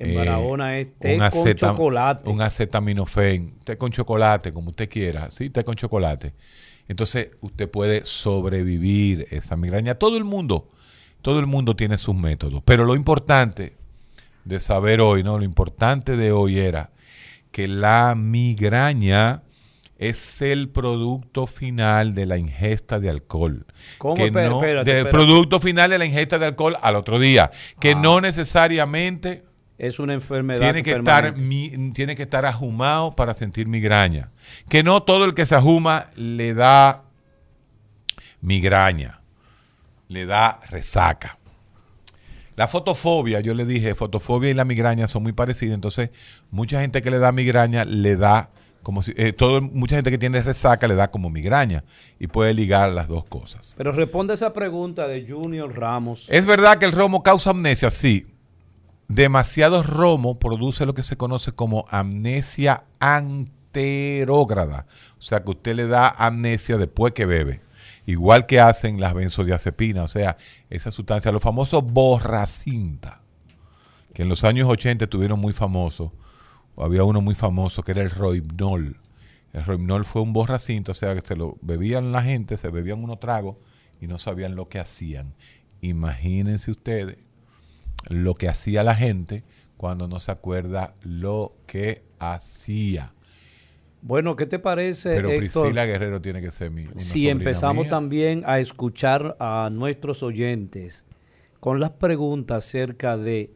En 0.00 0.10
eh, 0.12 0.14
Barahona 0.16 0.78
es 0.78 0.88
té 0.98 1.14
un 1.14 1.20
con 1.28 1.54
chocolate. 1.54 2.30
Un 2.30 2.40
acetaminofén, 2.40 3.52
té 3.64 3.76
con 3.76 3.90
chocolate, 3.92 4.50
como 4.52 4.70
usted 4.70 4.88
quiera, 4.88 5.30
¿sí? 5.30 5.50
Té 5.50 5.62
con 5.62 5.74
chocolate. 5.74 6.32
Entonces, 6.88 7.28
usted 7.42 7.70
puede 7.70 8.04
sobrevivir 8.04 9.26
esa 9.30 9.56
migraña. 9.56 9.94
Todo 9.96 10.16
el 10.16 10.24
mundo, 10.24 10.68
todo 11.22 11.38
el 11.38 11.46
mundo 11.46 11.76
tiene 11.76 11.98
sus 11.98 12.14
métodos. 12.16 12.62
Pero 12.64 12.84
lo 12.86 12.96
importante 12.96 13.74
de 14.44 14.58
saber 14.58 15.02
hoy, 15.02 15.22
¿no? 15.22 15.36
Lo 15.38 15.44
importante 15.44 16.16
de 16.16 16.32
hoy 16.32 16.58
era 16.58 16.90
que 17.52 17.68
la 17.68 18.14
migraña 18.16 19.42
es 19.98 20.40
el 20.40 20.70
producto 20.70 21.46
final 21.46 22.14
de 22.14 22.24
la 22.24 22.38
ingesta 22.38 22.98
de 22.98 23.10
alcohol. 23.10 23.66
¿Cómo? 23.98 24.14
Que 24.14 24.30
no- 24.30 24.56
espérate, 24.56 24.90
de- 24.90 24.98
espérate. 25.00 25.10
producto 25.10 25.60
final 25.60 25.90
de 25.90 25.98
la 25.98 26.06
ingesta 26.06 26.38
de 26.38 26.46
alcohol 26.46 26.76
al 26.80 26.96
otro 26.96 27.18
día. 27.18 27.50
Que 27.78 27.90
Ah. 27.90 28.00
no 28.00 28.20
necesariamente 28.22 29.42
Es 29.80 29.98
una 29.98 30.12
enfermedad 30.12 30.60
tiene 30.60 30.82
que, 30.82 30.92
estar, 30.92 31.36
mi- 31.40 31.92
tiene 31.92 32.14
que 32.14 32.22
estar 32.22 32.44
ajumado 32.44 33.12
para 33.12 33.32
sentir 33.34 33.66
migraña. 33.66 34.30
Que 34.68 34.82
no 34.82 35.02
todo 35.02 35.24
el 35.24 35.32
que 35.34 35.46
se 35.46 35.54
ajuma 35.54 36.06
le 36.16 36.52
da 36.54 37.02
migraña, 38.40 39.20
le 40.08 40.26
da 40.26 40.60
resaca. 40.70 41.38
La 42.56 42.68
fotofobia, 42.68 43.40
yo 43.40 43.54
le 43.54 43.64
dije, 43.64 43.94
fotofobia 43.94 44.50
y 44.50 44.54
la 44.54 44.64
migraña 44.64 45.08
son 45.08 45.22
muy 45.22 45.32
parecidas, 45.32 45.74
entonces 45.74 46.10
mucha 46.50 46.80
gente 46.80 47.00
que 47.00 47.10
le 47.10 47.18
da 47.18 47.32
migraña 47.32 47.84
le 47.84 48.16
da 48.16 48.50
como 48.82 49.02
si, 49.02 49.12
eh, 49.16 49.32
todo, 49.34 49.60
mucha 49.60 49.96
gente 49.96 50.10
que 50.10 50.16
tiene 50.18 50.42
resaca 50.42 50.88
le 50.88 50.94
da 50.94 51.10
como 51.10 51.28
migraña 51.30 51.84
y 52.18 52.26
puede 52.28 52.54
ligar 52.54 52.90
las 52.90 53.08
dos 53.08 53.24
cosas. 53.26 53.74
Pero 53.76 53.92
responde 53.92 54.32
esa 54.34 54.52
pregunta 54.54 55.06
de 55.06 55.26
Junior 55.26 55.74
Ramos. 55.74 56.26
¿Es 56.30 56.46
verdad 56.46 56.78
que 56.78 56.86
el 56.86 56.92
romo 56.92 57.22
causa 57.22 57.50
amnesia? 57.50 57.90
Sí. 57.90 58.26
Demasiado 59.10 59.82
romo 59.82 60.38
produce 60.38 60.86
lo 60.86 60.94
que 60.94 61.02
se 61.02 61.16
conoce 61.16 61.50
como 61.50 61.84
amnesia 61.90 62.84
anterógrada. 63.00 64.86
O 65.18 65.20
sea, 65.20 65.42
que 65.42 65.50
usted 65.50 65.74
le 65.74 65.88
da 65.88 66.08
amnesia 66.10 66.76
después 66.76 67.12
que 67.12 67.26
bebe. 67.26 67.60
Igual 68.06 68.46
que 68.46 68.60
hacen 68.60 69.00
las 69.00 69.12
benzodiazepinas. 69.14 70.04
O 70.04 70.06
sea, 70.06 70.36
esa 70.70 70.92
sustancia, 70.92 71.32
los 71.32 71.42
famosos 71.42 71.82
borracinta, 71.82 73.20
que 74.14 74.22
en 74.22 74.28
los 74.28 74.44
años 74.44 74.68
80 74.68 75.06
estuvieron 75.06 75.40
muy 75.40 75.54
famosos. 75.54 76.12
Había 76.76 77.02
uno 77.02 77.20
muy 77.20 77.34
famoso 77.34 77.82
que 77.82 77.90
era 77.90 78.02
el 78.02 78.10
Roibnol. 78.10 78.96
El 79.52 79.64
Roibnol 79.64 80.04
fue 80.04 80.22
un 80.22 80.32
borracinto, 80.32 80.92
o 80.92 80.94
sea, 80.94 81.16
que 81.16 81.20
se 81.22 81.34
lo 81.34 81.56
bebían 81.62 82.12
la 82.12 82.22
gente, 82.22 82.56
se 82.56 82.70
bebían 82.70 83.02
unos 83.02 83.18
tragos 83.18 83.56
y 84.00 84.06
no 84.06 84.18
sabían 84.18 84.54
lo 84.54 84.68
que 84.68 84.78
hacían. 84.78 85.34
Imagínense 85.80 86.70
ustedes 86.70 87.16
lo 88.08 88.34
que 88.34 88.48
hacía 88.48 88.82
la 88.82 88.94
gente 88.94 89.44
cuando 89.76 90.08
no 90.08 90.20
se 90.20 90.30
acuerda 90.32 90.94
lo 91.02 91.54
que 91.66 92.02
hacía. 92.18 93.12
Bueno, 94.02 94.34
¿qué 94.36 94.46
te 94.46 94.58
parece, 94.58 95.10
Pero 95.16 95.28
Héctor, 95.30 95.64
Priscila 95.64 95.84
Guerrero 95.86 96.20
tiene 96.22 96.40
que 96.40 96.50
ser 96.50 96.70
mi. 96.70 96.86
si 96.96 97.28
empezamos 97.28 97.84
mía. 97.84 97.90
también 97.90 98.42
a 98.46 98.58
escuchar 98.58 99.36
a 99.38 99.68
nuestros 99.70 100.22
oyentes 100.22 101.06
con 101.60 101.80
las 101.80 101.90
preguntas 101.90 102.66
acerca 102.66 103.18
de 103.18 103.50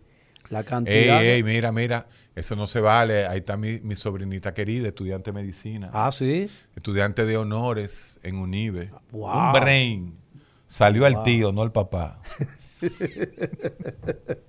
la 0.50 0.60
Ey, 0.60 0.64
cantidad 0.66 1.20
de- 1.20 1.34
ey, 1.36 1.42
mira, 1.42 1.72
mira, 1.72 2.06
eso 2.34 2.54
no 2.56 2.66
se 2.66 2.80
vale. 2.80 3.26
Ahí 3.26 3.38
está 3.38 3.56
mi, 3.56 3.80
mi 3.80 3.96
sobrinita 3.96 4.52
querida, 4.52 4.88
estudiante 4.88 5.30
de 5.30 5.34
medicina. 5.34 5.90
Ah, 5.94 6.12
sí. 6.12 6.50
Estudiante 6.76 7.24
de 7.24 7.38
honores 7.38 8.20
en 8.22 8.36
UNIBE. 8.36 8.90
Wow. 9.12 9.30
Un 9.46 9.52
brain. 9.52 10.18
Salió 10.66 11.06
al 11.06 11.22
tío, 11.22 11.52
no 11.52 11.62
al 11.62 11.72
papá. 11.72 12.20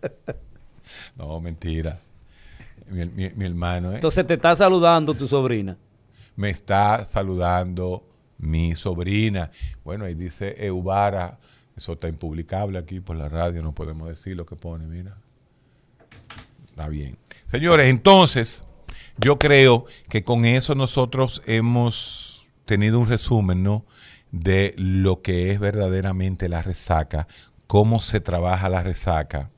no, 1.16 1.40
mentira. 1.40 2.00
Mi, 2.90 3.06
mi- 3.06 3.30
mi 3.32 3.46
hermano, 3.46 3.92
¿eh? 3.92 3.96
Entonces 3.96 4.26
te 4.28 4.36
está 4.36 4.56
saludando 4.56 5.14
tu 5.14 5.28
sobrina. 5.28 5.78
Me 6.36 6.50
está 6.50 7.06
saludando 7.06 8.08
mi 8.38 8.76
sobrina. 8.76 9.52
Bueno, 9.84 10.06
ahí 10.06 10.14
dice 10.14 10.56
Eubara. 10.66 11.40
Eso 11.76 11.94
está 11.94 12.08
impublicable 12.08 12.78
aquí 12.78 13.02
por 13.02 13.18
la 13.18 13.28
radio, 13.28 13.62
no 13.62 13.74
podemos 13.74 14.08
decir 14.08 14.36
lo 14.38 14.46
que 14.46 14.56
pone, 14.56 14.86
mira. 14.88 15.18
Está 16.70 16.88
bien. 16.88 17.18
Señores, 17.48 17.90
entonces, 17.90 18.64
yo 19.18 19.38
creo 19.40 19.86
que 20.10 20.24
con 20.24 20.46
eso 20.46 20.74
nosotros 20.76 21.42
hemos 21.46 22.48
tenido 22.66 23.00
un 23.00 23.08
resumen, 23.08 23.64
¿no? 23.64 23.86
De 24.32 24.74
lo 24.78 25.22
que 25.22 25.52
es 25.52 25.60
verdaderamente 25.60 26.50
la 26.50 26.62
resaca, 26.62 27.28
cómo 27.68 28.00
se 28.00 28.20
trabaja 28.20 28.70
la 28.70 28.84
resaca. 28.84 29.50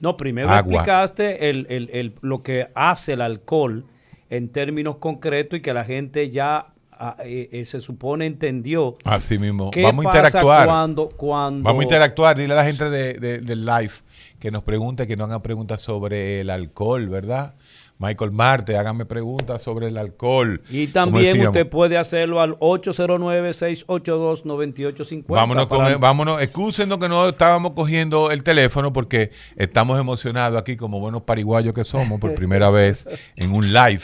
No, 0.00 0.16
primero 0.16 0.48
Agua. 0.48 0.60
explicaste 0.82 1.50
el, 1.50 1.66
el- 1.70 1.90
el- 1.92 2.14
lo 2.22 2.42
que 2.42 2.68
hace 2.74 3.12
el 3.12 3.20
alcohol 3.20 3.84
en 4.30 4.48
términos 4.48 4.96
concretos 4.96 5.58
y 5.58 5.62
que 5.62 5.72
la 5.72 5.84
gente 5.84 6.30
ya 6.30 6.66
ah, 6.90 7.16
eh, 7.24 7.48
eh, 7.52 7.64
se 7.64 7.80
supone 7.80 8.26
entendió. 8.26 8.94
Así 9.04 9.38
mismo. 9.38 9.70
¿Qué 9.70 9.82
Vamos 9.82 10.04
a 10.06 10.08
interactuar. 10.08 10.66
cuando, 10.66 11.08
cuando 11.08 11.62
Vamos 11.64 11.80
a 11.80 11.84
interactuar. 11.84 12.36
Dile 12.36 12.52
a 12.52 12.56
la 12.56 12.64
gente 12.64 12.90
de, 12.90 13.14
de- 13.14 13.38
del 13.40 13.64
live 13.64 13.92
que 14.40 14.50
nos 14.50 14.62
pregunte, 14.64 15.06
que 15.06 15.16
no 15.16 15.24
hagan 15.24 15.40
preguntas 15.42 15.80
sobre 15.80 16.40
el 16.40 16.50
alcohol, 16.50 17.08
¿verdad? 17.08 17.54
Michael 17.98 18.32
Marte, 18.32 18.76
háganme 18.76 19.06
preguntas 19.06 19.62
sobre 19.62 19.86
el 19.86 19.96
alcohol. 19.96 20.60
Y 20.68 20.88
también 20.88 21.46
usted 21.46 21.68
puede 21.68 21.96
hacerlo 21.96 22.40
al 22.40 22.58
809-682-9850. 22.58 25.24
Vámonos, 25.28 25.66
con 25.66 25.78
para- 25.78 25.90
el- 25.92 25.98
vámonos, 25.98 26.40
excúsenos 26.42 26.98
que 26.98 27.08
no 27.08 27.28
estábamos 27.28 27.72
cogiendo 27.72 28.30
el 28.30 28.42
teléfono 28.42 28.92
porque 28.92 29.30
estamos 29.56 29.98
emocionados 30.00 30.60
aquí 30.60 30.76
como 30.76 31.00
buenos 31.00 31.22
pariguayos 31.22 31.72
que 31.74 31.84
somos 31.84 32.20
por 32.20 32.34
primera 32.34 32.70
vez 32.70 33.06
en 33.36 33.52
un 33.54 33.72
live 33.72 34.02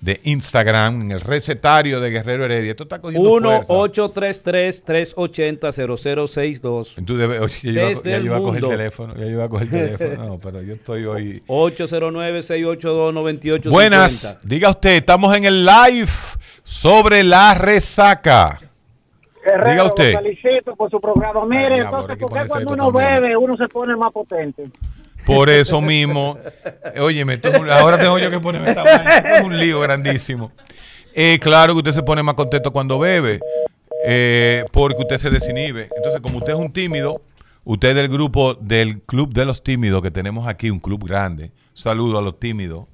de 0.00 0.18
Instagram, 0.24 1.02
en 1.02 1.10
el 1.12 1.20
recetario 1.20 2.00
de 2.00 2.10
Guerrero 2.10 2.46
Heredia. 2.46 2.70
Esto 2.70 2.84
está 2.84 3.00
cogiendo 3.00 3.28
fuerza. 3.38 3.72
1-833-380-0062. 5.60 7.04
Tú 7.04 7.16
debes- 7.16 7.40
oye, 7.40 7.54
ya 7.62 7.62
yo 7.62 7.70
iba- 7.80 7.88
Desde 7.88 8.10
ya 8.10 8.16
el 8.16 8.22
yo 8.22 8.26
iba 8.28 8.36
a 8.36 8.40
coger 8.40 8.64
el 8.64 8.70
teléfono, 8.70 9.14
ya 9.14 9.24
yo 9.26 9.30
iba 9.30 9.44
a 9.44 9.48
coger 9.48 9.74
el 9.74 9.96
teléfono. 9.98 10.28
No, 10.28 10.38
pero 10.38 10.62
yo 10.62 10.74
estoy 10.74 11.04
hoy 11.04 11.42
809-682-9850. 11.46 13.70
Buenas, 13.70 14.38
diga 14.42 14.70
usted, 14.70 14.90
estamos 14.96 15.36
en 15.36 15.44
el 15.44 15.64
live 15.66 16.10
sobre 16.62 17.22
la 17.22 17.54
resaca. 17.54 18.58
Herrero, 19.42 19.70
Diga 19.70 19.84
usted. 19.86 20.12
lo 20.12 20.18
felicito 20.20 20.76
por 20.76 20.90
su 20.90 21.00
programa. 21.00 21.40
Ay, 21.42 21.48
Mire, 21.48 21.74
diablo, 21.76 22.00
entonces, 22.00 22.18
¿por 22.18 22.30
qué 22.42 22.46
cuando 22.48 22.72
uno 22.74 22.92
bebe 22.92 23.34
uno 23.36 23.56
se 23.56 23.68
pone 23.68 23.96
más 23.96 24.12
potente? 24.12 24.64
Por 25.26 25.50
eso 25.50 25.80
mismo, 25.80 26.38
oye, 26.98 27.24
ahora 27.70 27.98
tengo 27.98 28.18
yo 28.18 28.30
que 28.30 28.40
ponerme 28.40 28.70
esta. 28.70 29.16
Esto 29.16 29.28
Es 29.28 29.42
un 29.42 29.58
lío 29.58 29.80
grandísimo. 29.80 30.52
Eh, 31.14 31.38
claro 31.40 31.74
que 31.74 31.78
usted 31.78 31.92
se 31.92 32.02
pone 32.02 32.22
más 32.22 32.34
contento 32.34 32.72
cuando 32.72 32.98
bebe, 32.98 33.40
eh, 34.04 34.64
porque 34.72 35.00
usted 35.02 35.18
se 35.18 35.30
desinhibe. 35.30 35.88
Entonces, 35.96 36.20
como 36.20 36.38
usted 36.38 36.52
es 36.52 36.58
un 36.58 36.72
tímido, 36.72 37.22
usted 37.64 37.90
es 37.90 37.94
del 37.96 38.08
grupo 38.08 38.54
del 38.54 39.00
Club 39.02 39.32
de 39.34 39.44
los 39.44 39.62
Tímidos, 39.62 40.02
que 40.02 40.10
tenemos 40.10 40.48
aquí, 40.48 40.70
un 40.70 40.80
club 40.80 41.06
grande. 41.06 41.44
Un 41.44 41.50
saludo 41.82 42.18
a 42.18 42.22
los 42.22 42.38
tímidos, 42.38 42.86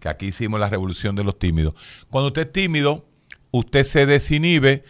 que 0.00 0.08
aquí 0.08 0.26
hicimos 0.26 0.60
la 0.60 0.68
revolución 0.68 1.16
de 1.16 1.24
los 1.24 1.38
tímidos. 1.38 1.74
Cuando 2.10 2.28
usted 2.28 2.42
es 2.46 2.52
tímido, 2.52 3.04
usted 3.50 3.84
se 3.84 4.06
desinhibe, 4.06 4.84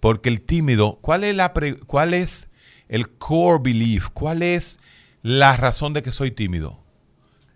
porque 0.00 0.28
el 0.28 0.40
tímido, 0.40 0.98
¿cuál 1.02 1.24
es, 1.24 1.34
la 1.34 1.52
pre- 1.52 1.78
cuál 1.80 2.14
es 2.14 2.48
el 2.88 3.08
core 3.10 3.58
belief? 3.62 4.08
¿Cuál 4.14 4.42
es 4.42 4.78
la 5.22 5.56
razón 5.56 5.92
de 5.92 6.02
que 6.02 6.12
soy 6.12 6.30
tímido? 6.30 6.78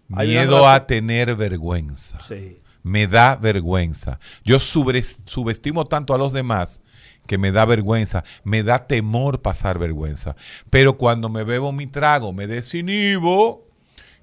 Miedo 0.08 0.68
a 0.68 0.86
tener 0.86 1.34
vergüenza. 1.36 2.20
Sí. 2.20 2.56
Me 2.82 3.06
da 3.06 3.36
vergüenza. 3.36 4.18
Yo 4.44 4.58
subes- 4.58 5.20
subestimo 5.24 5.86
tanto 5.86 6.12
a 6.14 6.18
los 6.18 6.32
demás 6.32 6.82
que 7.26 7.38
me 7.38 7.50
da 7.52 7.64
vergüenza, 7.64 8.22
me 8.42 8.62
da 8.62 8.80
temor 8.80 9.40
pasar 9.40 9.78
vergüenza. 9.78 10.36
Pero 10.68 10.98
cuando 10.98 11.30
me 11.30 11.42
bebo 11.44 11.72
mi 11.72 11.86
trago, 11.86 12.34
me 12.34 12.46
desinhibo 12.46 13.66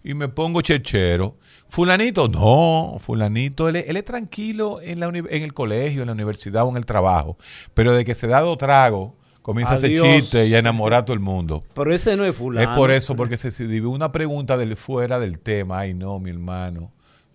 y 0.03 0.13
me 0.13 0.27
pongo 0.27 0.61
chechero. 0.61 1.35
Fulanito, 1.67 2.27
no, 2.27 2.97
fulanito, 2.99 3.67
él, 3.69 3.77
es- 3.77 3.87
él 3.89 3.97
es 3.97 4.05
tranquilo 4.05 4.79
en, 4.81 4.99
la 4.99 5.07
en 5.07 5.43
el 5.43 5.53
colegio, 5.55 6.01
en 6.01 6.07
la 6.07 6.13
universidad 6.13 6.65
o 6.65 6.69
en 6.69 6.77
el 6.77 6.85
trabajo. 6.85 7.37
Pero 7.73 7.93
de 7.93 8.05
que 8.05 8.13
se 8.13 8.27
da 8.27 8.41
dos 8.41 8.59
tragos, 8.59 9.13
comienza 9.41 9.73
Adiós. 9.75 10.05
a 10.05 10.09
hacer 10.09 10.21
chiste 10.21 10.47
y 10.47 10.55
a 10.55 10.59
enamorar 10.59 11.01
a 11.01 11.05
todo 11.05 11.13
el 11.13 11.19
mundo. 11.19 11.63
Pero 11.73 11.93
ese 11.93 12.15
no 12.17 12.25
es 12.25 12.35
fulano. 12.35 12.69
Es 12.69 12.77
por 12.77 12.91
eso, 12.91 13.15
porque 13.15 13.37
se 13.37 13.49
escribió 13.49 13.89
una 13.89 14.11
pregunta 14.11 14.57
del 14.57 14.75
fuera 14.75 15.19
del 15.19 15.39
tema. 15.39 15.79
Ay, 15.79 15.93
no, 15.93 16.19
mi 16.19 16.29
hermano. 16.29 16.91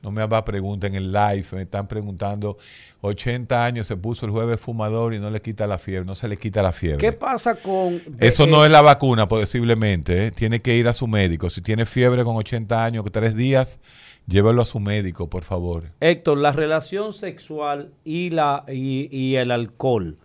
No 0.07 0.13
me 0.13 0.23
haga 0.23 0.45
pregunta 0.45 0.87
en 0.87 0.95
el 0.95 1.11
live. 1.11 1.45
Me 1.51 1.63
están 1.63 1.89
preguntando, 1.89 2.59
80 3.01 3.65
años 3.65 3.89
se 3.89 3.97
puso 3.97 4.25
el 4.25 4.31
jueves 4.31 4.61
fumador 4.61 5.15
y 5.15 5.19
no 5.19 5.31
le 5.31 5.43
quita 5.43 5.67
la 5.67 5.79
fiebre. 5.79 6.05
No 6.05 6.15
se 6.15 6.29
le 6.29 6.37
quita 6.37 6.63
la 6.63 6.73
fiebre. 6.73 6.99
¿Qué 6.99 7.13
pasa 7.13 7.57
con... 7.57 8.01
Eso 8.21 8.45
eh, 8.45 8.47
no 8.47 8.65
es 8.65 8.71
la 8.71 8.83
vacuna, 8.83 9.27
posiblemente. 9.27 10.27
¿eh? 10.27 10.31
Tiene 10.31 10.63
que 10.63 10.77
ir 10.77 10.87
a 10.87 10.93
su 10.93 11.09
médico. 11.09 11.51
Si 11.51 11.61
tiene 11.61 11.87
fiebre 11.87 12.23
con 12.23 12.37
80 12.37 12.85
años, 12.85 13.05
tres 13.11 13.35
días, 13.35 13.81
llévelo 14.29 14.63
a 14.63 14.65
su 14.65 14.79
médico, 14.79 15.29
por 15.29 15.43
favor. 15.43 15.91
Héctor, 15.99 16.39
la 16.39 16.53
relación 16.53 17.13
sexual 17.13 17.91
y, 18.05 18.31
la, 18.31 18.65
y, 18.69 19.09
y 19.11 19.35
el 19.35 19.51
alcohol. 19.51 20.19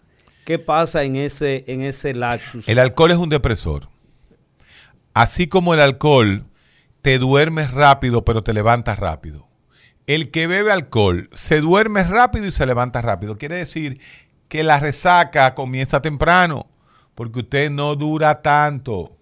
¿Qué 0.46 0.60
pasa 0.60 1.04
en 1.04 1.16
ese, 1.16 1.64
en 1.68 1.82
ese 1.82 2.14
laxus? 2.14 2.68
El 2.68 2.80
alcohol 2.80 3.12
es 3.12 3.18
un 3.18 3.30
depresor. 3.30 3.90
Así 5.14 5.48
como 5.48 5.74
el 5.74 5.80
alcohol 5.80 6.46
te 7.02 7.20
duermes 7.20 7.72
rápido, 7.72 8.24
pero 8.24 8.44
te 8.44 8.54
levantas 8.54 8.98
rápido. 9.00 9.48
El 10.08 10.32
que 10.32 10.48
bebe 10.48 10.72
alcohol 10.72 11.30
se 11.34 11.62
duerme 11.62 12.04
rápido 12.04 12.46
y 12.46 12.52
se 12.52 12.66
levanta 12.66 13.02
rápido. 13.02 13.38
Quiere 13.38 13.56
decir 13.56 14.00
que 14.48 14.64
la 14.64 14.80
resaca 14.80 15.56
comienza 15.56 16.02
temprano, 16.02 16.68
porque 17.16 17.40
usted 17.40 17.70
no 17.70 17.96
dura 17.96 18.42
tanto. 18.42 19.16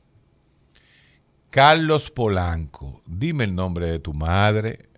Carlos 1.50 2.12
Polanco, 2.12 3.02
dime 3.06 3.44
el 3.44 3.56
nombre 3.56 3.88
de 3.88 4.00
tu 4.00 4.14
madre. 4.14 4.90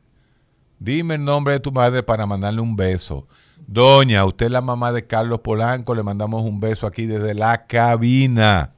Dime 0.80 1.15
el 1.15 1.24
nombre 1.24 1.53
de 1.53 1.59
tu 1.59 1.72
madre 1.72 2.03
para 2.03 2.26
mandarle 2.26 2.61
un 2.61 2.76
beso. 2.76 3.28
Doña, 3.68 4.26
usted 4.26 4.47
es 4.47 4.51
la 4.51 4.62
mamá 4.62 4.91
de 4.91 5.05
Carlos 5.07 5.39
Polanco, 5.41 5.95
le 5.95 6.03
mandamos 6.03 6.43
un 6.43 6.59
beso 6.59 6.88
aquí 6.88 7.05
desde 7.05 7.34
la 7.34 7.66
cabina. 7.68 8.74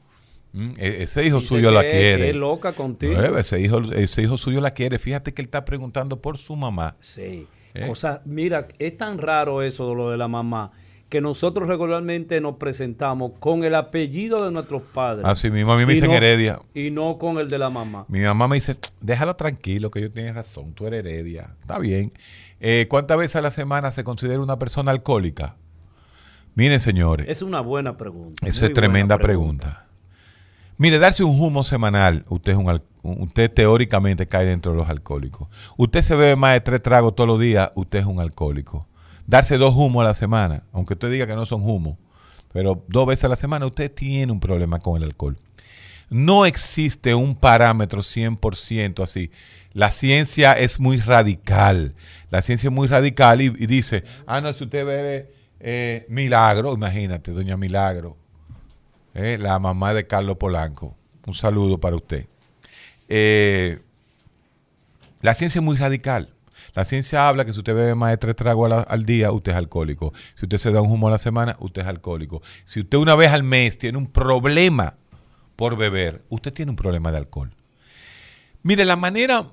Mm, 0.51 0.71
e- 0.77 1.03
Ese 1.03 1.25
hijo 1.25 1.37
Dice 1.37 1.47
suyo 1.49 1.71
la 1.71 1.81
quiere. 1.81 2.29
es 2.29 2.35
loca 2.35 2.73
contigo. 2.73 3.13
No, 3.13 3.37
ese, 3.37 3.59
hijo, 3.59 3.81
ese 3.93 4.21
hijo 4.21 4.37
suyo 4.37 4.61
la 4.61 4.71
quiere. 4.71 4.99
Fíjate 4.99 5.33
que 5.33 5.41
él 5.41 5.47
está 5.47 5.65
preguntando 5.65 6.21
por 6.21 6.37
su 6.37 6.55
mamá. 6.55 6.95
Sí. 6.99 7.47
¿Eh? 7.73 7.87
O 7.89 7.95
sea, 7.95 8.21
mira, 8.25 8.67
es 8.77 8.95
tan 8.97 9.17
raro 9.17 9.63
eso 9.63 9.89
de 9.89 9.95
lo 9.95 10.11
de 10.11 10.17
la 10.17 10.27
mamá 10.27 10.71
que 11.09 11.21
nosotros 11.21 11.67
regularmente 11.67 12.41
nos 12.41 12.55
presentamos 12.55 13.33
con 13.39 13.63
el 13.63 13.75
apellido 13.75 14.45
de 14.45 14.51
nuestros 14.51 14.81
padres. 14.81 15.23
Así 15.25 15.51
mismo, 15.51 15.71
a 15.73 15.77
mí 15.77 15.85
me 15.85 15.93
dicen 15.93 16.09
no- 16.09 16.15
Heredia. 16.15 16.59
Y 16.73 16.89
no 16.89 17.19
con 17.19 17.37
el 17.37 17.49
de 17.49 17.59
la 17.59 17.69
mamá. 17.69 18.05
Mi 18.07 18.21
mamá 18.21 18.47
me 18.47 18.55
dice, 18.55 18.75
déjalo 18.99 19.35
tranquilo, 19.35 19.91
que 19.91 20.01
yo 20.01 20.09
tiene 20.11 20.33
razón, 20.33 20.73
tú 20.73 20.87
eres 20.87 21.01
Heredia. 21.01 21.55
Está 21.61 21.77
bien. 21.77 22.13
Eh, 22.65 22.87
¿Cuántas 22.89 23.17
veces 23.17 23.35
a 23.35 23.41
la 23.41 23.51
semana 23.51 23.91
se 23.91 24.05
considera 24.05 24.39
una 24.39 24.57
persona 24.57 24.89
alcohólica? 24.91 25.57
Miren, 26.55 26.79
señores, 26.79 27.27
Es 27.27 27.41
una 27.41 27.59
buena 27.59 27.97
pregunta. 27.97 28.47
eso 28.47 28.61
muy 28.61 28.67
es 28.69 28.73
tremenda 28.73 29.15
buena 29.15 29.27
pregunta. 29.27 29.85
Mire, 30.77 30.97
darse 30.97 31.25
un 31.25 31.37
humo 31.37 31.65
semanal, 31.65 32.23
usted 32.29 32.53
es 32.53 32.57
un 32.57 32.81
usted 33.01 33.51
teóricamente 33.51 34.27
cae 34.27 34.45
dentro 34.45 34.71
de 34.71 34.77
los 34.77 34.87
alcohólicos. 34.87 35.49
Usted 35.75 36.01
se 36.03 36.15
bebe 36.15 36.37
más 36.37 36.53
de 36.53 36.61
tres 36.61 36.81
tragos 36.81 37.15
todos 37.15 37.27
los 37.27 37.37
días, 37.37 37.69
usted 37.75 37.99
es 37.99 38.05
un 38.05 38.21
alcohólico. 38.21 38.87
Darse 39.27 39.57
dos 39.57 39.75
humos 39.75 39.99
a 40.01 40.05
la 40.05 40.13
semana, 40.13 40.63
aunque 40.71 40.93
usted 40.93 41.11
diga 41.11 41.27
que 41.27 41.35
no 41.35 41.45
son 41.45 41.69
humos, 41.69 41.97
pero 42.53 42.81
dos 42.87 43.05
veces 43.07 43.25
a 43.25 43.29
la 43.29 43.35
semana 43.35 43.65
usted 43.65 43.91
tiene 43.93 44.31
un 44.31 44.39
problema 44.39 44.79
con 44.79 44.95
el 44.95 45.03
alcohol. 45.03 45.37
No 46.09 46.45
existe 46.45 47.13
un 47.13 47.35
parámetro 47.35 48.01
100% 48.01 49.03
así. 49.03 49.31
La 49.73 49.89
ciencia 49.89 50.53
es 50.53 50.79
muy 50.79 50.99
radical. 50.99 51.95
La 52.33 52.41
ciencia 52.41 52.69
es 52.69 52.73
muy 52.73 52.87
radical 52.87 53.43
y, 53.43 53.49
dice, 53.67 54.03
ah, 54.25 54.41
no, 54.41 54.51
si 54.53 54.63
usted 54.63 54.83
bebe 54.83 55.29
eh, 55.59 56.07
Milagro, 56.09 56.73
imagínate, 56.73 57.31
doña 57.31 57.57
Milagro, 57.57 58.17
eh, 59.13 59.37
la 59.39 59.59
mamá 59.59 59.93
de 59.93 60.07
Carlos 60.07 60.37
Polanco. 60.37 60.97
Un 61.27 61.35
saludo 61.35 61.79
para 61.79 61.95
usted. 61.95 62.25
Eh, 63.07 63.79
la 65.21 65.35
ciencia 65.35 65.59
es 65.59 65.63
muy 65.63 65.77
radical. 65.77 66.33
La 66.73 66.85
ciencia 66.85 67.29
habla 67.29 67.45
que 67.45 67.53
si 67.53 67.59
usted 67.59 67.75
bebe 67.75 67.93
más 67.93 68.09
de 68.09 68.17
tres 68.17 68.35
tragos 68.35 68.65
a 68.65 68.77
la- 68.77 68.81
al 68.81 69.05
día, 69.05 69.31
usted 69.31 69.51
es 69.51 69.57
alcohólico. 69.59 70.11
Si 70.33 70.45
usted 70.45 70.57
se 70.57 70.71
da 70.71 70.81
un 70.81 70.91
humo 70.91 71.09
a 71.09 71.11
la 71.11 71.19
semana, 71.19 71.55
usted 71.59 71.83
es 71.83 71.87
alcohólico. 71.87 72.41
Si 72.65 72.79
usted 72.79 72.97
una 72.97 73.13
vez 73.15 73.31
al 73.31 73.43
mes 73.43 73.77
tiene 73.77 73.99
un 73.99 74.07
problema 74.07 74.95
por 75.55 75.77
beber, 75.77 76.23
usted 76.29 76.51
tiene 76.51 76.71
un 76.71 76.77
problema 76.77 77.11
de 77.11 77.17
alcohol. 77.17 77.51
Mire, 78.63 78.85
la 78.85 78.95
manera 78.95 79.51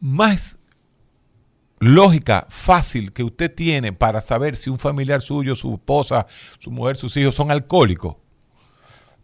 más 0.00 0.58
lógica, 1.82 2.46
fácil 2.48 3.12
que 3.12 3.24
usted 3.24 3.52
tiene 3.54 3.92
para 3.92 4.20
saber 4.20 4.56
si 4.56 4.70
un 4.70 4.78
familiar 4.78 5.20
suyo, 5.20 5.54
su 5.56 5.74
esposa, 5.74 6.26
su 6.58 6.70
mujer, 6.70 6.96
sus 6.96 7.16
hijos 7.16 7.34
son 7.34 7.50
alcohólicos, 7.50 8.16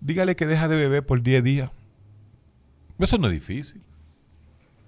dígale 0.00 0.34
que 0.36 0.46
deja 0.46 0.68
de 0.68 0.76
beber 0.76 1.06
por 1.06 1.22
10 1.22 1.44
días. 1.44 1.70
Eso 2.98 3.16
no 3.18 3.28
es 3.28 3.32
difícil. 3.34 3.80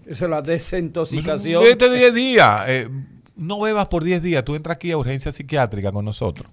Esa 0.05 0.25
es 0.25 0.31
la 0.31 0.43
desintoxicación. 0.43 1.62
Este 1.64 1.89
10 1.89 2.14
días. 2.14 2.64
eh, 2.68 2.89
no 3.37 3.61
bebas 3.61 3.87
por 3.87 4.03
10 4.03 4.21
días. 4.23 4.45
Tú 4.45 4.55
entras 4.57 4.75
aquí 4.77 4.91
a 4.91 4.97
urgencia 4.99 5.31
psiquiátrica 5.33 5.93
con 5.93 6.05
nosotros. 6.05 6.51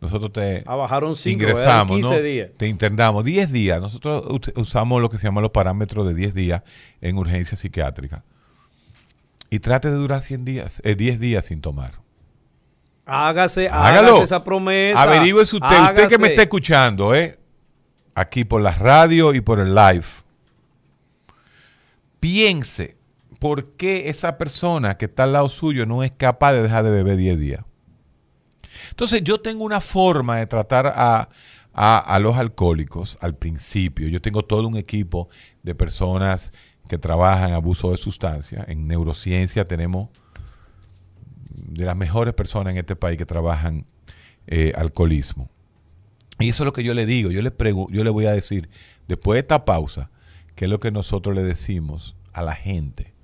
Nosotros 0.00 0.32
te 0.32 0.62
Ah, 0.66 0.74
bajaron 0.76 1.16
cinco, 1.16 1.42
ingresamos, 1.42 1.98
eran 1.98 2.02
15 2.10 2.16
¿no? 2.16 2.22
días. 2.22 2.50
Te 2.56 2.66
internamos 2.68 3.24
10 3.24 3.52
días. 3.52 3.80
Nosotros 3.80 4.40
usamos 4.56 5.00
lo 5.02 5.08
que 5.10 5.18
se 5.18 5.24
llama 5.24 5.40
los 5.40 5.50
parámetros 5.50 6.06
de 6.08 6.14
10 6.14 6.34
días 6.34 6.62
en 7.00 7.18
urgencia 7.18 7.56
psiquiátrica. 7.56 8.24
Y 9.50 9.60
trate 9.60 9.88
de 9.90 9.96
durar 9.96 10.20
100 10.22 10.44
días, 10.44 10.80
eh, 10.84 10.94
10 10.94 11.20
días 11.20 11.44
sin 11.46 11.60
tomar. 11.60 11.92
Hágase, 13.04 13.68
Hágalo. 13.68 14.08
hágase 14.08 14.24
esa 14.24 14.42
promesa. 14.42 15.00
Averígüese 15.02 15.56
usted, 15.56 15.80
usted 15.82 16.08
que 16.08 16.18
me 16.18 16.28
está 16.28 16.42
escuchando, 16.42 17.14
¿eh? 17.14 17.38
Aquí 18.14 18.44
por 18.44 18.60
la 18.60 18.72
radio 18.72 19.34
y 19.34 19.40
por 19.40 19.60
el 19.60 19.74
live. 19.74 20.04
Piense 22.20 22.96
por 23.38 23.72
qué 23.76 24.08
esa 24.08 24.38
persona 24.38 24.96
que 24.96 25.04
está 25.04 25.24
al 25.24 25.34
lado 25.34 25.48
suyo 25.48 25.86
no 25.86 26.02
es 26.02 26.12
capaz 26.12 26.52
de 26.54 26.62
dejar 26.62 26.84
de 26.84 26.90
beber 26.90 27.16
10 27.16 27.38
días. 27.38 27.64
Entonces 28.90 29.22
yo 29.22 29.40
tengo 29.40 29.64
una 29.64 29.80
forma 29.80 30.38
de 30.38 30.46
tratar 30.46 30.86
a, 30.88 31.28
a- 31.72 31.98
a 31.98 32.18
los 32.18 32.36
alcohólicos 32.36 33.18
al 33.20 33.34
principio. 33.36 34.08
Yo 34.08 34.20
tengo 34.20 34.42
todo 34.44 34.66
un 34.66 34.76
equipo 34.76 35.28
de 35.62 35.74
personas 35.74 36.52
que 36.88 36.98
trabajan 36.98 37.52
abuso 37.52 37.90
de 37.90 37.96
sustancias. 37.96 38.64
En 38.68 38.86
neurociencia 38.86 39.66
tenemos 39.66 40.08
de 41.50 41.84
las 41.84 41.96
mejores 41.96 42.34
personas 42.34 42.72
en 42.72 42.78
este 42.78 42.96
país 42.96 43.16
que 43.18 43.26
trabajan 43.26 43.84
eh, 44.46 44.72
alcoholismo. 44.76 45.48
Y 46.38 46.50
eso 46.50 46.62
es 46.62 46.66
lo 46.66 46.72
que 46.72 46.84
yo 46.84 46.92
le 46.94 47.06
digo. 47.06 47.30
Yo 47.30 47.40
le, 47.42 47.52
yo 47.90 48.04
le 48.04 48.10
voy 48.10 48.26
a 48.26 48.32
decir, 48.32 48.68
después 49.08 49.36
de 49.36 49.40
esta 49.40 49.64
pausa, 49.64 50.10
qué 50.54 50.66
es 50.66 50.70
lo 50.70 50.80
que 50.80 50.90
nosotros 50.90 51.34
le 51.34 51.42
decimos 51.42 52.14
a 52.32 52.42
la 52.42 52.54
gente. 52.54 53.14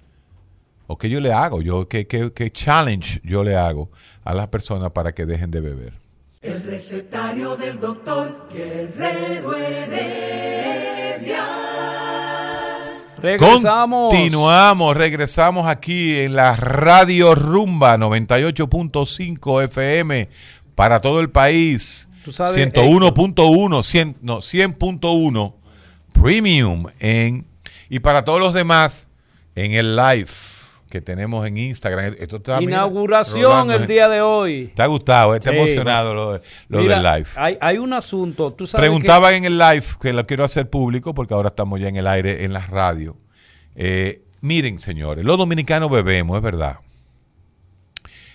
O 0.86 0.98
qué 0.98 1.08
yo 1.08 1.20
le 1.20 1.32
hago, 1.32 1.62
yo, 1.62 1.88
qué, 1.88 2.06
qué- 2.06 2.32
qué 2.32 2.50
challenge 2.50 3.20
yo 3.22 3.44
le 3.44 3.56
hago 3.56 3.90
a 4.24 4.34
las 4.34 4.48
personas 4.48 4.90
para 4.92 5.12
que 5.14 5.24
dejen 5.26 5.50
de 5.50 5.60
beber. 5.60 5.94
El 6.42 6.62
recetario 6.64 7.54
del 7.56 7.78
doctor 7.78 8.48
Guerrero 8.52 9.54
Heredia. 9.56 11.44
Regresamos. 13.22 14.10
Continuamos, 14.10 14.96
regresamos 14.96 15.68
aquí 15.68 16.18
en 16.18 16.34
la 16.34 16.56
Radio 16.56 17.36
Rumba 17.36 17.96
98.5 17.96 19.64
FM 19.64 20.28
para 20.74 21.00
todo 21.00 21.20
el 21.20 21.30
país. 21.30 22.08
Tú 22.24 22.32
sabes, 22.32 22.56
101.1, 22.56 23.82
100, 23.82 24.16
no, 24.22 24.38
100.1 24.38 25.54
Premium 26.12 26.86
en 26.98 27.46
y 27.88 28.00
para 28.00 28.24
todos 28.24 28.40
los 28.40 28.54
demás 28.54 29.08
en 29.54 29.72
el 29.72 29.94
live 29.96 30.28
que 30.92 31.00
tenemos 31.00 31.46
en 31.46 31.56
Instagram. 31.56 32.16
Esto 32.18 32.36
está, 32.36 32.58
mira, 32.60 32.72
Inauguración 32.72 33.70
el 33.70 33.86
día 33.86 34.10
de 34.10 34.20
hoy. 34.20 34.70
¿Te 34.74 34.82
ha 34.82 34.86
gustado? 34.86 35.34
¿Está 35.34 35.48
Sí, 35.50 35.56
emocionado 35.56 36.12
lo, 36.12 36.32
lo 36.68 36.78
Mira, 36.80 36.96
del 36.96 37.02
live? 37.02 37.30
Hay, 37.36 37.56
hay 37.62 37.78
un 37.78 37.94
asunto. 37.94 38.52
Tú 38.52 38.66
sabes 38.66 38.82
Preguntaba 38.82 39.32
en 39.32 39.46
el 39.46 39.56
live, 39.56 39.84
que 39.98 40.12
lo 40.12 40.26
quiero 40.26 40.44
hacer 40.44 40.68
público 40.68 41.14
porque 41.14 41.32
ahora 41.32 41.48
estamos 41.48 41.80
ya 41.80 41.88
en 41.88 41.96
el 41.96 42.06
aire, 42.06 42.44
en 42.44 42.52
la 42.52 42.66
radio. 42.66 43.16
Eh, 43.74 44.22
miren, 44.42 44.78
señores, 44.78 45.24
los 45.24 45.38
dominicanos 45.38 45.90
bebemos, 45.90 46.36
es 46.36 46.42
verdad. 46.42 46.76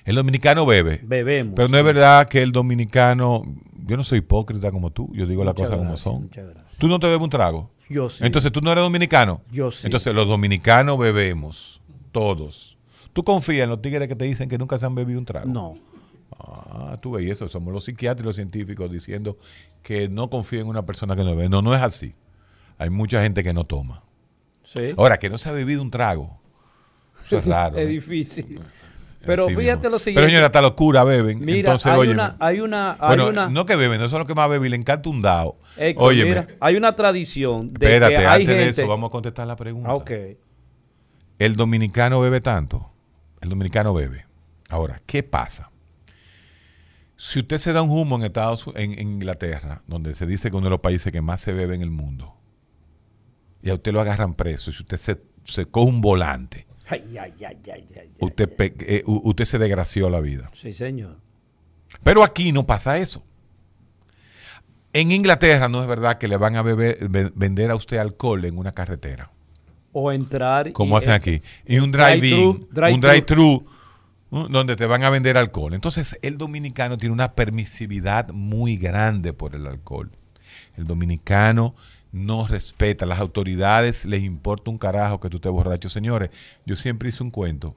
El 0.03 0.15
dominicano 0.15 0.65
bebe. 0.65 0.99
bebemos. 1.03 1.53
Pero 1.55 1.67
no 1.67 1.77
es 1.77 1.83
verdad 1.83 2.27
que 2.27 2.41
el 2.41 2.51
dominicano. 2.51 3.43
Yo 3.85 3.97
no 3.97 4.03
soy 4.03 4.17
hipócrita 4.19 4.71
como 4.71 4.89
tú, 4.89 5.11
yo 5.13 5.27
digo 5.27 5.45
las 5.45 5.53
cosas 5.53 5.77
como 5.77 5.95
son. 5.95 6.27
¿Tú 6.79 6.87
no 6.87 6.99
te 6.99 7.05
bebes 7.05 7.21
un 7.21 7.29
trago? 7.29 7.69
Yo 7.87 8.09
sí. 8.09 8.25
Entonces 8.25 8.51
tú 8.51 8.61
no 8.61 8.71
eres 8.71 8.81
dominicano. 8.83 9.41
Yo 9.51 9.69
sí. 9.69 9.85
Entonces 9.85 10.11
los 10.15 10.27
dominicanos 10.27 10.97
bebemos, 10.97 11.76
todos. 12.17 12.77
¿Tú 13.13 13.23
confías 13.23 13.63
en 13.65 13.69
los 13.69 13.81
tigres 13.81 14.07
que 14.07 14.15
te 14.15 14.25
dicen 14.25 14.49
que 14.49 14.57
nunca 14.57 14.77
se 14.79 14.85
han 14.87 14.95
bebido 14.95 15.19
un 15.19 15.25
trago? 15.25 15.47
No. 15.47 15.77
Ah, 16.39 16.97
tú 16.99 17.11
ves 17.11 17.29
eso. 17.29 17.47
Somos 17.47 17.71
los 17.71 17.83
psiquiatras 17.83 18.23
y 18.23 18.25
los 18.25 18.35
científicos 18.35 18.91
diciendo 18.91 19.37
que 19.83 20.09
no 20.09 20.29
confíen 20.29 20.63
en 20.63 20.67
una 20.67 20.85
persona 20.85 21.15
que 21.15 21.23
no 21.23 21.35
bebe. 21.35 21.47
No, 21.47 21.61
no 21.61 21.75
es 21.75 21.81
así. 21.81 22.15
Hay 22.79 22.89
mucha 22.89 23.21
gente 23.21 23.43
que 23.43 23.53
no 23.53 23.65
toma. 23.65 24.03
Sí. 24.63 24.93
Ahora, 24.97 25.17
que 25.17 25.29
no 25.29 25.37
se 25.37 25.49
ha 25.49 25.51
bebido 25.51 25.81
un 25.81 25.91
trago. 25.91 26.39
Eso 27.25 27.37
es 27.37 27.45
raro. 27.47 27.77
es 27.77 27.85
¿eh? 27.85 27.87
difícil. 27.87 28.59
Pero 29.25 29.47
fíjate 29.49 29.89
lo 29.89 29.99
siguiente. 29.99 30.21
Pero 30.21 30.27
señora, 30.27 30.45
hasta 30.47 30.61
locura 30.61 31.03
beben. 31.03 31.39
Mira, 31.39 31.71
Entonces, 31.71 31.91
hay, 31.91 32.07
una, 32.07 32.35
hay 32.39 32.61
una, 32.61 32.93
hay 32.93 33.07
bueno, 33.09 33.27
una, 33.27 33.49
no 33.49 33.65
que 33.65 33.75
beben, 33.75 33.99
no 33.99 34.09
son 34.09 34.19
los 34.19 34.27
que 34.27 34.33
más 34.33 34.49
beben 34.49 34.71
le 34.71 34.77
encanta 34.77 35.09
un 35.09 35.23
Óyeme, 35.97 36.29
mira, 36.29 36.47
hay 36.59 36.75
una 36.75 36.95
tradición 36.95 37.73
de 37.73 37.85
espérate, 37.85 38.13
que 38.13 38.17
hay 38.17 38.41
antes 38.41 38.47
de 38.47 38.63
gente. 38.63 38.81
eso 38.81 38.87
vamos 38.87 39.09
a 39.09 39.11
contestar 39.11 39.45
la 39.45 39.55
pregunta. 39.55 39.89
Ah, 39.89 39.95
ok. 39.95 40.11
El 41.39 41.55
dominicano 41.55 42.19
bebe 42.19 42.41
tanto. 42.41 42.91
El 43.41 43.49
dominicano 43.49 43.93
bebe. 43.93 44.25
Ahora, 44.69 45.01
¿qué 45.05 45.23
pasa? 45.23 45.71
Si 47.15 47.39
usted 47.39 47.57
se 47.57 47.73
da 47.73 47.81
un 47.81 47.89
humo 47.91 48.15
en 48.17 48.23
Estados 48.23 48.65
en, 48.75 48.93
en 48.93 49.11
Inglaterra, 49.13 49.81
donde 49.87 50.13
se 50.15 50.25
dice 50.25 50.49
que 50.51 50.57
uno 50.57 50.65
de 50.65 50.71
los 50.71 50.81
países 50.81 51.11
que 51.11 51.21
más 51.21 51.41
se 51.41 51.53
bebe 51.53 51.75
en 51.75 51.81
el 51.81 51.89
mundo, 51.91 52.35
y 53.63 53.69
a 53.69 53.73
usted 53.75 53.91
lo 53.91 54.01
agarran 54.01 54.33
preso, 54.35 54.71
si 54.71 54.83
usted 54.83 54.97
se, 54.97 55.21
se 55.43 55.65
coge 55.65 55.89
un 55.89 56.01
volante, 56.01 56.67
Ay, 56.89 57.17
ay, 57.19 57.33
ay, 57.45 57.57
usted, 58.21 58.49
eh, 58.59 59.03
usted 59.05 59.43
se 59.45 59.57
desgració 59.59 60.09
la 60.09 60.21
vida. 60.21 60.49
Sí, 60.53 60.71
señor. 60.71 61.17
Pero 62.01 62.23
aquí 62.23 62.53
no 62.53 62.65
pasa 62.65 62.97
eso. 62.97 63.25
En 64.93 65.11
Inglaterra 65.11 65.67
no 65.67 65.81
es 65.81 65.87
verdad 65.87 66.17
que 66.17 66.29
le 66.29 66.37
van 66.37 66.55
a 66.55 66.63
beber- 66.63 67.09
ve- 67.09 67.31
vender 67.35 67.71
a 67.71 67.75
usted 67.75 67.97
alcohol 67.97 68.45
en 68.45 68.57
una 68.57 68.71
carretera. 68.71 69.31
O 69.99 70.11
entrar. 70.11 70.71
como 70.73 70.95
hacen 70.95 71.13
aquí. 71.13 71.41
Y 71.65 71.79
un 71.79 71.91
drive-in, 71.91 72.67
un 72.93 73.01
drive-thru. 73.01 73.65
donde 74.29 74.75
te 74.75 74.85
van 74.85 75.03
a 75.03 75.09
vender 75.09 75.37
alcohol. 75.37 75.73
Entonces, 75.73 76.19
el 76.21 76.37
dominicano 76.37 76.97
tiene 76.97 77.13
una 77.13 77.33
permisividad 77.33 78.29
muy 78.29 78.77
grande 78.77 79.33
por 79.33 79.55
el 79.55 79.65
alcohol. 79.65 80.11
El 80.75 80.85
dominicano 80.85 81.75
no 82.11 82.45
respeta, 82.47 83.05
las 83.05 83.19
autoridades 83.19 84.05
les 84.05 84.23
importa 84.23 84.69
un 84.69 84.77
carajo 84.77 85.19
que 85.19 85.29
tú 85.29 85.39
te 85.39 85.49
borracho. 85.49 85.89
Señores, 85.89 86.29
yo 86.65 86.75
siempre 86.75 87.09
hice 87.09 87.23
un 87.23 87.31
cuento 87.31 87.75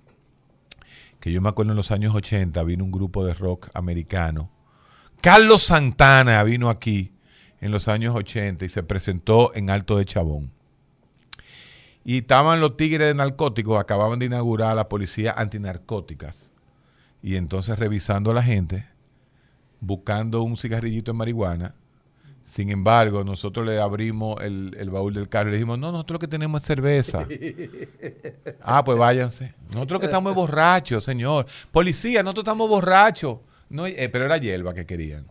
que 1.21 1.33
yo 1.33 1.41
me 1.41 1.51
acuerdo 1.51 1.73
en 1.73 1.77
los 1.77 1.91
años 1.91 2.14
80 2.14 2.62
vino 2.64 2.85
un 2.85 2.91
grupo 2.91 3.25
de 3.25 3.35
rock 3.35 3.68
americano. 3.75 4.51
Carlos 5.21 5.64
Santana 5.64 6.43
vino 6.45 6.71
aquí 6.71 7.12
en 7.61 7.71
los 7.71 7.89
años 7.89 8.16
80 8.16 8.64
y 8.64 8.68
se 8.68 8.83
presentó 8.83 9.55
en 9.55 9.68
Alto 9.68 9.99
de 9.99 10.07
Chabón. 10.07 10.51
Y 12.11 12.18
estaban 12.18 12.61
los 12.61 12.76
tigres 12.76 13.06
de 13.06 13.14
narcóticos, 13.14 13.78
acababan 13.78 14.18
de 14.18 14.26
inaugurar 14.26 14.74
la 14.74 14.88
policía 14.88 15.30
antinarcóticas. 15.30 16.52
Y 17.22 17.36
entonces 17.36 17.78
revisando 17.78 18.32
a 18.32 18.34
la 18.34 18.42
gente, 18.42 18.84
buscando 19.78 20.42
un 20.42 20.56
cigarrillito 20.56 21.12
de 21.12 21.18
marihuana. 21.18 21.76
Sin 22.42 22.68
embargo, 22.70 23.22
nosotros 23.22 23.64
le 23.64 23.80
abrimos 23.80 24.42
el, 24.42 24.76
el 24.76 24.90
baúl 24.90 25.14
del 25.14 25.28
carro 25.28 25.50
y 25.50 25.52
le 25.52 25.58
dijimos, 25.58 25.78
no, 25.78 25.92
nosotros 25.92 26.16
lo 26.16 26.18
que 26.18 26.26
tenemos 26.26 26.62
es 26.62 26.66
cerveza. 26.66 27.28
ah, 28.61 28.82
pues 28.82 28.98
váyanse. 28.98 29.54
Nosotros 29.68 29.92
lo 29.92 30.00
que 30.00 30.06
estamos 30.06 30.30
es 30.30 30.34
borrachos, 30.34 31.04
señor. 31.04 31.46
Policía, 31.70 32.24
nosotros 32.24 32.42
estamos 32.42 32.68
borrachos. 32.68 33.38
No, 33.68 33.86
eh, 33.86 34.08
pero 34.08 34.24
era 34.24 34.36
hierba 34.36 34.74
que 34.74 34.84
querían. 34.84 35.28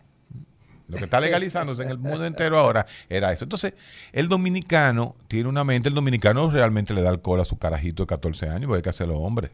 Lo 0.90 0.98
que 0.98 1.06
está 1.06 1.20
legalizándose 1.20 1.84
en 1.84 1.90
el 1.90 2.00
mundo 2.00 2.26
entero 2.26 2.58
ahora 2.58 2.86
era 3.08 3.32
eso. 3.32 3.46
Entonces, 3.46 3.74
el 4.12 4.28
dominicano 4.28 5.16
tiene 5.28 5.48
una 5.48 5.64
mente, 5.64 5.88
el 5.90 5.96
dominicano 5.96 6.50
realmente 6.50 6.94
le 6.94 7.02
da 7.02 7.10
alcohol 7.10 7.40
a 7.40 7.46
su 7.46 7.58
carajito 7.58 8.04
de 8.04 8.08
14 8.08 8.50
años, 8.50 8.66
porque 8.68 8.78
hay 8.78 8.82
que 8.84 8.90
hacerlo 8.90 9.18
hombre. 9.20 9.52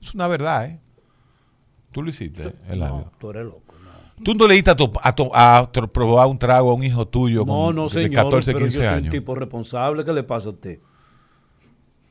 Es 0.00 0.14
una 0.14 0.28
verdad, 0.28 0.66
¿eh? 0.66 0.78
Tú 1.90 2.02
lo 2.02 2.10
hiciste, 2.10 2.52
Eladio. 2.68 2.96
No, 2.96 3.12
tú 3.18 3.30
eres 3.30 3.44
loco. 3.44 3.74
Tú 4.22 4.34
no 4.34 4.46
le 4.46 4.54
diste 4.54 4.70
a, 4.70 4.76
tu- 4.76 4.92
a, 5.02 5.12
tu- 5.12 5.30
a 5.34 5.68
tro- 5.72 5.88
probar 5.90 6.28
un 6.28 6.38
trago 6.38 6.70
a 6.70 6.74
un 6.74 6.84
hijo 6.84 7.06
tuyo 7.08 7.40
No, 7.40 7.46
con- 7.46 7.74
no, 7.76 7.82
de 7.84 7.88
señor. 7.90 8.24
14, 8.24 8.52
pero 8.52 8.64
15 8.66 8.78
yo 8.82 8.90
soy 8.90 9.02
un 9.02 9.10
tipo 9.10 9.34
responsable. 9.34 10.04
¿Qué 10.04 10.12
le 10.12 10.22
pasa 10.22 10.48
a 10.48 10.52
usted? 10.52 10.78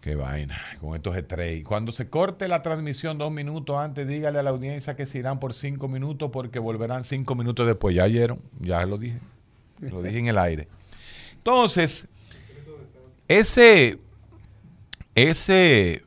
Qué 0.03 0.15
vaina, 0.15 0.59
con 0.81 0.97
estos 0.97 1.15
estrellas. 1.15 1.65
Cuando 1.65 1.93
se 1.93 2.09
corte 2.09 2.49
la 2.49 2.61
transmisión 2.61 3.17
dos 3.17 3.31
minutos 3.31 3.77
antes, 3.77 4.05
dígale 4.05 4.37
a 4.37 4.43
la 4.43 4.49
audiencia 4.49 4.97
que 4.97 5.07
se 5.07 5.19
irán 5.19 5.39
por 5.39 5.53
cinco 5.53 5.87
minutos 5.87 6.29
porque 6.33 6.59
volverán 6.59 7.05
cinco 7.05 7.35
minutos 7.35 7.65
después. 7.65 7.95
Ya 7.95 8.03
oyeron, 8.03 8.41
ya 8.59 8.85
lo 8.85 8.97
dije. 8.97 9.21
Lo 9.79 10.01
dije 10.01 10.19
en 10.19 10.27
el 10.27 10.37
aire. 10.37 10.67
Entonces, 11.37 12.09
ese, 13.29 13.97
ese, 15.15 16.03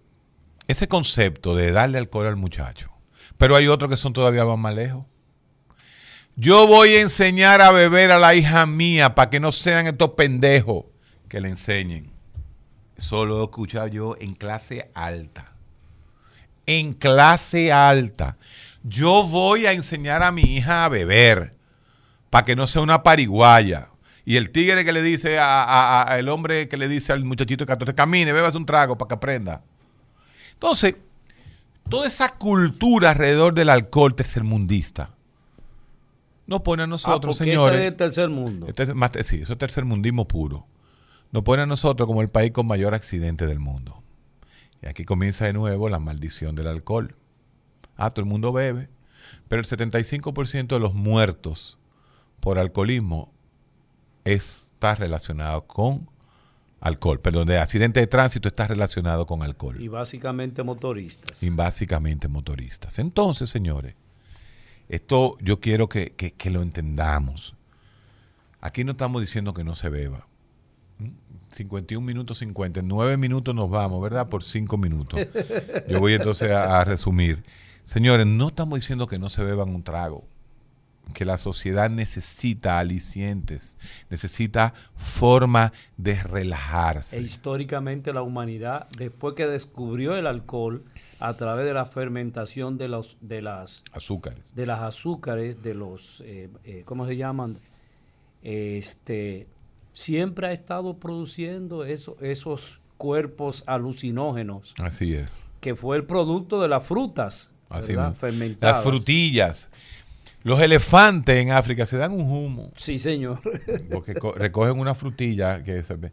ese 0.69 0.89
concepto 0.89 1.57
de 1.57 1.73
darle 1.73 1.97
alcohol 1.97 2.27
al 2.27 2.37
muchacho, 2.37 2.91
pero 3.39 3.57
hay 3.57 3.67
otros 3.67 3.91
que 3.91 3.97
son 3.97 4.13
todavía 4.13 4.45
más, 4.45 4.59
más 4.59 4.75
lejos. 4.75 5.07
Yo 6.35 6.67
voy 6.67 6.91
a 6.91 7.01
enseñar 7.01 7.63
a 7.63 7.71
beber 7.71 8.11
a 8.11 8.19
la 8.19 8.35
hija 8.35 8.67
mía 8.67 9.15
para 9.15 9.31
que 9.31 9.41
no 9.41 9.53
sean 9.53 9.87
estos 9.87 10.11
pendejos 10.11 10.85
que 11.31 11.41
le 11.41 11.49
enseñen. 11.49 12.16
Eso 12.97 13.27
lo 13.27 13.41
he 13.41 13.45
escuchado 13.45 13.87
yo 13.89 14.17
en 14.21 14.35
clase 14.35 14.91
alta. 14.95 15.53
En 16.67 16.93
clase 16.95 17.73
alta. 17.73 18.37
Yo 18.83 19.25
voy 19.25 19.67
a 19.67 19.73
enseñar 19.73 20.23
a 20.23 20.33
mi 20.33 20.43
hija 20.43 20.85
a 20.85 20.89
beber 20.89 21.55
para 22.31 22.45
que 22.45 22.57
no 22.57 22.67
sea 22.67 22.83
una 22.83 23.03
pariguaya. 23.03 23.89
Y 24.25 24.37
el 24.37 24.51
tigre 24.51 24.85
que 24.85 24.93
le 24.93 25.03
dice 25.03 25.39
a, 25.39 25.63
a- 25.63 26.11
a- 26.13 26.19
el 26.19 26.29
hombre 26.29 26.69
que 26.69 26.77
le 26.77 26.89
dice 26.89 27.13
al 27.13 27.25
muchachito 27.25 27.65
de 27.65 27.69
14, 27.69 27.95
camine, 27.95 28.33
bebas 28.33 28.55
un 28.57 28.67
trago 28.67 28.97
para 28.99 29.09
que 29.09 29.15
aprenda. 29.15 29.63
Entonces, 30.55 30.97
toda 31.89 32.09
esa 32.09 32.31
cultura 32.31 33.11
alrededor 33.11 33.55
del 33.55 33.69
alcohol 33.69 34.15
tercermundista 34.17 35.11
nos 36.47 36.63
pone 36.63 36.83
a 36.83 36.85
Ah, 36.85 36.89
nosotros, 36.89 37.37
porque 37.39 37.51
señores. 37.51 37.79
ese 37.79 37.87
es 37.89 37.97
tercer 37.97 38.29
mundo. 38.31 38.67
Este 38.69 38.85
es 38.85 38.95
más- 38.95 39.13
sí, 39.23 39.41
eso 39.43 39.53
es 39.53 39.59
tercermundismo 39.59 40.27
puro. 40.27 40.67
Nos 41.33 41.43
pone 41.43 41.63
a 41.63 41.67
nosotros 41.67 42.07
como 42.07 42.23
el 42.23 42.29
país 42.29 42.53
con 42.53 42.67
mayor 42.67 42.95
accidente 42.95 43.47
del 43.47 43.59
mundo. 43.59 44.03
Y 44.83 44.87
aquí 44.89 45.05
comienza 45.05 45.45
de 45.47 45.53
nuevo 45.53 45.89
la 45.89 45.99
maldición 45.99 46.55
del 46.55 46.67
alcohol. 46.69 47.15
Ah, 47.97 48.11
todo 48.11 48.23
el 48.23 48.29
mundo 48.29 48.53
bebe, 48.53 48.89
pero 49.49 49.61
el 49.61 49.67
75% 49.67 50.67
de 50.69 50.81
los 50.81 50.95
muertos 50.95 51.79
por 52.41 52.59
alcoholismo 52.59 53.33
está 54.25 54.95
relacionado 54.95 55.67
con 55.67 56.09
alcohol. 56.81 57.21
Perdón, 57.21 57.47
de 57.49 57.59
accidente 57.59 58.01
de 58.01 58.07
tránsito 58.07 58.49
está 58.49 58.67
relacionado 58.67 59.27
con 59.27 59.43
alcohol. 59.43 59.81
Y 59.81 59.89
básicamente 59.89 60.63
motoristas. 60.63 61.43
Y 61.43 61.51
básicamente 61.51 62.29
motoristas. 62.29 62.99
Entonces, 62.99 63.49
señores, 63.51 63.95
esto 64.89 65.37
yo 65.41 65.61
quiero 65.61 65.89
que, 65.89 66.13
que- 66.13 66.33
que 66.33 66.51
lo 66.51 66.63
entendamos. 66.63 67.55
Aquí 68.61 68.85
no 68.85 68.93
estamos 68.93 69.21
diciendo 69.21 69.55
que 69.55 69.65
no 69.65 69.75
se 69.75 69.89
beba. 69.89 70.27
¿Mm? 71.51 71.55
51 71.55 72.05
minutos 72.07 72.39
50, 72.39 72.81
en 72.81 72.89
9 72.89 73.17
minutos 73.17 73.55
nos 73.55 73.71
vamos, 73.71 74.03
¿verdad? 74.03 74.29
Por 74.29 74.43
5 74.43 74.77
minutos. 74.77 75.21
Yo 75.89 76.01
voy 76.01 76.15
entonces 76.15 76.51
a, 76.51 76.81
a 76.81 76.85
resumir. 76.85 77.43
Señores, 77.83 78.27
no 78.27 78.49
estamos 78.49 78.79
diciendo 78.81 79.07
que 79.07 79.19
no 79.19 79.29
se 79.31 79.45
beban 79.45 79.69
un 79.69 79.83
trago, 79.85 80.25
que 81.15 81.25
la 81.25 81.39
sociedad 81.39 81.89
necesita 81.89 82.81
alicientes, 82.81 83.77
necesita 84.11 84.75
forma 84.97 85.73
de 85.97 86.13
E 86.13 86.23
relajarse. 86.25 87.21
históricamente 87.23 88.13
la 88.13 88.23
humanidad, 88.23 88.89
después 88.99 89.35
que 89.35 89.47
descubrió 89.47 90.17
el 90.17 90.27
alcohol 90.27 90.81
a 91.21 91.35
través 91.35 91.65
de 91.65 91.75
la 91.75 91.87
fermentación 91.87 92.77
de 92.77 92.89
los 92.89 93.19
de 93.21 93.41
las 93.41 93.85
Azúcares. 93.93 94.53
de 94.57 94.67
las 94.67 94.81
azúcares, 94.81 95.63
de 95.63 95.75
los 95.75 96.23
eh, 96.27 96.51
eh, 96.65 96.83
¿cómo 96.85 97.07
se 97.07 97.17
llaman? 97.17 97.57
Este 98.43 99.45
siempre 99.97 100.47
ha 100.49 100.53
estado 100.53 100.99
produciendo 100.99 101.87
eso- 101.87 102.19
esos 102.21 102.81
cuerpos 102.99 103.65
alucinógenos 103.67 104.75
Así 104.79 105.15
es. 105.15 105.27
que 105.61 105.75
fue 105.75 105.97
el 105.97 106.05
producto 106.05 106.61
de 106.61 106.69
las 106.69 106.85
frutas, 106.85 107.55
Así 107.71 107.95
fermentadas. 108.15 108.77
Las 108.77 108.85
frutillas. 108.85 109.71
Los 110.43 110.61
elefantes 110.61 111.37
en 111.37 111.51
África 111.51 111.87
se 111.87 111.97
dan 111.97 112.13
un 112.13 112.31
humo 112.31 112.71
Sí, 112.77 112.99
señor. 112.99 113.41
porque 113.91 114.15
co- 114.15 114.33
recogen 114.33 114.79
una 114.79 114.95
frutilla 114.95 115.65
que 115.65 115.83
se 115.83 115.95
ve- 115.97 116.13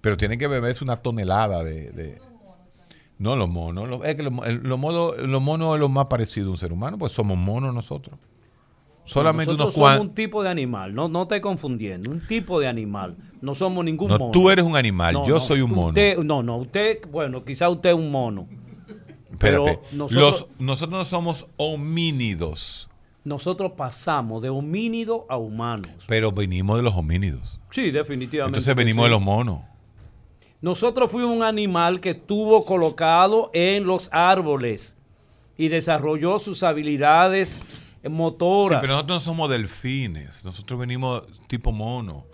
pero 0.00 0.16
tienen 0.16 0.36
que 0.38 0.48
beberse 0.48 0.82
una 0.82 0.96
tonelada 0.96 1.62
de, 1.62 1.92
de- 1.92 2.20
no 3.18 3.36
los 3.36 3.48
monos 3.48 3.88
los, 3.88 4.04
es 4.04 4.16
que 4.16 4.24
los, 4.24 4.32
los 4.62 4.78
monos 4.78 5.18
los 5.20 5.40
monos 5.42 5.74
es 5.74 5.80
lo 5.80 5.88
más 5.88 6.06
parecido 6.06 6.48
a 6.48 6.50
un 6.50 6.56
ser 6.58 6.72
humano 6.72 6.98
pues 6.98 7.12
somos 7.12 7.38
monos 7.38 7.72
nosotros 7.74 8.18
solamente 9.04 9.46
Nosotros 9.52 9.66
unos 9.66 9.74
somos 9.74 9.88
cuantos 9.88 10.08
un 10.08 10.14
tipo 10.14 10.42
de 10.42 10.48
animal, 10.50 10.94
no, 10.94 11.08
no 11.08 11.26
te 11.26 11.40
confundiendo, 11.40 12.10
un 12.10 12.26
tipo 12.26 12.60
de 12.60 12.68
animal. 12.68 13.16
No 13.40 13.54
somos 13.54 13.84
ningún 13.84 14.08
No, 14.08 14.18
mono. 14.18 14.30
tú 14.32 14.50
eres 14.50 14.64
un 14.64 14.76
animal, 14.76 15.14
No, 15.14 15.26
yo 15.26 15.34
no, 15.34 15.40
soy 15.40 15.62
un 15.62 15.70
mono. 15.70 15.88
usted- 15.88 16.18
no, 16.18 16.42
no, 16.42 16.56
usted, 16.58 17.00
bueno, 17.10 17.44
quizá 17.44 17.68
usted 17.68 17.90
es 17.90 17.96
un 17.96 18.10
mono. 18.10 18.46
espérate 19.32 19.78
pero 19.80 19.82
nosotros- 19.92 20.40
los, 20.58 20.60
nosotros 20.60 20.98
no 20.98 21.04
somos 21.06 21.46
homínidos 21.56 22.88
Nosotros 23.24 23.72
pasamos 23.76 24.42
de 24.42 24.48
homínido 24.50 25.26
a 25.28 25.36
humanos. 25.38 25.90
pero 26.06 26.30
venimos 26.32 26.76
de 26.76 26.82
los 26.82 26.94
homínidos 26.94 27.60
Sí, 27.70 27.90
definitivamente. 27.90 28.58
entonces 28.58 28.74
venimos 28.74 29.04
sí. 29.04 29.08
de 29.08 29.10
los 29.10 29.20
monos 29.22 29.60
Nosotros 30.60 31.10
fuimos 31.10 31.34
un 31.36 31.42
animal 31.42 32.00
que 32.00 32.10
estuvo 32.10 32.64
colocado 32.66 33.50
en 33.54 33.84
los 33.86 34.10
árboles 34.12 34.96
y 35.56 35.68
desarrolló 35.68 36.38
sus 36.38 36.62
habilidades 36.62 37.62
Sí, 38.02 38.08
motoras. 38.08 38.80
pero 38.80 38.94
nosotros 38.94 39.16
no 39.16 39.20
somos 39.20 39.50
delfines. 39.50 40.44
Nosotros 40.44 40.78
venimos 40.78 41.22
tipo 41.48 41.72
mono. 41.72 42.24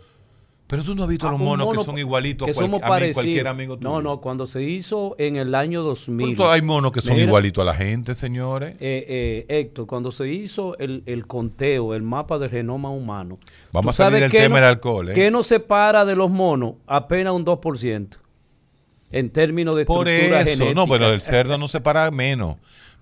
Pero 0.68 0.82
tú 0.82 0.96
no 0.96 1.04
has 1.04 1.08
visto 1.08 1.28
Ah, 1.28 1.30
los 1.30 1.38
monos 1.38 1.64
mono 1.64 1.78
que 1.78 1.84
son 1.84 1.96
igualitos 1.96 2.44
que 2.44 2.50
a, 2.50 2.54
cual- 2.54 2.66
somos 2.66 2.82
a 2.82 2.98
mí, 2.98 3.12
cualquier 3.12 3.46
amigo 3.46 3.76
tuyo. 3.76 3.88
No, 3.88 4.02
no, 4.02 4.20
cuando 4.20 4.48
se 4.48 4.64
hizo 4.64 5.14
en 5.16 5.36
el 5.36 5.54
año 5.54 5.82
2000. 5.84 6.34
Pero 6.34 6.42
tú- 6.48 6.50
hay 6.50 6.60
monos 6.60 6.90
que 6.90 7.00
son 7.00 7.16
igualitos 7.20 7.62
a 7.62 7.64
la 7.66 7.74
gente, 7.74 8.16
señores. 8.16 8.74
eh, 8.80 9.44
eh, 9.48 9.60
Héctor, 9.60 9.86
cuando 9.86 10.10
se 10.10 10.28
hizo 10.28 10.76
el, 10.78 11.04
el 11.06 11.24
conteo, 11.28 11.94
el 11.94 12.02
mapa 12.02 12.40
del 12.40 12.50
genoma 12.50 12.90
humano. 12.90 13.38
Vamos 13.70 13.94
¿tú 13.96 14.02
a 14.02 14.06
salir 14.06 14.22
del 14.22 14.30
tema 14.32 14.48
no- 14.48 14.54
del 14.56 14.64
alcohol, 14.64 15.10
¿eh? 15.10 15.12
¿Qué 15.12 15.30
nos 15.30 15.46
separa 15.46 16.04
de 16.04 16.16
los 16.16 16.30
monos? 16.32 16.74
Apenas 16.88 17.32
un 17.32 17.44
2%. 17.44 18.18
En 19.12 19.30
términos 19.30 19.76
de 19.76 19.84
Por 19.84 20.08
estructura 20.08 20.40
eso, 20.40 20.50
genética. 20.50 20.74
no, 20.74 20.88
pero 20.88 21.12
el 21.12 21.20
cerdo 21.20 21.56
no 21.58 21.68
se 21.68 21.80
para 21.80 22.10
menos. 22.10 22.56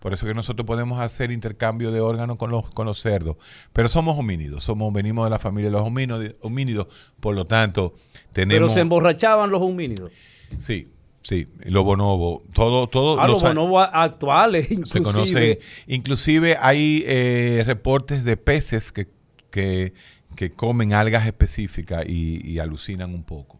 Por 0.05 0.12
eso 0.12 0.26
que 0.26 0.34
nosotros 0.34 0.66
podemos 0.66 1.00
hacer 1.00 1.30
intercambio 1.30 1.90
de 1.90 2.02
órganos 2.02 2.36
con 2.36 2.50
los, 2.50 2.68
con 2.68 2.84
los 2.84 3.00
cerdos. 3.00 3.38
Pero 3.72 3.88
somos 3.88 4.18
homínidos, 4.18 4.62
somos, 4.62 4.92
venimos 4.92 5.24
de 5.24 5.30
la 5.30 5.38
familia 5.38 5.70
de 5.70 5.78
los 5.78 5.80
homínidos, 5.86 6.34
homínidos 6.42 6.88
por 7.20 7.34
lo 7.34 7.46
tanto, 7.46 7.94
Pero 8.12 8.22
tenemos... 8.34 8.74
se 8.74 8.80
emborrachaban 8.80 9.50
los 9.50 9.62
homínidos. 9.62 10.12
Sí, 10.59 10.88
sí, 11.22 11.48
los 11.62 11.84
bonobos, 11.84 12.42
todo, 12.52 12.86
todo... 12.86 13.18
A 13.18 13.26
los 13.28 13.40
bonobos 13.40 13.88
actuales, 13.90 14.66
se 14.66 14.74
inclusive. 14.74 15.02
conocen. 15.02 15.59
Inclusive 15.86 16.59
hay 16.61 17.02
eh, 17.07 17.62
reportes 17.64 18.24
de 18.24 18.36
peces 18.36 18.92
que, 18.92 19.09
que, 19.50 19.94
que 20.36 20.50
comen 20.50 20.92
algas 20.92 21.26
específicas 21.26 22.05
y, 22.07 22.46
y 22.46 22.59
alucinan 22.59 23.14
un 23.14 23.24
poco. 23.24 23.59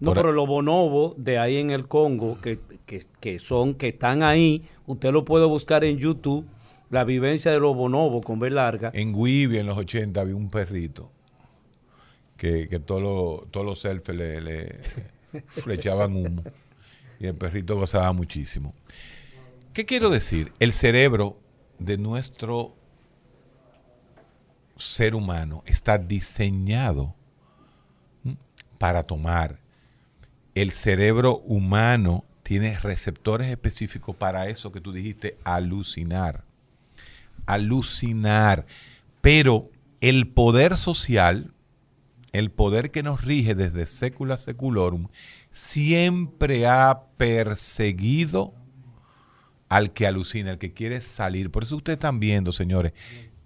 No, 0.00 0.14
pero 0.14 0.32
los 0.32 0.48
bonobos 0.48 1.14
de 1.18 1.38
ahí 1.38 1.58
en 1.58 1.70
el 1.70 1.86
Congo, 1.86 2.40
que, 2.40 2.58
que, 2.86 3.04
que 3.20 3.38
son, 3.38 3.74
que 3.74 3.88
están 3.88 4.22
ahí, 4.22 4.62
usted 4.86 5.12
lo 5.12 5.24
puede 5.26 5.44
buscar 5.44 5.84
en 5.84 5.98
YouTube, 5.98 6.46
la 6.88 7.04
vivencia 7.04 7.52
de 7.52 7.60
los 7.60 7.76
bonobos 7.76 8.24
con 8.24 8.38
B 8.38 8.50
larga. 8.50 8.90
En 8.94 9.12
Guibi, 9.12 9.58
en 9.58 9.66
los 9.66 9.76
80, 9.76 10.20
había 10.20 10.34
un 10.34 10.50
perrito 10.50 11.10
que, 12.40 12.68
que 12.68 12.80
todos 12.80 13.02
los 13.02 13.50
todos 13.50 13.66
los 13.66 13.78
selfies 13.80 14.16
le, 14.16 14.40
le, 14.40 14.80
le 15.66 15.74
echaban 15.74 16.16
humo. 16.16 16.42
Y 17.20 17.26
el 17.26 17.34
perrito 17.34 17.76
gozaba 17.76 18.10
muchísimo. 18.14 18.74
¿Qué 19.74 19.84
quiero 19.84 20.08
decir? 20.08 20.52
El 20.58 20.72
cerebro 20.72 21.36
de 21.78 21.98
nuestro 21.98 22.74
ser 24.76 25.14
humano 25.14 25.62
está 25.66 25.98
diseñado 25.98 27.14
para 28.78 29.02
tomar. 29.02 29.59
El 30.54 30.72
cerebro 30.72 31.38
humano 31.38 32.24
tiene 32.42 32.78
receptores 32.78 33.48
específicos 33.48 34.16
para 34.16 34.48
eso 34.48 34.72
que 34.72 34.80
tú 34.80 34.92
dijiste, 34.92 35.38
alucinar 35.44 36.44
alucinar. 37.46 38.66
Pero 39.20 39.70
el 40.00 40.28
poder 40.28 40.76
social, 40.76 41.52
el 42.32 42.50
poder 42.50 42.90
que 42.90 43.02
nos 43.02 43.24
rige 43.24 43.54
desde 43.54 43.86
secula 43.86 44.38
seculorum, 44.38 45.08
siempre 45.50 46.66
ha 46.66 47.02
perseguido 47.16 48.54
al 49.68 49.92
que 49.92 50.06
alucina, 50.06 50.50
al 50.50 50.58
que 50.58 50.72
quiere 50.72 51.00
salir. 51.00 51.50
Por 51.50 51.64
eso 51.64 51.76
ustedes 51.76 51.96
están 51.96 52.20
viendo, 52.20 52.52
señores, 52.52 52.92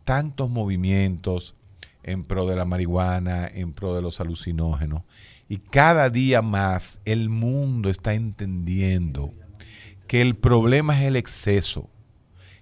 tantos 0.05 0.51
movimientos 0.51 1.55
en 2.03 2.25
pro 2.25 2.47
de 2.47 2.57
la 2.57 2.65
marihuana, 2.65 3.47
en 3.47 3.73
pro 3.73 3.95
de 3.95 4.03
los 4.03 4.21
alucinógenos. 4.21 5.03
Y 5.49 5.59
cada 5.59 6.11
día 6.11 6.43
más 6.43 7.01
el 7.05 7.29
mundo 7.29 7.91
está 7.91 8.15
entendiendo 8.15 9.35
que 10.07 10.21
el 10.21 10.37
problema 10.37 10.99
es 10.99 11.07
el 11.07 11.17
exceso. 11.17 11.91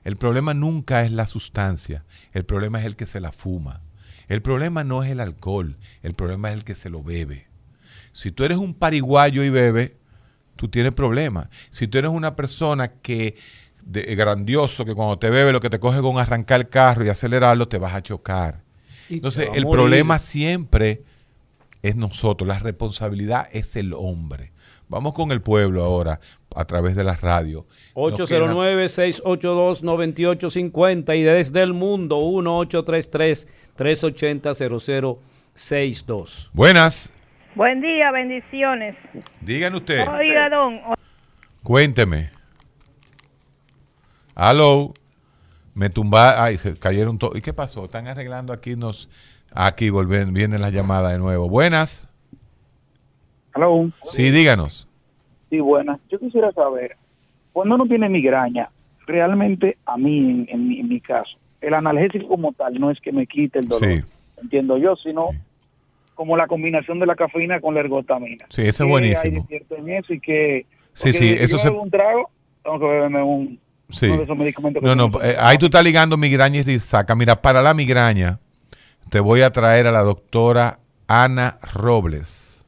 El 0.05 0.16
problema 0.16 0.53
nunca 0.53 1.05
es 1.05 1.12
la 1.12 1.26
sustancia, 1.26 2.05
el 2.33 2.45
problema 2.45 2.80
es 2.80 2.87
el 2.87 2.97
que 2.97 3.07
se 3.07 3.20
la 3.20 3.30
fuma. 3.30 3.83
El 4.28 4.43
problema 4.43 4.83
no 4.83 5.03
es 5.03 5.11
el 5.11 5.20
alcohol, 5.20 5.78
el 6.03 6.14
problema 6.14 6.49
es 6.49 6.55
el 6.55 6.64
que 6.64 6.74
se 6.74 6.91
lo 6.91 7.03
bebe. 7.03 7.47
Si 8.12 8.33
tú 8.33 8.45
eres 8.45 8.59
un 8.59 8.74
pariguayo 8.74 9.45
y 9.45 9.51
bebe, 9.51 9.97
tú 10.57 10.68
tienes 10.68 10.93
problemas. 10.93 11.49
Si 11.70 11.87
tú 11.87 11.99
eres 11.99 12.11
una 12.11 12.35
persona 12.35 12.89
que 12.89 13.37
de, 13.85 14.14
grandioso, 14.14 14.85
que 14.85 14.95
cuando 14.95 15.18
te 15.18 15.30
bebe 15.30 15.53
lo 15.53 15.61
que 15.61 15.70
te 15.70 15.80
coge 15.80 16.01
con 16.01 16.18
arrancar 16.18 16.61
el 16.61 16.68
carro 16.68 17.05
y 17.05 17.09
acelerarlo, 17.09 17.68
te 17.68 17.78
vas 17.78 17.95
a 17.95 18.03
chocar. 18.03 18.62
Y 19.09 19.14
Entonces, 19.14 19.49
el 19.55 19.64
morir. 19.64 19.80
problema 19.80 20.18
siempre 20.18 21.05
es 21.83 21.97
nosotros, 21.97 22.49
la 22.49 22.59
responsabilidad 22.59 23.49
es 23.53 23.76
el 23.76 23.93
hombre. 23.93 24.53
Vamos 24.89 25.14
con 25.14 25.33
el 25.33 25.41
pueblo 25.41 25.85
ahora, 25.85 26.20
a 26.55 26.64
través 26.66 26.95
de 26.95 27.03
la 27.05 27.16
radio. 27.16 27.66
Nos 27.97 28.28
queda- 28.28 28.53
809-682-9850 28.53 31.16
y 31.16 31.22
desde 31.22 31.62
el 31.62 31.72
mundo 31.72 32.18
1833-380-0062. 35.55 36.51
Buenas, 36.53 37.12
Buen 37.55 37.80
día, 37.83 38.11
bendiciones. 38.11 38.97
digan 39.41 39.74
ustedes. 39.74 40.09
Oiga, 40.09 40.49
don, 40.49 40.80
Cuénteme. 41.62 42.30
Aló. 44.35 44.95
Me 45.74 45.89
tumba, 45.89 46.43
ay, 46.45 46.59
se 46.59 46.76
cayeron 46.78 47.16
todos. 47.18 47.37
¿Y 47.37 47.41
qué 47.41 47.55
pasó? 47.55 47.85
Están 47.87 48.07
arreglando 48.09 48.53
aquí 48.53 48.76
nos 48.76 49.09
aquí 49.55 49.90
volven, 49.90 50.32
vienen 50.32 50.61
las 50.61 50.72
llamadas 50.72 51.12
de 51.12 51.18
nuevo. 51.18 51.48
Buenas. 51.48 52.09
Hello. 53.55 53.90
Sí, 54.11 54.30
díganos. 54.30 54.88
Sí, 55.50 55.61
buenas. 55.61 56.00
Yo 56.11 56.18
quisiera 56.18 56.53
saber, 56.53 56.96
cuando 57.53 57.74
uno 57.74 57.86
tiene 57.86 58.09
migraña, 58.09 58.70
realmente 59.07 59.76
a 59.84 59.96
mí, 59.98 60.18
en, 60.18 60.46
en 60.48 60.68
mi, 60.68 60.80
en 60.80 60.88
mi 60.88 61.00
caso, 61.00 61.36
el 61.61 61.74
analgésico 61.74 62.28
como 62.28 62.53
tal 62.53 62.74
no 62.80 62.90
es 62.90 62.98
que 63.00 63.12
me 63.12 63.26
quite 63.26 63.59
el 63.59 63.68
dolor, 63.68 63.86
Sí. 63.88 64.00
entiendo 64.40 64.78
yo, 64.78 64.96
sino 64.96 65.28
Sí. 65.32 65.38
como 66.14 66.36
la 66.36 66.46
combinación 66.46 66.98
de 66.98 67.07
la 67.07 67.14
cafeína 67.14 67.61
con 67.61 67.74
la 67.74 67.80
ergotamina. 67.80 68.46
Sí, 68.48 68.62
ese 68.62 68.70
es 68.70 68.78
¿Qué 68.78 68.84
buenísimo. 68.84 69.46
hay 69.50 69.62
en 69.78 69.90
eso 69.90 70.14
y 70.14 70.20
que... 70.20 70.66
Sí, 70.94 71.12
sí, 71.12 71.18
si 71.18 71.32
eso 71.34 71.57
yo 71.57 71.59
se- 71.59 71.70
un 71.70 71.90
trago, 71.90 72.30
tengo 72.62 72.78
que 72.78 72.84
beberme 72.86 73.22
un, 73.22 73.61
Sí. 73.90 74.07
uno 74.07 74.18
de 74.18 74.24
esos 74.24 74.36
medicamentos 74.38 74.82
No, 74.82 74.94
no, 74.94 75.11
son- 75.11 75.20
eh, 75.24 75.36
ahí 75.38 75.59
tú 75.59 75.66
estás 75.66 75.84
ligando 75.84 76.16
migraña 76.16 76.61
y 76.61 76.62
risaca. 76.62 77.14
Mira, 77.14 77.40
para 77.40 77.61
la 77.61 77.74
migraña, 77.74 78.38
te 79.12 79.20
voy 79.20 79.42
a 79.42 79.52
traer 79.52 79.86
a 79.86 79.92
la 79.92 80.02
doctora 80.02 80.78
Ana 81.06 81.58
Robles, 81.74 82.64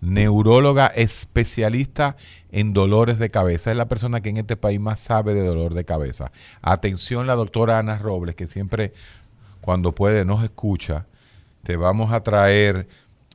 neuróloga 0.00 0.86
especialista 0.86 2.14
en 2.52 2.72
dolores 2.72 3.18
de 3.18 3.32
cabeza. 3.32 3.72
Es 3.72 3.76
la 3.76 3.88
persona 3.88 4.20
que 4.20 4.28
en 4.28 4.36
este 4.36 4.56
país 4.56 4.78
más 4.78 5.00
sabe 5.00 5.34
de 5.34 5.44
dolor 5.44 5.74
de 5.74 5.84
cabeza. 5.84 6.30
Atención, 6.62 7.26
la 7.26 7.34
doctora 7.34 7.80
Ana 7.80 7.98
Robles, 7.98 8.36
que 8.36 8.46
siempre, 8.46 8.92
cuando 9.60 9.92
puede, 9.92 10.24
nos 10.24 10.44
escucha. 10.44 11.06
Te 11.64 11.74
vamos 11.74 12.12
a 12.12 12.22
traer 12.22 12.86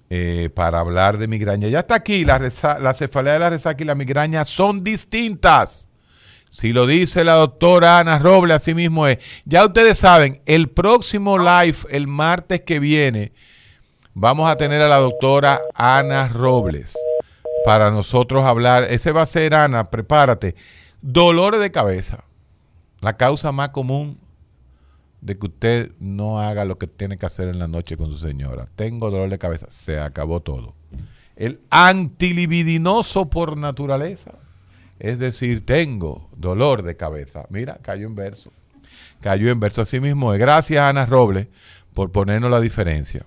eh, 0.09 0.49
para 0.55 0.79
hablar 0.79 1.17
de 1.17 1.27
migraña. 1.27 1.67
Ya 1.67 1.79
está 1.79 1.95
aquí, 1.95 2.23
la, 2.23 2.39
la 2.39 2.93
cefalea 2.93 3.33
de 3.33 3.39
la 3.39 3.49
resaca 3.49 3.83
y 3.83 3.85
la 3.85 3.95
migraña 3.95 4.45
son 4.45 4.85
distintas. 4.85 5.89
Si 6.53 6.71
lo 6.71 6.85
dice 6.85 7.23
la 7.23 7.33
doctora 7.33 7.97
Ana 7.97 8.19
Robles, 8.19 8.57
así 8.57 8.75
mismo 8.75 9.07
es. 9.07 9.17
Ya 9.43 9.65
ustedes 9.65 9.97
saben, 9.97 10.43
el 10.45 10.69
próximo 10.69 11.39
live, 11.39 11.77
el 11.89 12.05
martes 12.05 12.61
que 12.61 12.77
viene, 12.77 13.31
vamos 14.13 14.47
a 14.47 14.55
tener 14.55 14.79
a 14.83 14.87
la 14.87 14.97
doctora 14.97 15.61
Ana 15.73 16.27
Robles 16.27 16.95
para 17.65 17.89
nosotros 17.89 18.45
hablar. 18.45 18.83
Ese 18.83 19.11
va 19.11 19.23
a 19.23 19.25
ser, 19.25 19.55
Ana, 19.55 19.89
prepárate. 19.89 20.53
Dolores 21.01 21.59
de 21.59 21.71
cabeza. 21.71 22.23
La 23.01 23.17
causa 23.17 23.51
más 23.51 23.69
común 23.69 24.19
de 25.21 25.39
que 25.39 25.47
usted 25.47 25.91
no 25.97 26.39
haga 26.39 26.65
lo 26.65 26.77
que 26.77 26.85
tiene 26.85 27.17
que 27.17 27.25
hacer 27.25 27.47
en 27.47 27.57
la 27.57 27.67
noche 27.67 27.97
con 27.97 28.11
su 28.11 28.19
señora. 28.19 28.67
Tengo 28.75 29.09
dolor 29.09 29.31
de 29.31 29.39
cabeza. 29.39 29.71
Se 29.71 29.99
acabó 29.99 30.39
todo. 30.39 30.75
El 31.35 31.61
antilibidinoso 31.71 33.27
por 33.27 33.57
naturaleza. 33.57 34.33
Es 35.03 35.19
decir, 35.19 35.65
tengo 35.65 36.29
dolor 36.35 36.81
de 36.81 36.95
cabeza. 36.95 37.45
Mira, 37.49 37.77
cayó 37.81 38.07
en 38.07 38.15
verso. 38.15 38.51
Cayó 39.21 39.51
en 39.51 39.59
verso. 39.59 39.81
Así 39.81 39.99
mismo 39.99 40.33
es. 40.33 40.39
Gracias, 40.39 40.81
Ana 40.81 41.05
Robles, 41.05 41.47
por 41.93 42.09
ponernos 42.11 42.49
la 42.49 42.61
diferencia. 42.61 43.25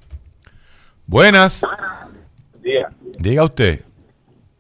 Buenas. 1.06 1.62
día. 2.62 2.88
Diga 3.18 3.44
usted. 3.44 3.80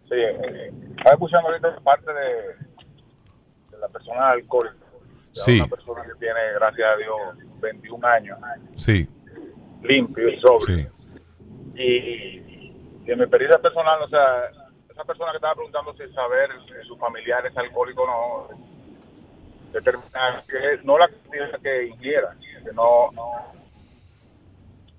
Sí, 0.08 0.14
eh, 0.14 0.70
estaba 0.90 1.14
escuchando 1.14 1.48
ahorita 1.48 1.80
parte 1.80 2.12
de, 2.12 3.74
de 3.74 3.78
la 3.80 3.88
persona 3.88 4.30
alcohólica. 4.30 4.76
Sí. 5.32 5.58
Una 5.58 5.68
persona 5.68 6.02
que 6.02 6.18
tiene, 6.18 6.38
gracias 6.54 6.86
a 6.86 6.96
Dios, 6.98 7.50
21 7.60 8.06
años, 8.06 8.38
Sí, 8.76 9.08
limpio 9.82 10.28
y 10.28 10.38
sobrio. 10.40 10.76
sí. 10.76 10.86
Y, 11.78 12.72
y 13.06 13.10
en 13.10 13.18
mi 13.18 13.24
experiencia 13.24 13.58
personal, 13.60 14.02
o 14.02 14.08
sea, 14.08 14.50
esa 14.96 15.04
persona 15.04 15.30
que 15.30 15.36
estaba 15.36 15.54
preguntando 15.54 15.92
si 15.92 16.10
saber 16.14 16.48
si 16.64 16.88
su 16.88 16.96
familiar 16.96 17.44
es 17.44 17.54
alcohólico 17.54 18.02
o 18.02 18.48
no, 18.48 18.48
determinar 19.70 20.42
que 20.48 20.80
no 20.84 20.96
la 20.96 21.06
cantidad 21.06 21.60
que 21.60 21.88
ingiera, 21.88 22.34
que 22.64 22.72
no, 22.72 23.10
no 23.12 23.30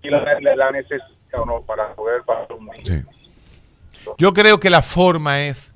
y 0.04 0.10
la, 0.12 0.40
la, 0.40 0.56
la 0.56 0.72
necesidad 0.72 1.08
o 1.34 1.46
no 1.48 1.62
para 1.64 1.96
poder 1.96 2.22
pasar 2.22 2.54
un. 2.54 2.70
Sí. 2.86 3.04
Yo 4.20 4.34
creo 4.36 4.60
que 4.60 4.70
la 4.70 4.84
forma 4.84 5.42
es 5.42 5.74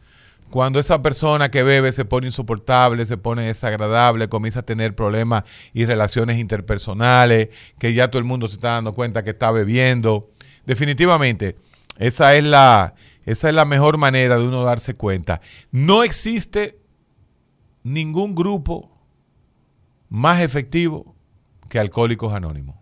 cuando 0.51 0.79
esa 0.79 1.01
persona 1.01 1.49
que 1.49 1.63
bebe 1.63 1.91
se 1.91 2.05
pone 2.05 2.27
insoportable, 2.27 3.03
se 3.07 3.17
pone 3.17 3.47
desagradable, 3.47 4.29
comienza 4.29 4.59
a 4.59 4.63
tener 4.63 4.93
problemas 4.93 5.45
y 5.73 5.85
relaciones 5.85 6.37
interpersonales, 6.37 7.49
que 7.79 7.95
ya 7.95 8.07
todo 8.07 8.19
el 8.19 8.25
mundo 8.25 8.47
se 8.47 8.55
está 8.55 8.73
dando 8.73 8.93
cuenta 8.93 9.23
que 9.23 9.31
está 9.31 9.49
bebiendo. 9.49 10.29
Definitivamente, 10.67 11.55
esa 11.97 12.35
es 12.35 12.43
la, 12.43 12.93
esa 13.25 13.49
es 13.49 13.55
la 13.55 13.65
mejor 13.65 13.97
manera 13.97 14.37
de 14.37 14.45
uno 14.47 14.63
darse 14.63 14.95
cuenta. 14.95 15.41
No 15.71 16.03
existe 16.03 16.79
ningún 17.83 18.35
grupo 18.35 18.91
más 20.09 20.41
efectivo 20.41 21.15
que 21.69 21.79
Alcohólicos 21.79 22.33
Anónimos. 22.33 22.75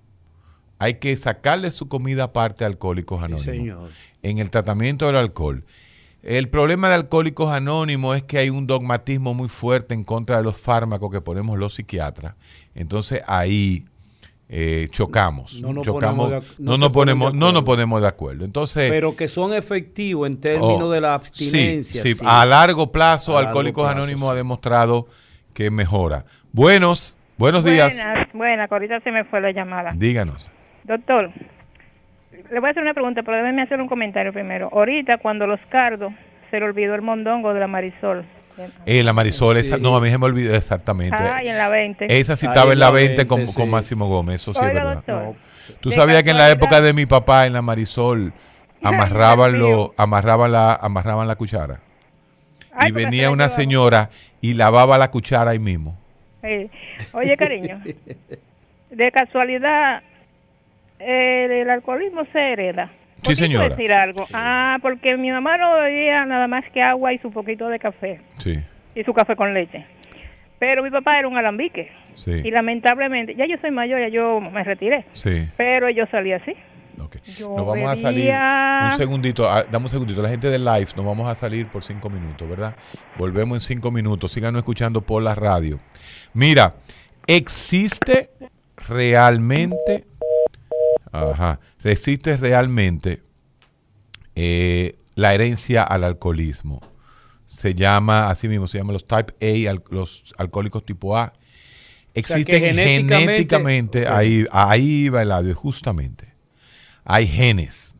Hay 0.80 0.96
que 0.96 1.16
sacarle 1.18 1.72
su 1.72 1.88
comida 1.90 2.26
aparte 2.26 2.64
a 2.64 2.68
Alcohólicos 2.68 3.20
Sí, 3.20 3.26
Anónimos 3.26 3.44
señor. 3.44 3.90
en 4.24 4.38
el 4.40 4.50
tratamiento 4.50 5.06
del 5.08 5.18
alcohol. 5.18 5.66
El 6.24 6.50
problema 6.50 6.90
de 6.90 6.96
Alcohólicos 6.96 7.50
Anónimos 7.52 8.18
es 8.18 8.24
que 8.24 8.38
hay 8.40 8.50
un 8.50 8.68
dogmatismo 8.68 9.34
muy 9.34 9.48
fuerte 9.48 9.94
en 9.94 10.04
contra 10.04 10.38
de 10.38 10.44
los 10.44 10.58
fármacos 10.58 11.12
que 11.12 11.22
ponemos 11.22 11.58
los 11.58 11.76
psiquiatras. 11.76 12.36
Entonces 12.76 13.22
ahí 13.28 13.86
eh, 14.52 14.88
chocamos. 14.90 15.62
No 15.62 15.74
nos 15.74 15.86
chocamos, 15.86 16.28
ponemos 16.28 16.58
de 16.58 16.64
no 16.64 16.78
nos 16.78 16.90
ponemos, 16.90 17.34
no 17.34 17.38
acuerdo. 17.38 17.54
nos 17.54 17.64
ponemos 17.64 18.02
de 18.02 18.08
acuerdo. 18.08 18.46
Entonces, 18.46 18.90
Pero 18.90 19.16
que 19.16 19.28
son 19.28 19.54
efectivos 19.54 20.28
en 20.28 20.42
términos 20.42 20.82
oh, 20.82 20.92
de 20.92 21.02
la 21.02 21.14
abstinencia. 21.14 22.02
sí, 22.02 22.16
sí. 22.16 22.26
a 22.28 22.46
largo 22.46 22.92
plazo, 22.92 23.34
A 23.34 23.36
largo 23.36 23.50
Alcohólicos 23.50 23.84
plazo, 23.84 23.98
Anónimos 23.98 24.30
sí. 24.30 24.34
ha 24.34 24.36
demostrado 24.36 25.08
que 25.54 25.70
mejora. 25.70 26.26
Buenos, 26.52 27.16
buenos 27.38 27.64
días. 27.64 27.96
Buenas, 27.96 28.34
buenas, 28.34 28.70
que 28.70 28.76
ahorita 28.76 29.00
se 29.02 29.12
me 29.12 29.24
fue 29.26 29.40
la 29.40 29.52
llamada. 29.52 29.92
Díganos. 29.96 30.50
Doctor, 30.84 31.32
le 32.52 32.60
voy 32.60 32.68
a 32.68 32.72
hacer 32.72 32.82
una 32.82 32.96
pregunta, 32.96 33.22
pero 33.22 33.38
déjeme 33.38 33.62
hacer 33.62 33.80
un 33.80 33.88
comentario 33.88 34.34
primero. 34.34 34.70
Ahorita, 34.74 35.20
cuando 35.20 35.46
los 35.46 35.60
cardos, 35.70 36.12
se 36.50 36.60
le 36.60 36.66
olvidó 36.66 36.96
el 36.96 37.04
mondongo 37.04 37.54
de 37.54 37.60
la 37.60 37.68
Marisol. 37.68 38.26
Eh, 38.86 39.04
la 39.04 39.14
Marisol, 39.14 39.58
esa, 39.58 39.76
Sí. 39.78 39.82
no, 39.82 39.96
a 39.96 40.02
mí 40.02 40.10
se 40.10 40.18
me 40.18 40.26
olvidó 40.26 40.56
exactamente. 40.56 41.18
Ay, 41.18 41.50
en 41.50 41.58
la 41.58 41.70
20. 41.70 42.20
Esa 42.20 42.36
sí 42.36 42.46
estaba 42.46 42.68
en 42.68 42.74
en 42.74 42.80
la 42.80 42.86
la 42.88 42.92
20 42.92 43.28
con, 43.28 43.38
20, 43.40 43.54
con 43.54 43.66
sí. 43.66 43.72
Máximo 43.72 44.08
Gómez, 44.08 44.36
eso 44.42 44.54
sí 44.54 44.60
es 44.60 44.66
Oiga, 44.66 44.74
verdad. 44.76 44.94
doctor. 44.96 45.24
No, 45.24 45.36
Tú 45.82 45.90
De 45.90 45.96
sabías 45.96 46.24
que 46.24 46.32
en 46.32 46.38
la 46.38 46.50
época 46.50 46.82
de 46.82 46.94
mi 46.94 47.06
papá 47.06 47.46
en 47.46 47.54
la 47.54 47.62
Marisol 47.62 48.34
amarraban 48.84 49.60
lo, 49.60 49.94
amarraban 49.98 50.52
la, 50.52 50.74
amarraban 50.74 51.28
la 51.28 51.36
cuchara. 51.36 51.80
Ay, 52.72 52.90
y 52.90 52.92
venía 52.92 53.30
una 53.30 53.46
llevaba. 53.46 53.56
señora 53.62 54.10
y 54.42 54.54
lavaba 54.54 54.98
la 54.98 55.12
cuchara 55.12 55.52
ahí 55.52 55.60
mismo. 55.60 55.98
Sí. 56.42 56.70
Oye, 57.12 57.36
cariño, 57.36 57.82
de 58.90 59.12
casualidad, 59.12 60.02
eh, 61.00 61.62
el 61.62 61.70
alcoholismo 61.70 62.24
se 62.32 62.40
hereda. 62.54 62.90
Sí, 63.20 63.26
¿Por 63.26 63.30
qué 63.30 63.36
señora. 63.36 63.70
decir 63.70 63.92
algo? 63.94 64.26
Ah, 64.34 64.78
porque 64.82 65.16
mi 65.18 65.30
mamá 65.32 65.58
no 65.58 65.76
bebía 65.76 66.26
nada 66.26 66.48
más 66.48 66.64
que 66.74 66.82
agua 66.82 67.14
y 67.14 67.18
su 67.20 67.32
poquito 67.32 67.68
de 67.70 67.80
café. 67.80 68.22
Sí, 68.38 68.60
Y 68.96 69.04
su 69.04 69.14
café 69.14 69.36
con 69.36 69.54
leche. 69.54 69.86
Pero 70.58 70.84
mi 70.84 70.90
papá 70.90 71.18
era 71.20 71.28
un 71.28 71.38
alambique. 71.38 71.90
sí, 72.16 72.42
Y 72.44 72.52
lamentablemente, 72.52 73.36
ya 73.36 73.46
yo 73.46 73.56
soy 73.62 73.72
mayor, 73.72 74.00
ya 74.02 74.10
yo 74.10 74.42
me 74.42 74.64
retiré. 74.64 75.06
sí. 75.14 75.48
Pero 75.58 75.90
yo 75.90 76.06
salí 76.12 76.34
así. 76.34 76.54
ok. 77.00 77.16
Yo 77.38 77.56
Nos 77.56 77.66
vamos 77.66 77.90
a 77.90 77.96
salir 77.96 78.34
un 78.84 78.92
segundito, 78.92 79.50
ah, 79.50 79.64
dame 79.72 79.86
un 79.86 79.90
segundito. 79.90 80.22
La 80.22 80.28
gente 80.30 80.50
del 80.50 80.66
live, 80.66 80.88
nos 80.98 81.06
vamos 81.06 81.28
a 81.30 81.36
salir 81.36 81.68
por 81.68 81.84
cinco 81.84 82.10
minutos, 82.10 82.48
¿verdad? 82.50 82.76
Volvemos 83.18 83.56
en 83.58 83.62
cinco 83.62 83.90
minutos. 83.92 84.32
Síganos 84.34 84.60
escuchando 84.60 85.00
por 85.02 85.22
la 85.24 85.34
radio. 85.36 85.80
Mira, 86.34 86.74
existe 87.26 88.30
realmente, 88.88 90.06
ajá, 91.12 91.60
existe 91.84 92.38
realmente 92.38 93.22
eh, 94.36 94.98
la 95.16 95.34
herencia 95.34 95.84
al 95.84 96.04
alcoholismo. 96.04 96.82
Se 97.46 97.74
llama, 97.74 98.30
así 98.30 98.48
mismo, 98.48 98.68
se 98.68 98.78
llama 98.78 98.94
los 98.94 99.06
type 99.06 99.34
A, 99.42 99.72
al- 99.72 99.84
los 99.90 100.34
alcohólicos 100.38 100.86
tipo 100.86 101.18
A. 101.18 101.34
Existen 102.14 102.64
genéticamente- 102.64 103.16
genéticamente, 103.20 104.08
ahí, 104.08 104.46
ahí 104.52 105.10
va 105.10 105.22
el 105.24 105.32
audio, 105.32 105.56
justamente. 105.56 106.34
Hay 107.06 107.28
genes 107.28 107.96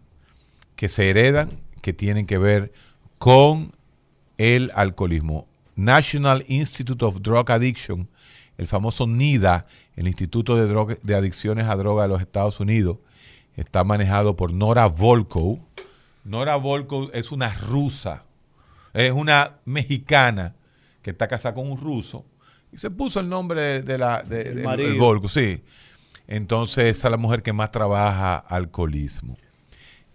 que 0.76 0.88
se 0.88 1.10
heredan 1.10 1.50
que 1.82 1.94
tienen 1.94 2.26
que 2.26 2.38
ver 2.38 2.72
con 3.18 3.74
el 4.38 4.72
alcoholismo. 4.76 5.48
National 5.76 6.44
Institute 6.48 7.04
of 7.06 7.22
Drug 7.22 7.50
Addiction, 7.52 8.10
el 8.60 8.68
famoso 8.68 9.08
NIDA, 9.08 9.66
el 9.96 10.08
Instituto 10.10 10.58
de, 10.58 10.68
Droga- 10.68 11.00
de 11.02 11.16
Adicciones 11.16 11.68
a 11.70 11.76
Droga 11.78 12.04
de 12.04 12.10
los 12.10 12.20
Estados 12.20 12.60
Unidos, 12.60 12.98
está 13.56 13.86
manejado 13.86 14.36
por 14.36 14.52
Nora 14.54 14.88
Volkow. 14.88 15.60
Nora 16.26 16.58
Volkow 16.58 17.10
es 17.14 17.32
una 17.32 17.54
rusa, 17.54 18.26
es 18.94 19.12
una 19.12 19.54
mexicana 19.64 20.56
que 21.02 21.12
está 21.12 21.30
casada 21.30 21.56
con 21.56 21.72
un 21.72 21.80
ruso 21.80 22.26
y 22.74 22.78
se 22.78 22.92
puso 22.92 23.22
el 23.22 23.30
nombre 23.30 23.62
de, 23.62 23.82
de 23.82 23.98
la 23.98 24.24
de, 24.24 24.42
el 24.42 25.30
sí. 25.30 25.64
Entonces 26.28 26.98
esa 26.98 27.08
es 27.08 27.12
la 27.12 27.18
mujer 27.18 27.42
que 27.42 27.54
más 27.54 27.72
trabaja 27.72 28.36
alcoholismo 28.36 29.38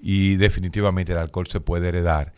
y 0.00 0.36
definitivamente 0.36 1.12
el 1.12 1.18
alcohol 1.18 1.46
se 1.46 1.60
puede 1.60 1.88
heredar. 1.88 2.34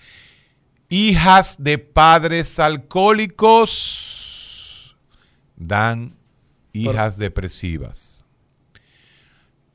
Hijas 0.89 1.57
de 1.59 1.79
padres 1.79 2.61
alcohólicos 2.61 4.26
dan 5.57 6.17
hijas 6.73 7.19
depresivas. 7.19 8.25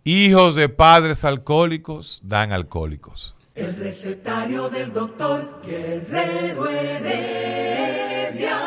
Hijos 0.04 0.56
de 0.56 0.68
padres 0.70 1.24
alcohólicos 1.24 2.22
dan 2.24 2.52
alcohólicos. 2.52 3.36
El 3.54 3.76
recetario 3.76 4.70
del 4.70 4.94
doctor 4.94 5.62
Guerrero 5.64 6.70
Heredia. 6.70 8.58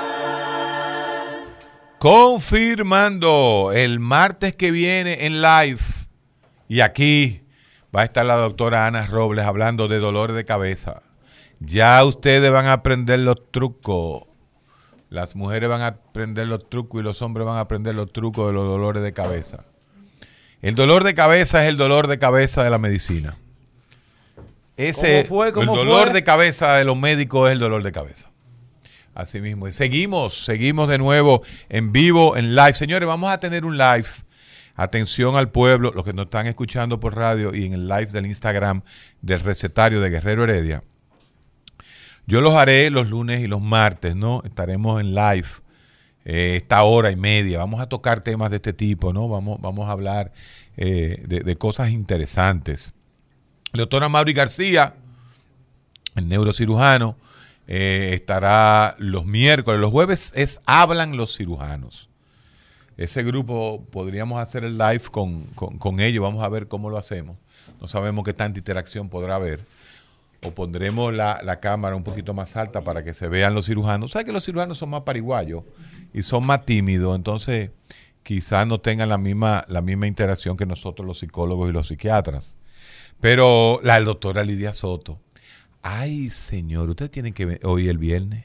Confirmando 1.98 3.72
el 3.74 3.98
martes 3.98 4.54
que 4.54 4.70
viene 4.70 5.26
en 5.26 5.40
live. 5.40 5.80
Y 6.68 6.80
aquí 6.80 7.42
va 7.94 8.02
a 8.02 8.04
estar 8.04 8.26
la 8.26 8.36
doctora 8.36 8.86
Ana 8.86 9.06
Robles 9.06 9.46
hablando 9.46 9.88
de 9.88 9.98
dolores 9.98 10.36
de 10.36 10.44
cabeza. 10.44 11.02
Ya 11.60 12.04
ustedes 12.04 12.50
van 12.50 12.66
a 12.66 12.74
aprender 12.74 13.20
los 13.20 13.50
trucos. 13.50 14.24
Las 15.14 15.36
mujeres 15.36 15.68
van 15.68 15.80
a 15.80 15.86
aprender 15.86 16.48
los 16.48 16.68
trucos 16.68 17.00
y 17.00 17.04
los 17.04 17.22
hombres 17.22 17.46
van 17.46 17.56
a 17.56 17.60
aprender 17.60 17.94
los 17.94 18.12
trucos 18.12 18.48
de 18.48 18.52
los 18.52 18.66
dolores 18.66 19.00
de 19.00 19.12
cabeza. 19.12 19.64
El 20.60 20.74
dolor 20.74 21.04
de 21.04 21.14
cabeza 21.14 21.62
es 21.62 21.68
el 21.68 21.76
dolor 21.76 22.08
de 22.08 22.18
cabeza 22.18 22.64
de 22.64 22.70
la 22.70 22.78
medicina. 22.78 23.36
Ese, 24.76 25.22
¿Cómo 25.22 25.28
fue? 25.28 25.52
¿Cómo 25.52 25.72
el 25.72 25.86
dolor 25.86 26.06
fue? 26.06 26.14
de 26.14 26.24
cabeza 26.24 26.74
de 26.74 26.84
los 26.84 26.98
médicos 26.98 27.48
es 27.48 27.52
el 27.52 27.60
dolor 27.60 27.84
de 27.84 27.92
cabeza. 27.92 28.28
Así 29.14 29.40
mismo. 29.40 29.68
Y 29.68 29.72
seguimos, 29.72 30.44
seguimos 30.44 30.88
de 30.88 30.98
nuevo 30.98 31.42
en 31.68 31.92
vivo, 31.92 32.36
en 32.36 32.56
live. 32.56 32.74
Señores, 32.74 33.06
vamos 33.06 33.30
a 33.30 33.38
tener 33.38 33.64
un 33.64 33.78
live. 33.78 34.08
Atención 34.74 35.36
al 35.36 35.52
pueblo, 35.52 35.92
los 35.94 36.04
que 36.04 36.12
nos 36.12 36.24
están 36.24 36.48
escuchando 36.48 36.98
por 36.98 37.14
radio 37.14 37.54
y 37.54 37.66
en 37.66 37.74
el 37.74 37.86
live 37.86 38.06
del 38.06 38.26
Instagram 38.26 38.82
del 39.22 39.38
recetario 39.38 40.00
de 40.00 40.10
Guerrero 40.10 40.42
Heredia. 40.42 40.82
Yo 42.26 42.40
los 42.40 42.54
haré 42.54 42.90
los 42.90 43.08
lunes 43.10 43.42
y 43.42 43.46
los 43.46 43.60
martes, 43.60 44.16
¿no? 44.16 44.42
Estaremos 44.44 45.00
en 45.00 45.14
live 45.14 45.48
eh, 46.24 46.56
esta 46.56 46.82
hora 46.82 47.10
y 47.10 47.16
media. 47.16 47.58
Vamos 47.58 47.80
a 47.80 47.88
tocar 47.88 48.22
temas 48.22 48.50
de 48.50 48.56
este 48.56 48.72
tipo, 48.72 49.12
¿no? 49.12 49.28
Vamos, 49.28 49.60
vamos 49.60 49.88
a 49.88 49.92
hablar 49.92 50.32
eh, 50.76 51.22
de, 51.26 51.56
cosas 51.56 51.90
interesantes. 51.90 52.92
La 53.72 53.80
doctora 53.80 54.08
Mauri 54.08 54.32
García, 54.32 54.94
el 56.14 56.28
neurocirujano, 56.28 57.16
eh, 57.66 58.12
estará 58.14 58.96
los 58.98 59.26
miércoles. 59.26 59.80
Los 59.80 59.90
jueves 59.90 60.32
es 60.34 60.60
Hablan 60.64 61.16
los 61.18 61.36
cirujanos. 61.36 62.08
Ese 62.96 63.22
grupo 63.22 63.84
podríamos 63.90 64.40
hacer 64.40 64.64
el 64.64 64.78
live 64.78 65.02
con, 65.10 65.42
con 65.54 66.00
ellos. 66.00 66.22
Vamos 66.22 66.42
a 66.42 66.48
ver 66.48 66.68
cómo 66.68 66.88
lo 66.88 66.96
hacemos. 66.96 67.36
No 67.80 67.86
sabemos 67.86 68.24
qué 68.24 68.32
tanta 68.32 68.58
interacción 68.58 69.10
podrá 69.10 69.34
haber. 69.34 69.60
O 70.44 70.50
pondremos 70.50 71.14
la, 71.14 71.40
la 71.42 71.58
cámara 71.58 71.96
un 71.96 72.04
poquito 72.04 72.34
más 72.34 72.56
alta 72.56 72.82
para 72.82 73.02
que 73.02 73.14
se 73.14 73.28
vean 73.28 73.54
los 73.54 73.66
cirujanos. 73.66 74.12
¿Sabes 74.12 74.26
que 74.26 74.32
los 74.32 74.44
cirujanos 74.44 74.78
son 74.78 74.90
más 74.90 75.02
pariguayos 75.02 75.64
y 76.12 76.22
son 76.22 76.44
más 76.44 76.66
tímidos? 76.66 77.16
Entonces, 77.16 77.70
quizás 78.22 78.66
no 78.66 78.80
tengan 78.80 79.08
la 79.08 79.18
misma, 79.18 79.64
la 79.68 79.80
misma 79.80 80.06
interacción 80.06 80.56
que 80.56 80.66
nosotros 80.66 81.06
los 81.06 81.20
psicólogos 81.20 81.70
y 81.70 81.72
los 81.72 81.88
psiquiatras. 81.88 82.56
Pero 83.20 83.80
la 83.82 84.00
doctora 84.00 84.44
Lidia 84.44 84.72
Soto. 84.72 85.20
Ay, 85.82 86.30
señor, 86.30 86.88
ustedes 86.88 87.10
tienen 87.10 87.34
que 87.34 87.46
ver 87.46 87.60
hoy 87.64 87.88
el 87.88 87.98
viernes. 87.98 88.44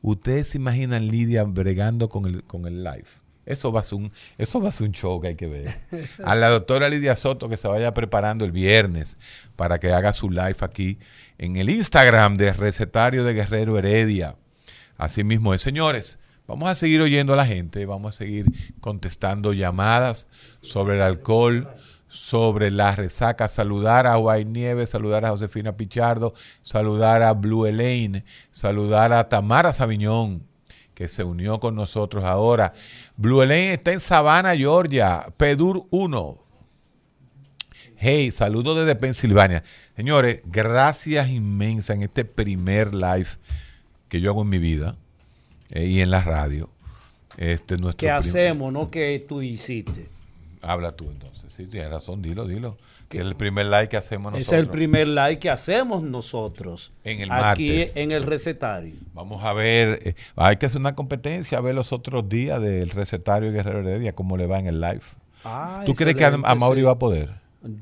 Ustedes 0.00 0.48
se 0.48 0.58
imaginan 0.58 1.08
Lidia 1.08 1.44
bregando 1.44 2.08
con 2.08 2.26
el, 2.26 2.42
con 2.42 2.66
el 2.66 2.82
live. 2.82 3.21
Eso 3.44 3.72
va, 3.72 3.80
a 3.80 3.82
ser 3.82 3.98
un, 3.98 4.12
eso 4.38 4.60
va 4.60 4.68
a 4.68 4.72
ser 4.72 4.86
un 4.86 4.92
show 4.92 5.20
que 5.20 5.28
hay 5.28 5.34
que 5.34 5.48
ver. 5.48 5.74
A 6.24 6.34
la 6.36 6.48
doctora 6.48 6.88
Lidia 6.88 7.16
Soto 7.16 7.48
que 7.48 7.56
se 7.56 7.66
vaya 7.66 7.92
preparando 7.92 8.44
el 8.44 8.52
viernes 8.52 9.16
para 9.56 9.80
que 9.80 9.92
haga 9.92 10.12
su 10.12 10.30
live 10.30 10.56
aquí 10.60 10.98
en 11.38 11.56
el 11.56 11.68
Instagram 11.68 12.36
de 12.36 12.52
Recetario 12.52 13.24
de 13.24 13.34
Guerrero 13.34 13.78
Heredia. 13.78 14.36
Así 14.96 15.24
mismo 15.24 15.54
es, 15.54 15.62
señores. 15.62 16.20
Vamos 16.46 16.68
a 16.68 16.74
seguir 16.74 17.00
oyendo 17.00 17.32
a 17.32 17.36
la 17.36 17.46
gente, 17.46 17.86
vamos 17.86 18.14
a 18.14 18.18
seguir 18.18 18.46
contestando 18.80 19.52
llamadas 19.52 20.26
sobre 20.60 20.96
el 20.96 21.02
alcohol, 21.02 21.68
sobre 22.08 22.70
la 22.70 22.94
resaca, 22.94 23.48
saludar 23.48 24.06
a 24.06 24.16
Guay 24.16 24.44
Nieves, 24.44 24.90
saludar 24.90 25.24
a 25.24 25.30
Josefina 25.30 25.76
Pichardo, 25.76 26.34
saludar 26.62 27.22
a 27.22 27.32
Blue 27.32 27.64
Elaine, 27.64 28.24
saludar 28.50 29.12
a 29.12 29.28
Tamara 29.28 29.72
Sabiñón, 29.72 30.42
que 30.94 31.08
se 31.08 31.24
unió 31.24 31.60
con 31.60 31.74
nosotros 31.74 32.24
ahora. 32.24 32.74
Blue 33.16 33.42
Elaine 33.42 33.72
está 33.72 33.92
en 33.92 34.00
Savannah, 34.00 34.54
Georgia, 34.56 35.26
Pedur 35.36 35.86
1. 35.90 36.38
Hey, 37.96 38.30
saludos 38.30 38.78
desde 38.78 38.96
Pensilvania. 38.96 39.62
Señores, 39.96 40.40
gracias 40.44 41.28
inmensas 41.28 41.96
en 41.96 42.02
este 42.02 42.24
primer 42.24 42.92
live 42.92 43.28
que 44.08 44.20
yo 44.20 44.30
hago 44.30 44.42
en 44.42 44.48
mi 44.48 44.58
vida 44.58 44.96
eh, 45.70 45.86
y 45.86 46.00
en 46.00 46.10
la 46.10 46.22
radio. 46.22 46.68
Este, 47.36 47.76
nuestro 47.76 48.06
¿Qué 48.06 48.10
hacemos? 48.10 48.72
No 48.72 48.90
que 48.90 49.24
tú 49.26 49.40
hiciste. 49.40 50.08
Habla 50.60 50.92
tú 50.92 51.10
entonces. 51.10 51.52
Sí, 51.52 51.66
tienes 51.66 51.90
razón, 51.90 52.22
dilo, 52.22 52.46
dilo. 52.46 52.76
Que 53.12 53.18
es 53.18 53.24
el 53.24 53.36
primer 53.36 53.66
like 53.66 53.90
que 53.90 53.96
hacemos 53.96 54.32
nosotros. 54.32 54.48
Es 54.52 54.58
el 54.58 54.68
primer 54.68 55.06
like 55.08 55.38
que 55.40 55.50
hacemos 55.50 56.02
nosotros. 56.02 56.92
En 57.04 57.20
el 57.20 57.30
aquí 57.30 57.68
martes. 57.68 57.96
en 57.96 58.12
el 58.12 58.22
recetario. 58.22 58.94
Vamos 59.14 59.44
a 59.44 59.52
ver, 59.52 60.00
eh, 60.04 60.14
hay 60.36 60.56
que 60.56 60.66
hacer 60.66 60.80
una 60.80 60.94
competencia, 60.94 61.58
a 61.58 61.60
ver 61.60 61.74
los 61.74 61.92
otros 61.92 62.28
días 62.28 62.60
del 62.60 62.90
recetario 62.90 63.50
de 63.50 63.56
Guerrero 63.56 63.80
Heredia, 63.80 64.14
cómo 64.14 64.36
le 64.36 64.46
va 64.46 64.58
en 64.58 64.66
el 64.66 64.80
live. 64.80 65.02
Ah, 65.44 65.82
¿Tú 65.84 65.94
crees 65.94 66.16
que 66.16 66.24
a, 66.24 66.28
a 66.28 66.54
Mauri 66.54 66.80
sí. 66.80 66.84
va 66.84 66.92
a 66.92 66.98
poder? 66.98 67.30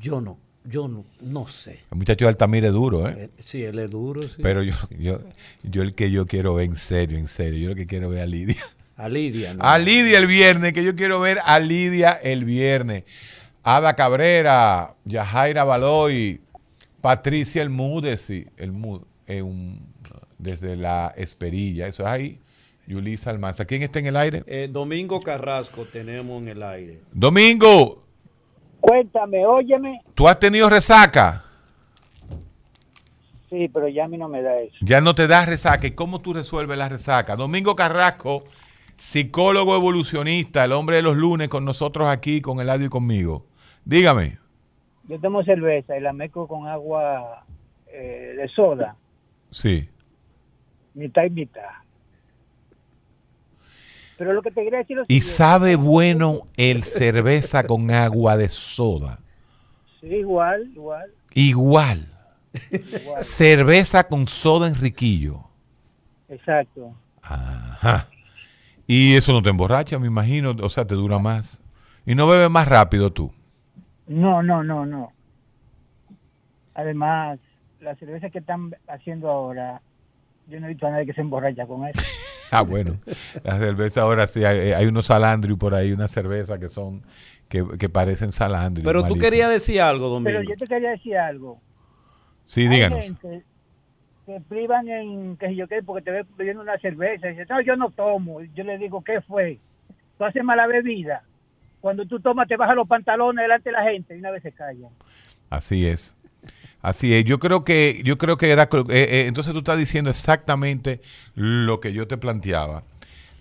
Yo 0.01 0.21
no, 0.21 0.39
yo 0.65 0.89
no, 0.89 1.05
no 1.21 1.47
sé. 1.47 1.81
El 1.91 1.99
muchacho 1.99 2.25
de 2.25 2.31
Altamira 2.31 2.69
es 2.69 2.73
duro, 2.73 3.09
¿eh? 3.09 3.15
Eh, 3.19 3.31
Sí, 3.39 3.63
él 3.63 3.79
es 3.79 3.91
duro, 3.91 4.27
sí. 4.29 4.41
Pero 4.43 4.63
yo, 4.63 4.75
yo, 4.99 5.21
yo 5.63 5.83
el 5.83 5.95
que 5.95 6.11
yo 6.11 6.27
quiero 6.27 6.55
ver 6.55 6.67
en 6.67 6.77
serio, 6.77 7.19
en 7.19 7.29
serio, 7.29 7.59
yo 7.59 7.69
lo 7.71 7.75
que 7.77 7.87
quiero 7.87 8.09
ver 8.11 8.23
a 8.23 8.27
Lidia. 8.27 8.63
a 8.97 9.09
Lidia, 9.09 9.55
¿no? 9.55 9.65
A 9.65 9.79
Lidia 9.79 10.19
el 10.19 10.27
viernes, 10.27 10.73
que 10.73 10.85
yo 10.85 10.95
quiero 10.95 11.21
ver 11.21 11.39
a 11.45 11.59
Lidia 11.61 12.13
el 12.13 12.45
viernes. 12.45 13.05
Ada 13.63 13.95
Cabrera, 13.95 14.95
Yajaira 15.05 15.65
Baloy, 15.65 16.41
Patricia 17.01 17.63
El 17.63 17.71
Mudesi, 17.71 18.47
el 18.57 18.73
Mu- 18.73 19.03
eh, 19.27 19.43
un- 19.43 19.81
desde 20.39 20.77
la 20.77 21.13
Esperilla, 21.17 21.87
eso 21.87 22.03
es 22.05 22.09
ahí. 22.09 22.39
Yulisa 22.87 23.31
Almanza. 23.31 23.65
¿Quién 23.67 23.83
está 23.83 23.99
en 24.01 24.07
el 24.07 24.17
aire? 24.17 24.43
Eh, 24.47 24.69
Domingo 24.71 25.21
Carrasco 25.21 25.85
tenemos 25.85 26.43
en 26.43 26.49
el 26.49 26.63
aire. 26.63 27.01
Domingo, 27.13 28.03
Cuéntame, 28.81 29.45
óyeme. 29.47 30.01
¿tú 30.15 30.27
has 30.27 30.39
tenido 30.41 30.69
resaca? 30.69 31.45
Sí, 33.51 33.69
pero 33.69 33.89
ya 33.89 34.05
a 34.05 34.09
mí 34.09 34.17
no 34.17 34.29
me 34.29 34.43
da 34.43 34.59
eso. 34.61 34.75
Ya 34.81 35.01
no 35.01 35.15
te 35.15 35.27
das 35.27 35.47
resaca. 35.49 35.87
¿Y 35.87 35.91
cómo 35.93 36.21
tú 36.21 36.33
resuelves 36.33 36.79
la 36.79 36.89
resaca? 36.89 37.37
Domingo 37.37 37.75
Carrasco, 37.77 38.45
psicólogo 38.97 39.75
evolucionista, 39.77 40.65
el 40.65 40.73
hombre 40.73 40.97
de 40.97 41.03
los 41.03 41.17
lunes 41.17 41.49
con 41.49 41.65
nosotros 41.65 42.09
aquí, 42.09 42.41
con 42.41 42.61
Eladio 42.61 42.87
y 42.87 42.91
conmigo. 42.91 43.45
Dígame. 43.85 44.39
Yo 45.05 45.19
tomo 45.21 45.43
cerveza 45.43 45.97
y 45.97 46.01
la 46.01 46.13
mezclo 46.13 46.47
con 46.47 46.67
agua 46.69 47.45
eh, 47.89 48.35
de 48.37 48.49
soda, 48.49 48.95
Sí. 49.51 49.89
mitad 50.95 51.25
y 51.25 51.31
mitad. 51.31 51.63
Pero 54.17 54.33
lo 54.35 54.43
que 54.43 54.51
te 54.51 54.63
quería 54.63 54.81
decir 54.81 54.99
es 54.99 55.07
Y 55.09 55.21
sabe 55.23 55.77
bueno 55.77 56.43
el 56.57 56.85
cerveza 56.85 57.65
con 57.67 57.91
agua 57.91 58.37
de 58.37 58.49
soda. 58.49 59.19
Sí, 60.01 60.07
igual, 60.09 60.71
igual, 60.75 61.11
Igual. 61.35 62.07
igual. 62.71 63.25
Cerveza 63.25 64.05
con 64.07 64.29
soda 64.29 64.69
Enriquillo. 64.69 65.41
Exacto. 66.29 66.95
Ajá. 67.23 68.09
Y 68.87 69.15
eso 69.17 69.33
no 69.33 69.43
te 69.43 69.51
emborracha, 69.51 69.99
me 69.99 70.07
imagino. 70.07 70.51
O 70.63 70.69
sea, 70.69 70.87
te 70.87 70.95
dura 70.95 71.19
más. 71.19 71.61
Y 72.07 72.15
no 72.15 72.27
bebes 72.27 72.51
más 72.51 72.69
rápido 72.69 73.13
tú. 73.13 73.33
No, 74.11 74.43
no, 74.43 74.65
no, 74.65 74.85
no. 74.85 75.13
Además, 76.75 77.39
la 77.81 77.95
cerveza 77.95 78.29
que 78.29 78.41
están 78.41 78.75
haciendo 78.89 79.31
ahora, 79.31 79.81
yo 80.49 80.59
no 80.59 80.67
he 80.67 80.71
visto 80.71 80.89
a 80.89 80.91
nadie 80.91 81.07
que 81.07 81.13
se 81.13 81.21
emborracha 81.21 81.67
con 81.67 81.87
eso. 81.87 81.99
Ah, 82.53 82.63
bueno. 82.63 82.95
La 83.45 83.61
cerveza 83.61 84.03
ahora 84.03 84.27
sí, 84.27 84.45
hay, 84.45 84.73
hay 84.73 84.87
unos 84.87 85.07
salandri 85.07 85.55
por 85.55 85.73
ahí, 85.73 85.93
una 85.93 86.09
cerveza 86.09 86.59
que 86.59 86.69
son, 86.69 87.01
que, 87.49 87.65
que 87.79 87.89
parecen 87.89 88.33
salandri. 88.33 88.83
Pero 88.83 89.07
tú 89.07 89.17
querías 89.17 89.49
decir 89.49 89.81
algo, 89.81 90.09
Domingo. 90.09 90.25
Pero 90.25 90.43
yo 90.43 90.57
te 90.57 90.67
quería 90.67 90.91
decir 90.91 91.17
algo. 91.17 91.61
Sí, 92.47 92.63
Hay 92.63 92.69
díganos. 92.71 93.05
gente 93.05 93.45
que 94.27 94.41
privan 94.49 94.89
en 94.89 95.37
que 95.37 95.47
si 95.51 95.55
yo 95.55 95.69
qué 95.69 95.81
porque 95.85 96.03
te 96.03 96.11
ve 96.11 96.27
bebiendo 96.37 96.61
una 96.61 96.77
cerveza 96.79 97.29
y 97.29 97.37
dice, 97.37 97.47
no, 97.49 97.61
yo 97.61 97.77
no 97.77 97.91
tomo. 97.91 98.43
Yo 98.43 98.65
le 98.65 98.79
digo, 98.79 99.01
¿qué 99.05 99.21
fue? 99.21 99.61
Tú 100.19 100.25
haces 100.25 100.43
mala 100.43 100.67
bebida. 100.67 101.23
Cuando 101.81 102.07
tú 102.07 102.21
tomas 102.21 102.47
te 102.49 102.57
bajas 102.57 102.77
los 102.77 102.87
pantalones 102.89 103.43
delante 103.43 103.71
de 103.71 103.73
la 103.73 103.83
gente 103.85 104.15
y 104.17 104.19
una 104.19 104.31
vez 104.31 104.43
se 104.43 104.53
callan. 104.53 104.91
Así 105.49 105.87
es. 105.87 106.17
Así 106.83 107.13
es. 107.15 107.25
Yo 107.25 107.39
creo 107.39 107.65
que, 107.65 108.01
yo 108.05 108.17
creo 108.19 108.37
que 108.39 108.51
era, 108.51 108.65
eh, 108.65 108.69
eh, 108.89 109.25
entonces 109.27 109.53
tú 109.53 109.59
estás 109.59 109.79
diciendo 109.79 110.11
exactamente 110.11 111.01
lo 111.35 111.81
que 111.81 111.93
yo 111.93 112.07
te 112.07 112.17
planteaba, 112.17 112.83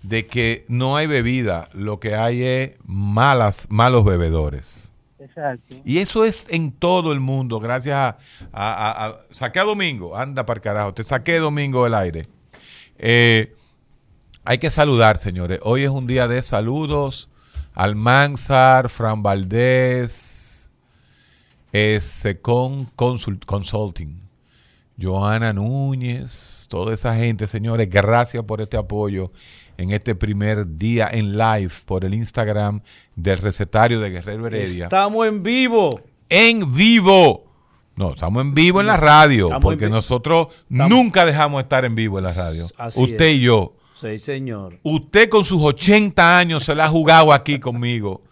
de 0.02 0.26
que 0.26 0.64
no 0.68 0.96
hay 0.96 1.06
bebida, 1.06 1.68
lo 1.72 2.00
que 2.00 2.14
hay 2.14 2.42
es 2.42 2.72
malas, 2.84 3.66
malos 3.70 4.04
bebedores. 4.04 4.92
Exacto. 5.18 5.74
Y 5.84 5.98
eso 5.98 6.24
es 6.24 6.46
en 6.50 6.72
todo 6.72 7.12
el 7.12 7.20
mundo, 7.20 7.60
gracias 7.60 7.94
a, 7.96 8.08
a- 8.52 8.90
a- 8.90 9.06
a- 9.06 9.20
saqué 9.30 9.58
a 9.60 9.64
Domingo, 9.64 10.16
anda 10.16 10.44
para 10.46 10.60
carajo, 10.60 10.94
te 10.94 11.04
saqué 11.04 11.38
Domingo 11.38 11.84
del 11.84 11.94
aire. 11.94 12.22
Eh, 12.98 13.54
hay 14.44 14.58
que 14.58 14.70
saludar, 14.70 15.16
señores. 15.18 15.60
Hoy 15.62 15.82
es 15.84 15.90
un 15.90 16.06
día 16.06 16.26
de 16.28 16.42
saludos. 16.42 17.28
Almanzar, 17.74 18.88
Fran 18.88 19.22
Valdés, 19.22 20.70
Secon 22.00 22.88
Consult- 22.96 23.44
Consulting, 23.44 24.18
Joana 25.00 25.52
Núñez, 25.52 26.66
toda 26.68 26.92
esa 26.94 27.14
gente, 27.14 27.46
señores, 27.46 27.88
gracias 27.88 28.42
por 28.44 28.60
este 28.60 28.76
apoyo 28.76 29.32
en 29.78 29.92
este 29.92 30.14
primer 30.14 30.76
día 30.76 31.08
en 31.10 31.38
live 31.38 31.72
por 31.86 32.04
el 32.04 32.12
Instagram 32.14 32.82
del 33.16 33.38
recetario 33.38 33.98
de 34.00 34.10
Guerrero 34.10 34.46
Heredia. 34.46 34.84
Estamos 34.84 35.26
en 35.26 35.42
vivo. 35.42 36.00
En 36.28 36.74
vivo. 36.74 37.44
No, 37.96 38.12
estamos 38.14 38.42
en 38.42 38.54
vivo 38.54 38.80
en 38.80 38.86
la 38.86 38.96
radio, 38.96 39.46
Estamos 39.46 39.62
porque 39.62 39.88
nosotros 39.88 40.48
nunca 40.68 41.24
dejamos 41.26 41.58
de 41.58 41.62
estar 41.62 41.84
en 41.84 41.94
vivo 41.94 42.18
en 42.18 42.24
la 42.24 42.32
radio. 42.32 42.66
Así 42.76 43.02
Usted 43.02 43.26
es. 43.26 43.36
y 43.36 43.40
yo. 43.40 43.74
Sí, 44.00 44.18
señor. 44.18 44.78
Usted 44.82 45.28
con 45.28 45.44
sus 45.44 45.60
80 45.62 46.38
años 46.38 46.64
se 46.64 46.74
la 46.74 46.84
ha 46.86 46.88
jugado 46.88 47.32
aquí 47.32 47.58
conmigo. 47.58 48.22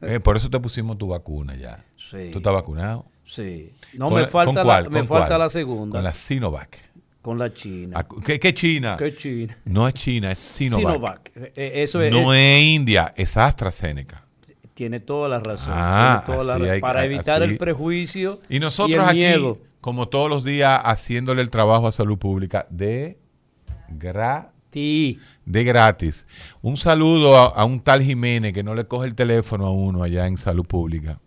Eh, 0.00 0.20
por 0.20 0.36
eso 0.36 0.48
te 0.48 0.58
pusimos 0.60 0.96
tu 0.96 1.08
vacuna 1.08 1.56
ya. 1.56 1.84
Sí. 1.96 2.30
¿Tú 2.32 2.38
estás 2.38 2.52
vacunado? 2.52 3.04
Sí. 3.24 3.72
No, 3.94 4.08
¿Con 4.10 4.20
me 4.20 4.26
falta, 4.26 4.62
cuál? 4.62 4.84
la, 4.84 4.90
me 4.90 4.98
¿Con 5.00 5.08
falta 5.08 5.26
cuál? 5.28 5.40
la 5.40 5.48
segunda. 5.50 5.98
Con 5.98 6.04
la 6.04 6.12
Sinovac. 6.14 6.78
Con 7.20 7.38
la 7.38 7.52
China. 7.52 7.98
Ah, 7.98 8.06
¿Qué, 8.24 8.38
qué 8.40 8.54
China? 8.54 8.96
¿Qué 8.98 9.14
China? 9.14 9.54
No 9.66 9.86
es 9.86 9.94
China, 9.94 10.30
es 10.30 10.38
Sinovac. 10.38 10.82
Sinovac. 10.94 11.32
Eh, 11.36 11.52
eh, 11.56 11.72
Eso 11.82 12.00
es, 12.00 12.10
no 12.12 12.32
es 12.32 12.62
India, 12.62 13.12
es 13.16 13.36
AstraZeneca. 13.36 14.24
tiene 14.72 15.00
toda 15.00 15.28
la 15.28 15.40
razón. 15.40 15.74
Ah, 15.76 16.22
tiene 16.24 16.38
toda 16.40 16.58
la 16.58 16.72
hay- 16.72 16.80
para 16.80 17.04
evitar 17.04 17.42
así- 17.42 17.50
el 17.52 17.58
prejuicio 17.58 18.38
Y 18.48 18.60
nosotros 18.60 18.94
el 19.02 19.08
aquí, 19.10 19.18
miedo. 19.18 19.58
como 19.80 20.08
todos 20.08 20.30
los 20.30 20.44
días, 20.44 20.80
haciéndole 20.84 21.42
el 21.42 21.50
trabajo 21.50 21.88
a 21.88 21.92
salud 21.92 22.16
pública 22.16 22.66
de 22.70 23.18
gratis. 23.88 24.52
Sí. 24.78 25.18
De 25.44 25.64
gratis. 25.64 26.26
Un 26.62 26.76
saludo 26.76 27.36
a, 27.36 27.46
a 27.46 27.64
un 27.64 27.80
tal 27.80 28.02
Jiménez 28.02 28.52
que 28.52 28.62
no 28.62 28.74
le 28.74 28.86
coge 28.86 29.06
el 29.06 29.14
teléfono 29.14 29.66
a 29.66 29.70
uno 29.72 30.02
allá 30.02 30.26
en 30.26 30.36
salud 30.36 30.64
pública. 30.66 31.20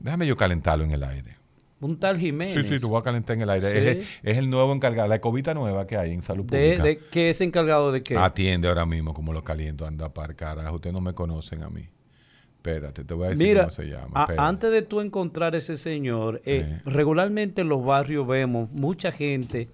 Déjame 0.00 0.26
yo 0.26 0.36
calentarlo 0.36 0.84
en 0.84 0.90
el 0.90 1.02
aire. 1.04 1.36
Un 1.80 1.98
tal 1.98 2.18
Jiménez. 2.18 2.66
Sí, 2.66 2.74
sí, 2.76 2.80
te 2.80 2.86
voy 2.86 3.00
a 3.00 3.02
calentar 3.02 3.34
en 3.36 3.42
el 3.42 3.50
aire. 3.50 3.70
Sí. 3.70 3.76
Es, 3.78 3.84
el, 3.86 4.30
es 4.30 4.38
el 4.38 4.50
nuevo 4.50 4.72
encargado, 4.72 5.08
la 5.08 5.20
cobita 5.20 5.54
nueva 5.54 5.86
que 5.86 5.96
hay 5.96 6.12
en 6.12 6.22
salud 6.22 6.44
de, 6.44 6.58
pública. 6.76 6.82
de 6.84 6.98
¿Qué 7.10 7.30
es 7.30 7.40
encargado 7.40 7.90
de 7.92 8.02
qué? 8.02 8.16
Atiende 8.16 8.68
ahora 8.68 8.84
mismo 8.86 9.14
como 9.14 9.32
lo 9.32 9.42
caliento, 9.42 9.86
anda 9.86 10.12
para 10.12 10.34
carajo. 10.34 10.76
Ustedes 10.76 10.92
no 10.94 11.00
me 11.00 11.12
conocen 11.14 11.62
a 11.62 11.70
mí. 11.70 11.88
Espérate, 12.56 13.02
te 13.04 13.14
voy 13.14 13.26
a 13.26 13.30
decir 13.30 13.46
Mira, 13.48 13.60
cómo 13.62 13.72
se 13.72 13.84
llama. 13.88 14.24
a- 14.24 14.46
antes 14.48 14.70
de 14.70 14.82
tú 14.82 15.00
encontrar 15.00 15.56
ese 15.56 15.76
señor, 15.76 16.40
eh, 16.44 16.64
Eh. 16.68 16.80
regularmente 16.84 17.62
en 17.62 17.68
los 17.68 17.84
barrios 17.84 18.24
vemos 18.28 18.70
mucha 18.70 19.10
gente, 19.10 19.68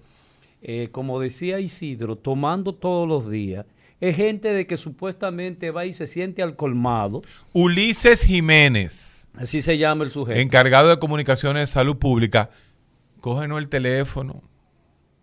eh, 0.61 0.89
como 0.91 1.19
decía 1.19 1.59
Isidro, 1.59 2.15
tomando 2.15 2.73
todos 2.75 3.07
los 3.07 3.29
días. 3.29 3.65
Es 4.01 4.15
gente 4.15 4.53
de 4.53 4.65
que 4.65 4.77
supuestamente 4.77 5.71
va 5.71 5.85
y 5.85 5.91
se 5.93 6.07
siente 6.07 6.41
al 6.41 6.55
colmado. 6.55 7.21
Ulises 7.51 8.23
Jiménez, 8.23 9.27
Así 9.35 9.61
se 9.61 9.77
llama 9.77 10.05
el 10.05 10.09
sujeto. 10.11 10.39
encargado 10.39 10.89
de 10.89 10.99
comunicaciones 10.99 11.63
de 11.63 11.67
salud 11.67 11.97
pública, 11.97 12.49
cógenos 13.19 13.59
el 13.59 13.67
teléfono, 13.67 14.41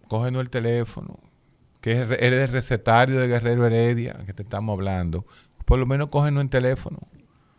cógenos 0.09 0.43
el 0.43 0.51
teléfono, 0.51 1.19
que 1.81 1.93
es, 1.93 2.11
eres 2.21 2.41
el 2.41 2.49
recetario 2.49 3.19
de 3.19 3.29
Guerrero 3.29 3.67
Heredia, 3.67 4.19
que 4.27 4.35
te 4.35 4.43
estamos 4.43 4.75
hablando. 4.75 5.25
Por 5.65 5.79
lo 5.79 5.87
menos 5.87 6.09
cógenos 6.09 6.43
el 6.45 6.51
teléfono. 6.51 6.99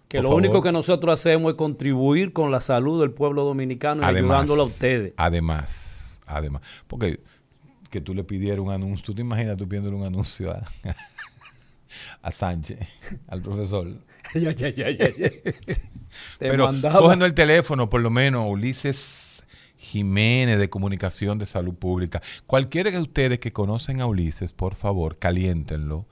que 0.07 0.17
por 0.19 0.23
lo 0.23 0.29
favor. 0.29 0.41
único 0.43 0.61
que 0.61 0.71
nosotros 0.71 1.19
hacemos 1.19 1.51
es 1.51 1.57
contribuir 1.57 2.31
con 2.31 2.51
la 2.51 2.59
salud 2.59 3.01
del 3.01 3.11
pueblo 3.11 3.43
dominicano 3.43 4.03
y 4.03 4.05
ayudándolo 4.05 4.61
a 4.63 4.65
ustedes. 4.65 5.13
Además, 5.17 6.21
además, 6.27 6.61
porque 6.87 7.19
que 7.89 8.01
tú 8.01 8.13
le 8.13 8.23
pidieras 8.23 8.59
un 8.59 8.71
anuncio, 8.71 9.03
tú 9.05 9.13
te 9.15 9.21
imaginas 9.21 9.57
tú 9.57 9.67
pidiéndole 9.67 9.95
un 9.95 10.05
anuncio 10.05 10.51
a, 10.51 10.63
a 12.21 12.31
Sánchez, 12.31 12.79
al 13.27 13.41
profesor. 13.41 13.87
ya, 14.33 14.51
ya, 14.51 14.69
ya, 14.69 14.89
ya, 14.89 15.09
ya. 15.15 15.29
Te 15.29 15.77
Pero 16.39 16.65
mandaba- 16.67 16.99
cógenos 16.99 17.27
el 17.27 17.33
teléfono, 17.33 17.89
por 17.89 18.01
lo 18.01 18.09
menos, 18.09 18.45
Ulises 18.49 19.43
Jiménez 19.77 20.57
de 20.59 20.69
Comunicación 20.69 21.37
de 21.37 21.45
Salud 21.45 21.73
Pública. 21.75 22.21
Cualquiera 22.45 22.91
de 22.91 22.99
ustedes 22.99 23.39
que 23.39 23.53
conocen 23.53 24.01
a 24.01 24.05
Ulises, 24.07 24.51
por 24.51 24.75
favor, 24.75 25.17
caliéntenlo 25.17 26.05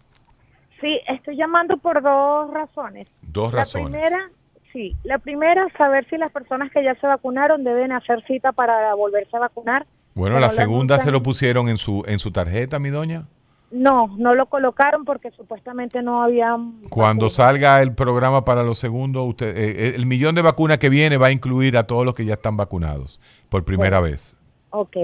Sí, 0.80 0.98
estoy 1.08 1.36
llamando 1.36 1.76
por 1.76 2.02
dos 2.02 2.50
razones. 2.52 3.06
Dos 3.22 3.52
La 3.52 3.60
razones. 3.60 3.88
primera, 3.90 4.30
sí, 4.72 4.96
la 5.04 5.18
primera, 5.18 5.66
saber 5.76 6.08
si 6.08 6.16
las 6.16 6.32
personas 6.32 6.70
que 6.72 6.82
ya 6.82 6.94
se 6.94 7.06
vacunaron 7.06 7.62
deben 7.64 7.92
hacer 7.92 8.24
cita 8.26 8.52
para 8.52 8.94
volverse 8.94 9.36
a 9.36 9.40
vacunar. 9.40 9.86
Bueno, 10.14 10.40
la 10.40 10.50
segunda 10.50 10.98
se 10.98 11.10
lo 11.10 11.22
pusieron 11.22 11.68
en 11.68 11.76
su 11.76 12.02
en 12.06 12.18
su 12.18 12.32
tarjeta, 12.32 12.78
mi 12.78 12.88
doña. 12.90 13.26
No, 13.70 14.08
no 14.18 14.34
lo 14.34 14.46
colocaron 14.46 15.04
porque 15.04 15.30
supuestamente 15.30 16.02
no 16.02 16.22
había... 16.22 16.56
Cuando 16.88 17.30
salga 17.30 17.80
el 17.82 17.94
programa 17.94 18.44
para 18.44 18.64
los 18.64 18.78
segundos, 18.78 19.28
usted, 19.28 19.56
eh, 19.56 19.94
el 19.94 20.06
millón 20.06 20.34
de 20.34 20.42
vacunas 20.42 20.78
que 20.78 20.88
viene 20.88 21.16
va 21.16 21.28
a 21.28 21.32
incluir 21.32 21.76
a 21.76 21.86
todos 21.86 22.04
los 22.04 22.14
que 22.16 22.24
ya 22.24 22.34
están 22.34 22.56
vacunados 22.56 23.20
por 23.48 23.64
primera 23.64 24.00
vez. 24.00 24.36
Ok. 24.70 24.96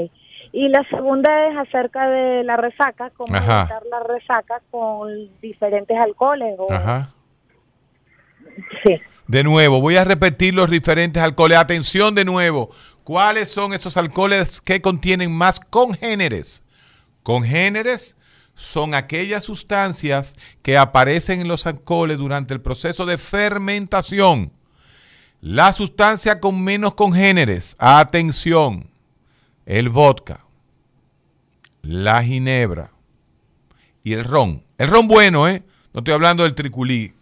Y 0.53 0.69
la 0.69 0.83
segunda 0.89 1.49
es 1.49 1.57
acerca 1.59 2.09
de 2.09 2.43
la 2.43 2.57
resaca, 2.57 3.11
cómo 3.11 3.35
Ajá. 3.37 3.63
evitar 3.63 3.83
la 3.89 4.01
resaca 4.01 4.61
con 4.71 5.11
diferentes 5.41 5.97
alcoholes. 5.97 6.57
O... 6.59 6.73
Ajá. 6.73 7.11
Sí. 8.85 8.99
De 9.29 9.45
nuevo, 9.45 9.81
voy 9.81 9.97
a 9.97 10.05
repetir 10.05 10.55
los 10.55 10.71
diferentes 10.71 11.23
alcoholes. 11.23 11.59
Atención 11.59 12.15
de 12.15 12.25
nuevo. 12.25 12.71
¿Cuáles 13.05 13.49
son 13.49 13.75
esos 13.75 13.97
alcoholes 13.97 14.61
que 14.61 14.81
contienen 14.81 15.31
más 15.31 15.61
congéneres? 15.61 16.65
Congéneres 17.23 18.17
son 18.57 18.95
aquellas 18.95 19.45
sustancias 19.45 20.35
que 20.63 20.79
aparecen 20.79 21.41
en 21.43 21.47
los 21.47 21.67
alcoholes 21.67 22.19
durante 22.19 22.55
el 22.55 22.61
proceso 22.61 23.07
de 23.07 23.19
fermentación. 23.19 24.51
La 25.43 25.73
sustancia 25.75 26.41
con 26.41 26.65
menos 26.65 26.95
congéneres, 26.95 27.77
atención, 27.79 28.89
el 29.67 29.91
vodka, 29.91 30.41
la 31.83 32.25
ginebra 32.25 32.91
y 34.03 34.15
el 34.15 34.25
ron. 34.25 34.65
El 34.79 34.89
ron 34.89 35.07
bueno, 35.07 35.47
¿eh? 35.47 35.63
No 35.93 36.01
estoy 36.01 36.15
hablando 36.15 36.43
del 36.43 36.55
triculí. 36.55 37.13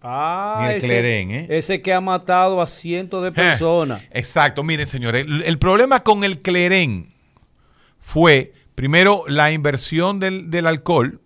Ah, 0.00 0.58
Ni 0.60 0.66
el 0.66 0.76
ese, 0.76 0.86
clerén, 0.86 1.30
¿eh? 1.32 1.46
ese 1.50 1.82
que 1.82 1.92
ha 1.92 2.00
matado 2.00 2.62
a 2.62 2.66
cientos 2.68 3.24
de 3.24 3.32
personas. 3.32 4.00
Exacto, 4.12 4.62
miren 4.62 4.86
señores, 4.86 5.26
el, 5.26 5.42
el 5.42 5.58
problema 5.58 6.04
con 6.04 6.22
el 6.22 6.38
clerén 6.38 7.12
fue, 7.98 8.52
primero, 8.78 9.24
la 9.26 9.50
inversión 9.50 10.20
del, 10.20 10.50
del 10.50 10.64
alcohol 10.68 11.20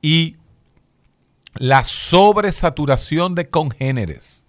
y 0.00 0.38
la 1.54 1.84
sobresaturación 1.84 3.36
de 3.36 3.48
congéneres. 3.48 4.44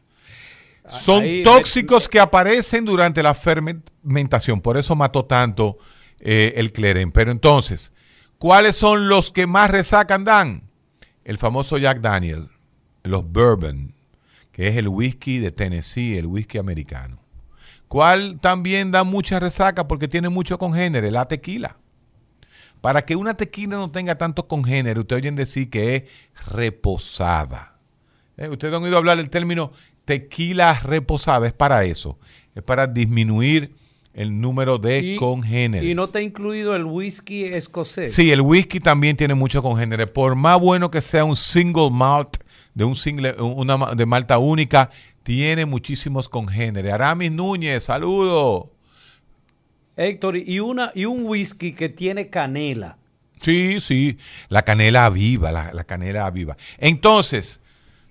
Son 0.87 1.21
Ahí- 1.21 1.43
tóxicos 1.43 2.09
que 2.09 2.19
aparecen 2.19 2.83
durante 2.83 3.21
la 3.21 3.35
fermentación, 3.35 4.59
por 4.59 4.75
eso 4.75 4.95
mató 4.95 5.25
tanto 5.25 5.77
eh, 6.19 6.53
el 6.55 6.71
clerén. 6.73 7.11
Pero 7.11 7.29
entonces, 7.29 7.93
¿cuáles 8.39 8.75
son 8.75 9.07
los 9.07 9.29
que 9.29 9.45
más 9.45 9.69
resacan 9.69 10.25
dan? 10.25 10.63
El 11.23 11.37
famoso 11.37 11.77
Jack 11.77 12.01
Daniel, 12.01 12.49
los 13.03 13.23
bourbon, 13.23 13.93
que 14.51 14.67
es 14.67 14.77
el 14.77 14.87
whisky 14.87 15.37
de 15.37 15.51
Tennessee, 15.51 16.17
el 16.17 16.25
whisky 16.25 16.57
americano. 16.57 17.19
¿Cuál 17.87 18.39
también 18.41 18.89
da 18.89 19.03
mucha 19.03 19.39
resaca 19.39 19.87
porque 19.87 20.07
tiene 20.07 20.29
mucho 20.29 20.57
congénere? 20.57 21.11
La 21.11 21.27
tequila. 21.27 21.77
Para 22.83 23.05
que 23.05 23.15
una 23.15 23.33
tequila 23.35 23.77
no 23.77 23.91
tenga 23.91 24.17
tanto 24.17 24.45
congénere, 24.45 24.99
ustedes 24.99 25.21
oyen 25.21 25.37
decir 25.37 25.69
que 25.69 25.95
es 25.95 26.03
reposada. 26.53 27.77
Eh, 28.35 28.49
Ustedes 28.49 28.73
han 28.73 28.83
oído 28.83 28.97
hablar 28.97 29.15
del 29.15 29.29
término 29.29 29.71
tequila 30.03 30.73
reposada, 30.83 31.47
es 31.47 31.53
para 31.53 31.85
eso. 31.85 32.19
Es 32.53 32.61
para 32.61 32.85
disminuir 32.85 33.73
el 34.13 34.41
número 34.41 34.79
de 34.79 34.99
Y- 34.99 35.15
congéneres. 35.15 35.89
Y 35.89 35.95
no 35.95 36.07
te 36.07 36.19
ha 36.19 36.21
incluido 36.23 36.75
el 36.75 36.83
whisky 36.83 37.45
escocés. 37.45 38.13
Sí, 38.13 38.33
el 38.33 38.41
whisky 38.41 38.81
también 38.81 39.15
tiene 39.15 39.33
mucho 39.33 39.61
congénere. 39.63 40.05
Por 40.05 40.35
más 40.35 40.59
bueno 40.59 40.91
que 40.91 40.99
sea 41.01 41.23
un 41.23 41.37
single 41.37 41.89
malt, 41.89 42.35
de 42.73 42.83
un 42.83 42.97
single, 42.97 43.33
una 43.39 43.77
de 43.95 44.05
malta 44.05 44.39
única, 44.39 44.89
tiene 45.23 45.65
muchísimos 45.65 46.27
congéneres. 46.27 46.91
Aramis 46.91 47.31
Núñez, 47.31 47.85
saludo. 47.85 48.71
Héctor, 49.95 50.37
y, 50.37 50.59
una, 50.59 50.91
y 50.95 51.05
un 51.05 51.25
whisky 51.25 51.73
que 51.73 51.89
tiene 51.89 52.29
canela. 52.29 52.97
Sí, 53.39 53.79
sí, 53.79 54.17
la 54.49 54.61
canela 54.63 55.09
viva, 55.09 55.51
la, 55.51 55.73
la 55.73 55.83
canela 55.83 56.29
viva. 56.31 56.55
Entonces, 56.77 57.59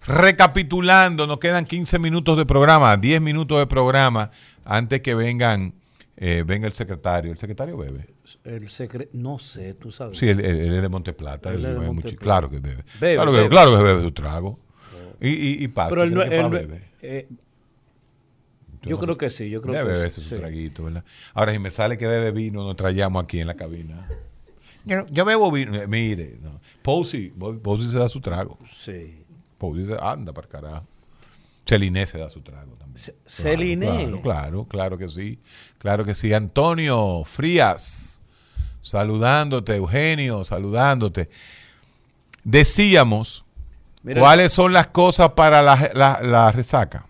recapitulando, 0.07 1.27
nos 1.27 1.39
quedan 1.39 1.65
15 1.65 1.99
minutos 1.99 2.37
de 2.39 2.47
programa, 2.47 2.97
10 2.97 3.21
minutos 3.21 3.59
de 3.59 3.67
programa 3.67 4.31
antes 4.65 5.01
que 5.01 5.15
vengan, 5.15 5.75
eh, 6.17 6.45
venga 6.47 6.67
el 6.67 6.73
secretario. 6.73 7.33
¿El 7.33 7.39
secretario 7.39 7.77
bebe? 7.77 8.07
El 8.45 8.63
secre- 8.69 9.09
no 9.13 9.39
sé, 9.39 9.75
tú 9.75 9.91
sabes. 9.91 10.19
Sí, 10.19 10.29
él, 10.29 10.41
él- 10.41 10.61
él 10.61 10.75
es 10.75 10.83
de 10.83 10.89
Monteplata. 10.89 11.51
Él 11.53 11.65
es 11.65 11.75
de 11.75 11.81
Monteplata. 11.87 12.17
claro 12.25 12.49
que 12.49 12.61
bebe. 12.61 12.85
Bebe, 13.01 13.15
claro, 13.17 13.33
que, 13.33 13.37
bebe. 13.39 13.49
claro 13.49 13.77
que 13.77 13.83
bebe 13.83 14.03
su 14.03 14.13
trago. 14.13 14.59
Y, 15.21 15.29
y, 15.31 15.65
y 15.65 15.69
pasa. 15.69 15.91
Pero 15.91 16.03
él 16.05 16.15
no- 16.15 16.21
¿cree 16.21 16.31
que 16.31 16.37
él 16.37 16.43
pa' 16.43 16.49
no- 16.49 16.55
bebe? 16.57 16.83
eh, 17.03 17.29
Yo 18.83 18.97
no- 18.97 19.03
creo 19.03 19.17
que 19.19 19.31
sí, 19.31 19.49
yo 19.49 19.63
creo 19.63 19.75
Debe 19.75 19.87
que 19.93 19.97
beberse 19.99 20.21
sí. 20.23 20.29
su 20.29 20.37
traguito, 20.37 20.85
¿verdad? 20.85 21.05
Ahora, 21.35 21.53
si 21.53 21.59
me 21.59 21.71
sale 21.71 21.97
que 21.99 22.07
bebe 22.07 22.33
vino, 22.33 22.65
nos 22.65 22.77
traíamos 22.77 23.23
aquí 23.25 23.41
en 23.41 23.47
la 23.47 23.55
cabina. 23.55 24.09
Yo, 24.85 25.25
bebo 25.25 25.51
vino. 25.53 25.75
Eh, 25.77 25.87
Mire, 25.87 26.39
no. 26.43 26.61
Posey, 26.83 27.29
Posey 27.31 27.89
se 27.89 27.99
da 27.99 28.09
su 28.09 28.21
trago. 28.21 28.59
Sí. 28.69 29.23
Posey 29.59 29.87
se 29.87 29.97
anda 30.01 30.33
para 30.33 30.49
carajo. 30.49 30.87
Celine 31.65 32.05
se 32.09 32.19
da 32.19 32.29
su 32.29 32.41
trago 32.41 32.73
también. 32.75 32.97
Claro, 33.05 33.19
Celine. 33.25 33.87
Claro, 33.87 34.21
claro, 34.21 34.65
claro 34.65 34.99
que 34.99 35.09
sí. 35.09 35.39
Claro 35.79 36.05
que 36.05 36.17
sí. 36.17 36.33
Antonio 36.33 37.23
Frías, 37.25 38.21
saludándote. 38.81 39.77
Eugenio, 39.77 40.43
saludándote. 40.43 41.31
Decíamos, 42.45 43.45
Mira, 44.03 44.21
¿cuáles 44.21 44.53
son 44.53 44.73
las 44.73 44.89
cosas 44.89 45.31
para 45.33 45.63
la, 45.63 45.91
la- 45.95 46.21
la 46.23 46.51
resaca? 46.51 47.07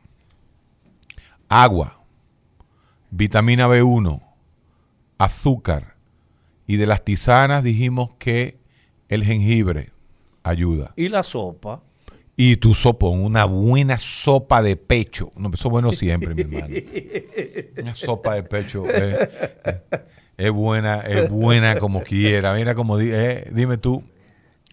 Agua, 1.54 1.98
vitamina 3.10 3.68
B1, 3.68 4.22
azúcar. 5.18 5.96
Y 6.66 6.76
de 6.76 6.86
las 6.86 7.04
tisanas 7.04 7.62
dijimos 7.62 8.14
que 8.18 8.58
el 9.08 9.22
jengibre 9.24 9.90
ayuda. 10.42 10.92
Y 10.96 11.08
la 11.08 11.22
sopa. 11.22 11.82
Y 12.36 12.56
tu 12.56 12.74
sopa, 12.74 13.08
una 13.08 13.44
buena 13.44 13.98
sopa 13.98 14.62
de 14.62 14.76
pecho. 14.76 15.30
No, 15.36 15.50
eso 15.52 15.68
es 15.68 15.70
bueno 15.70 15.92
siempre, 15.92 16.34
mi 16.34 16.42
hermano. 16.42 16.74
Una 17.82 17.94
sopa 17.94 18.34
de 18.36 18.42
pecho 18.44 18.84
eh, 18.88 19.30
eh, 19.64 19.80
es 20.38 20.50
buena, 20.50 21.00
es 21.00 21.28
buena 21.30 21.78
como 21.78 22.02
quiera. 22.02 22.54
Mira 22.54 22.74
como 22.74 22.96
di- 22.96 23.10
eh, 23.12 23.50
dime 23.52 23.76
tú. 23.76 24.02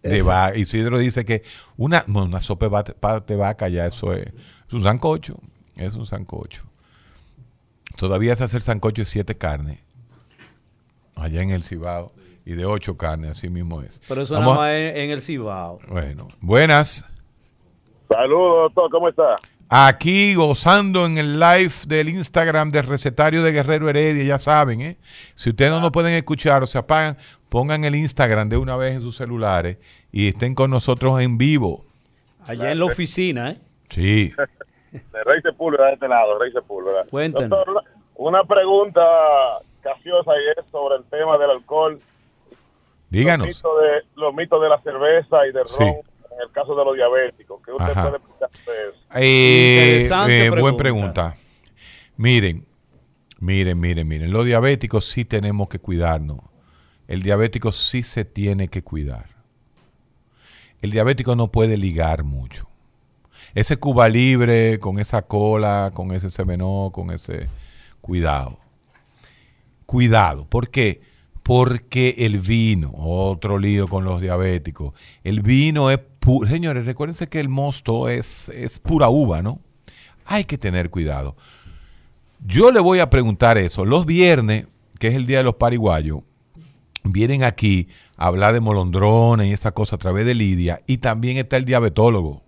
De 0.01 0.21
va- 0.21 0.55
Isidro 0.55 0.97
dice 0.97 1.25
que 1.25 1.43
una, 1.75 2.05
una 2.07 2.39
sopa 2.39 2.83
de 3.27 3.35
vaca 3.35 3.67
ya 3.67 3.85
eso 3.85 4.13
es, 4.13 4.27
es 4.67 4.73
un 4.73 4.83
sancocho. 4.83 5.37
Es 5.75 5.95
un 5.95 6.05
sancocho. 6.05 6.63
Todavía 7.99 8.33
se 8.37 8.45
hace 8.45 8.55
el 8.55 8.63
sancocho 8.63 9.01
de 9.01 9.05
siete 9.05 9.35
carnes. 9.37 9.79
Allá 11.15 11.41
en 11.41 11.49
el 11.49 11.63
Cibao. 11.63 12.13
Y 12.45 12.53
de 12.53 12.65
ocho 12.65 12.95
carnes, 12.97 13.31
así 13.31 13.49
mismo 13.49 13.81
es. 13.81 14.01
Pero 14.07 14.21
eso 14.21 14.33
Vamos 14.35 14.55
nada 14.55 14.65
a- 14.65 14.69
más 14.69 14.75
en, 14.75 14.97
en 14.97 15.09
el 15.11 15.21
Cibao. 15.21 15.79
Bueno, 15.89 16.27
buenas. 16.39 17.05
Saludos, 18.07 18.71
doctor, 18.73 18.89
¿cómo 18.89 19.09
está? 19.09 19.35
Aquí 19.67 20.33
gozando 20.33 21.05
en 21.05 21.17
el 21.19 21.39
live 21.39 21.73
del 21.85 22.09
Instagram 22.09 22.71
del 22.71 22.85
recetario 22.87 23.43
de 23.43 23.51
Guerrero 23.51 23.87
Heredia, 23.89 24.23
ya 24.23 24.39
saben, 24.39 24.81
¿eh? 24.81 24.97
Si 25.35 25.49
ustedes 25.51 25.69
no 25.69 25.79
nos 25.81 25.91
pueden 25.91 26.13
escuchar 26.15 26.63
o 26.63 26.67
se 26.67 26.77
apagan, 26.79 27.17
pongan 27.49 27.83
el 27.83 27.93
Instagram 27.95 28.49
de 28.49 28.57
una 28.57 28.77
vez 28.77 28.95
en 28.95 29.01
sus 29.01 29.17
celulares 29.17 29.77
y 30.11 30.29
estén 30.29 30.55
con 30.55 30.71
nosotros 30.71 31.21
en 31.21 31.37
vivo. 31.37 31.85
Allá 32.47 32.71
en 32.71 32.79
la 32.79 32.85
oficina, 32.85 33.51
¿eh? 33.51 33.57
Sí. 33.89 34.33
De 34.91 35.23
Rey 35.23 35.41
Sepúlveda, 35.41 35.87
de 35.87 35.93
este 35.93 36.07
lado, 36.07 36.37
Rey 36.39 36.51
Sepúlveda. 36.51 37.05
Cuéntanos. 37.09 37.49
Doctor, 37.49 37.83
una, 38.15 38.43
pregunta 38.43 39.01
capciosa 39.81 40.31
y 40.33 40.59
es 40.59 40.65
sobre 40.71 40.97
el 40.97 41.03
tema 41.05 41.37
del 41.37 41.51
alcohol. 41.51 41.99
Díganos. 43.09 43.47
Los 43.47 43.55
mitos 43.57 43.81
de, 43.81 44.21
los 44.21 44.33
mitos 44.35 44.61
de 44.61 44.69
la 44.69 44.81
cerveza 44.81 45.47
y 45.47 45.51
del 45.51 45.67
Sí. 45.67 45.83
ron 45.83 45.89
en 46.31 46.41
el 46.47 46.51
caso 46.51 46.75
de 46.75 46.85
los 46.85 46.95
diabéticos. 46.95 47.61
¿Qué 47.65 47.71
usted 47.71 47.91
Ajá. 47.91 48.03
puede 48.03 48.17
explicar 48.17 48.49
de 48.65 48.89
eso? 48.89 48.99
Eh, 49.15 49.83
Interesante 49.85 50.45
eh, 50.45 50.49
buena 50.49 50.77
pregunta. 50.77 50.83
pregunta. 50.83 51.33
Miren, 52.17 52.65
miren, 53.39 53.79
miren, 53.79 54.07
miren. 54.07 54.31
Los 54.31 54.45
diabéticos 54.45 55.05
sí 55.05 55.25
tenemos 55.25 55.69
que 55.69 55.79
cuidarnos. 55.79 56.39
El 57.07 57.23
diabético 57.23 57.71
sí 57.71 58.03
se 58.03 58.23
tiene 58.25 58.67
que 58.67 58.83
cuidar. 58.83 59.25
El 60.81 60.91
diabético 60.91 61.35
no 61.35 61.51
puede 61.51 61.75
ligar 61.75 62.23
mucho. 62.23 62.68
Ese 63.55 63.77
Cuba 63.77 64.09
libre, 64.09 64.79
con 64.79 64.99
esa 64.99 65.21
cola, 65.23 65.91
con 65.93 66.11
ese 66.11 66.29
semenó, 66.29 66.89
con 66.93 67.11
ese... 67.11 67.47
Cuidado. 68.01 68.57
Cuidado. 69.85 70.45
¿Por 70.45 70.69
qué? 70.69 71.01
Porque 71.43 72.15
el 72.19 72.39
vino, 72.39 72.91
otro 72.95 73.57
lío 73.57 73.87
con 73.87 74.03
los 74.03 74.21
diabéticos, 74.21 74.93
el 75.23 75.41
vino 75.41 75.89
es 75.89 75.99
pu- 76.21 76.47
Señores, 76.47 76.85
recuérdense 76.85 77.27
que 77.27 77.39
el 77.39 77.49
mosto 77.49 78.07
es, 78.07 78.49
es 78.49 78.77
pura 78.77 79.09
uva, 79.09 79.41
¿no? 79.41 79.59
Hay 80.25 80.43
que 80.45 80.59
tener 80.59 80.91
cuidado. 80.91 81.35
Yo 82.45 82.71
le 82.71 82.79
voy 82.79 82.99
a 82.99 83.09
preguntar 83.09 83.57
eso. 83.57 83.83
Los 83.83 84.05
viernes, 84.05 84.67
que 84.99 85.07
es 85.07 85.15
el 85.15 85.25
día 85.25 85.39
de 85.39 85.43
los 85.43 85.55
pariguayos, 85.55 86.19
vienen 87.03 87.43
aquí 87.43 87.87
a 88.15 88.27
hablar 88.27 88.53
de 88.53 88.59
molondrones 88.59 89.47
y 89.47 89.53
esa 89.53 89.71
cosa 89.71 89.95
a 89.95 89.99
través 89.99 90.25
de 90.27 90.35
Lidia. 90.35 90.81
Y 90.85 90.99
también 90.99 91.37
está 91.37 91.57
el 91.57 91.65
diabetólogo. 91.65 92.43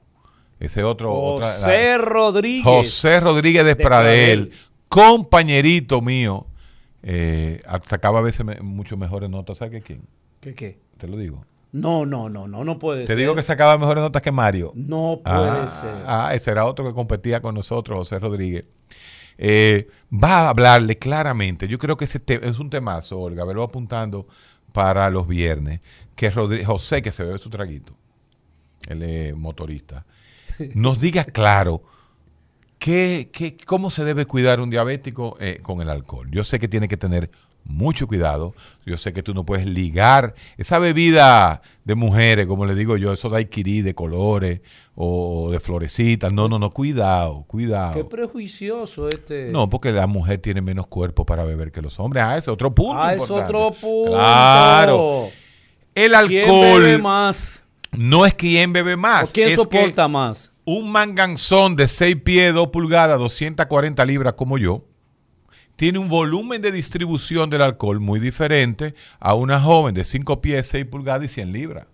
Ese 0.62 0.84
otro. 0.84 1.14
otra- 1.14 1.48
José 1.48 1.98
Rodríguez. 1.98 2.64
José 2.64 3.20
Rodríguez 3.20 3.64
de, 3.66 3.76
de 3.76 3.84
Pradel, 3.84 4.48
Pradel. 4.48 4.60
compañerito 4.88 6.02
mío. 6.02 6.46
Eh, 7.04 7.60
sacaba 7.84 8.20
a 8.20 8.22
veces 8.22 8.46
me- 8.46 8.62
mucho 8.62 8.96
mejores 8.96 9.30
notas. 9.30 9.58
¿Sabes 9.58 9.74
qué 9.74 9.82
quién? 9.82 10.02
¿Qué 10.40 10.54
qué? 10.54 10.80
Te 10.98 11.08
lo 11.08 11.18
digo. 11.18 11.44
No, 11.72 12.06
no, 12.06 12.30
no, 12.30 12.48
no, 12.48 12.64
no 12.64 12.78
puede 12.80 13.02
Te 13.02 13.08
ser. 13.08 13.18
digo 13.18 13.34
que 13.36 13.44
sacaba 13.44 13.78
mejores 13.78 14.04
notas 14.04 14.22
que 14.22 14.32
Mario. 14.32 14.72
No 14.76 15.22
puede 15.24 15.50
ah, 15.50 15.68
ser. 15.68 15.96
Ah, 16.06 16.32
ese 16.36 16.52
era 16.52 16.66
otro 16.66 16.86
que 16.86 16.94
competía 16.94 17.42
con 17.42 17.56
nosotros, 17.56 17.98
José 17.98 18.20
Rodríguez. 18.20 18.66
Eh, 19.38 19.88
va 20.14 20.42
a 20.46 20.50
hablarle 20.50 20.98
claramente. 20.98 21.68
Yo 21.68 21.80
creo 21.80 21.98
que 21.98 22.06
ese 22.06 22.20
te- 22.20 22.48
es 22.48 22.60
un 22.60 22.70
temazo, 22.70 23.20
Olga. 23.20 23.46
Verlo 23.46 23.64
apuntando 23.64 24.28
para 24.74 25.10
los 25.10 25.28
viernes. 25.28 25.80
Que 26.16 26.30
José, 26.32 27.02
que 27.02 27.12
se 27.12 27.24
bebe 27.24 27.40
su 27.40 27.50
traguito, 27.50 27.94
él 28.88 29.02
es 29.02 29.36
motorista, 29.36 30.06
nos 30.76 31.00
diga 31.02 31.24
claro 31.26 31.84
qué, 32.80 33.30
qué- 33.32 33.58
cómo 33.66 33.90
se 33.90 34.04
debe 34.04 34.26
cuidar 34.26 34.60
un 34.60 34.70
diabético 34.70 35.38
eh, 35.40 35.60
con 35.62 35.82
el 35.82 35.90
alcohol. 35.90 36.28
Yo 36.32 36.44
sé 36.44 36.60
que 36.60 36.68
tiene 36.68 36.88
que 36.88 36.98
tener 36.98 37.30
mucho 37.64 38.08
cuidado. 38.08 38.56
Yo 38.88 38.98
sé 38.98 39.14
que 39.14 39.22
tú 39.22 39.36
no 39.36 39.44
puedes 39.44 39.68
ligar 39.68 40.34
esa 40.58 40.80
bebida 40.80 41.62
de 41.86 41.94
mujeres, 41.94 42.48
como 42.48 42.66
le 42.66 42.74
digo 42.74 42.98
yo, 42.98 43.14
eso 43.14 43.30
de 43.30 43.34
daiquiri, 43.34 43.82
de 43.84 43.94
colores 43.94 44.62
o 44.96 45.52
de 45.52 45.60
florecitas. 45.60 46.34
No, 46.34 46.50
no, 46.50 46.58
no, 46.58 46.72
cuidado, 46.72 47.44
cuidado. 47.48 47.94
Qué 47.94 48.04
prejuicioso 48.04 49.08
este. 49.10 49.52
No, 49.52 49.70
porque 49.70 49.92
la 49.92 50.08
mujer 50.08 50.40
tiene 50.40 50.62
menos 50.62 50.88
cuerpo 50.88 51.24
para 51.24 51.44
beber 51.46 51.72
que 51.72 51.84
los 51.84 52.00
hombres. 52.00 52.24
Ah, 52.24 52.32
ese 52.32 52.50
es 52.50 52.54
otro 52.54 52.74
punto. 52.74 53.00
Ah, 53.00 53.14
es 53.14 53.30
otro 53.30 53.72
punto. 53.80 54.12
Claro. 54.12 55.30
El 55.94 56.14
¿Quién 56.28 56.46
alcohol 56.50 56.82
bebe 56.82 56.98
más? 56.98 57.68
No 57.98 58.26
es 58.26 58.34
quien 58.34 58.74
bebe 58.74 58.96
más. 58.96 59.32
¿O 59.32 59.34
quién 59.34 59.50
es 59.50 59.56
soporta 59.56 60.04
que 60.04 60.10
más? 60.10 60.52
un 60.66 60.92
manganzón 60.92 61.76
de 61.76 61.88
6 61.88 62.18
pies, 62.24 62.54
2 62.54 62.68
pulgadas, 62.68 63.20
240 63.20 64.06
libras 64.06 64.34
como 64.34 64.58
yo, 64.58 64.86
tiene 65.76 66.00
un 66.00 66.10
volumen 66.10 66.62
de 66.62 66.72
distribución 66.72 67.50
del 67.50 67.62
alcohol 67.62 68.00
muy 68.00 68.20
diferente 68.20 68.94
a 69.20 69.34
una 69.34 69.60
joven 69.60 69.96
de 69.96 70.04
5 70.04 70.42
pies, 70.42 70.68
6 70.68 70.86
pulgadas 70.86 71.26
y 71.26 71.28
100 71.34 71.52
libras. 71.52 71.88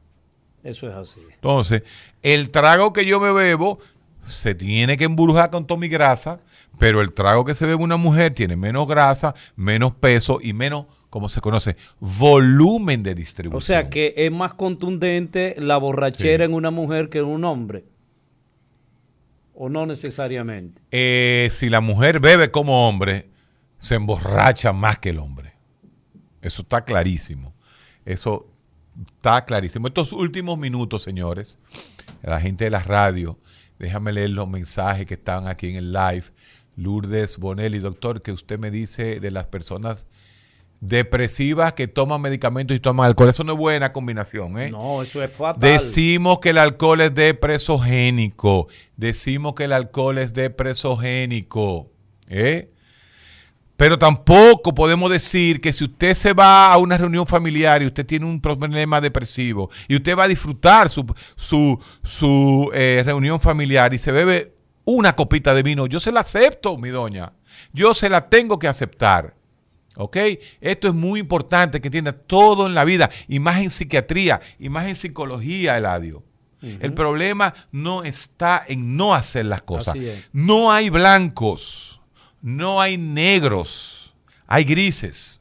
Eso 0.64 0.90
es 0.90 0.96
así. 0.96 1.22
Entonces, 1.34 1.84
el 2.22 2.50
trago 2.50 2.92
que 2.92 3.06
yo 3.06 3.20
me 3.20 3.32
bebo 3.32 3.80
se 4.26 4.56
tiene 4.56 4.98
que 4.98 5.06
embrujar 5.06 5.50
con 5.50 5.66
toda 5.66 5.80
mi 5.80 5.88
grasa, 5.88 6.42
pero 6.78 7.02
el 7.02 7.14
trago 7.14 7.46
que 7.46 7.56
se 7.56 7.66
bebe 7.66 7.82
una 7.82 7.98
mujer 7.98 8.36
tiene 8.36 8.58
menos 8.58 8.88
grasa, 8.88 9.34
menos 9.56 9.94
peso 9.94 10.40
y 10.42 10.52
menos, 10.52 10.86
como 11.18 11.30
se 11.30 11.42
conoce, 11.42 11.76
volumen 12.00 13.02
de 13.02 13.16
distribución. 13.16 13.58
O 13.58 13.62
sea 13.62 13.90
que 13.90 14.14
es 14.16 14.32
más 14.32 14.54
contundente 14.54 15.56
la 15.58 15.78
borrachera 15.78 16.46
Sí. 16.46 16.52
en 16.52 16.56
una 16.56 16.70
mujer 16.70 17.10
que 17.10 17.18
en 17.18 17.26
un 17.26 17.44
hombre. 17.44 17.86
O 19.56 19.68
no 19.68 19.88
necesariamente. 19.88 20.80
Eh, 20.92 21.50
si 21.52 21.70
la 21.72 21.82
mujer 21.82 22.20
bebe 22.20 22.52
como 22.52 22.88
hombre, 22.88 23.30
se 23.80 23.96
emborracha 23.96 24.74
más 24.74 25.00
que 25.00 25.10
el 25.10 25.18
hombre. 25.18 25.54
Eso 26.44 26.62
está 26.62 26.86
clarísimo. 26.86 27.56
Eso 28.06 28.46
está 29.16 29.44
clarísimo. 29.44 29.88
Estos 29.88 30.14
últimos 30.14 30.60
minutos, 30.60 31.02
señores, 31.02 31.58
la 32.22 32.40
gente 32.40 32.66
de 32.66 32.70
la 32.70 32.84
radio, 32.84 33.40
déjame 33.80 34.14
leer 34.14 34.30
los 34.30 34.48
mensajes 34.48 35.08
que 35.08 35.16
están 35.16 35.48
aquí 35.48 35.70
en 35.70 35.78
el 35.78 35.92
live. 35.92 36.26
Lourdes 36.76 37.40
Bonelli, 37.40 37.80
doctor, 37.80 38.22
que 38.22 38.32
usted 38.32 38.60
me 38.60 38.70
dice 38.70 39.20
de 39.20 39.32
las 39.32 39.48
personas 39.48 40.06
depresivas 40.80 41.74
que 41.74 41.88
toman 41.88 42.22
medicamentos 42.22 42.76
y 42.76 42.80
toman 42.80 43.08
alcohol. 43.08 43.30
Eso 43.30 43.44
no 43.44 43.54
es 43.54 43.58
buena 43.58 43.94
combinación, 43.94 44.60
¿eh? 44.60 44.70
No, 44.70 45.02
eso 45.02 45.24
es 45.24 45.32
fatal. 45.32 45.60
Decimos 45.60 46.40
que 46.40 46.50
el 46.50 46.58
alcohol 46.58 47.02
es 47.02 47.16
depresogénico. 47.16 48.68
Decimos 48.96 49.56
que 49.56 49.66
el 49.66 49.74
alcohol 49.74 50.18
es 50.18 50.34
depresogénico. 50.34 51.90
¿eh? 52.28 52.72
Pero 53.76 54.00
tampoco 54.00 54.74
podemos 54.74 55.12
decir 55.12 55.62
que 55.62 55.72
si 55.72 55.84
usted 55.84 56.16
se 56.16 56.34
va 56.34 56.74
a 56.74 56.78
una 56.78 56.98
reunión 56.98 57.28
familiar 57.28 57.82
y 57.82 57.86
usted 57.86 58.06
tiene 58.06 58.26
un 58.26 58.42
problema 58.42 59.00
depresivo 59.00 59.70
y 59.88 59.96
usted 59.96 60.18
va 60.18 60.24
a 60.24 60.28
disfrutar 60.28 60.90
su, 60.90 61.06
su, 61.36 61.80
su, 62.02 62.72
eh, 62.74 63.04
reunión 63.06 63.40
familiar 63.40 63.94
y 63.94 64.00
se 64.00 64.12
bebe 64.12 64.56
una 64.84 65.16
copita 65.16 65.54
de 65.54 65.64
vino, 65.64 65.86
yo 65.86 66.00
se 66.00 66.12
la 66.12 66.22
acepto, 66.22 66.78
mi 66.78 66.90
doña. 66.90 67.34
Yo 67.72 67.94
se 67.94 68.10
la 68.10 68.30
tengo 68.30 68.58
que 68.58 68.68
aceptar. 68.68 69.37
¿Ok? 69.98 70.18
Esto 70.62 70.88
es 70.88 70.94
muy 70.94 71.20
importante 71.20 71.82
que 71.82 71.88
entienda 71.88 72.14
todo 72.14 72.68
en 72.68 72.74
la 72.74 72.86
vida, 72.86 73.10
y 73.28 73.40
más 73.40 73.62
en 73.62 73.70
psiquiatría, 73.70 74.42
y 74.60 74.70
más 74.70 74.88
en 74.88 74.96
psicología, 74.96 75.78
Eladio. 75.78 76.24
El 76.62 76.94
problema 76.94 77.54
no 77.72 78.04
está 78.04 78.64
en 78.68 78.98
no 78.98 79.14
hacer 79.14 79.46
las 79.46 79.62
cosas. 79.62 79.96
No 80.32 80.72
hay 80.72 80.90
blancos, 80.90 82.02
no 82.42 82.82
hay 82.82 82.98
negros, 82.98 84.16
hay 84.48 84.64
grises. 84.64 85.40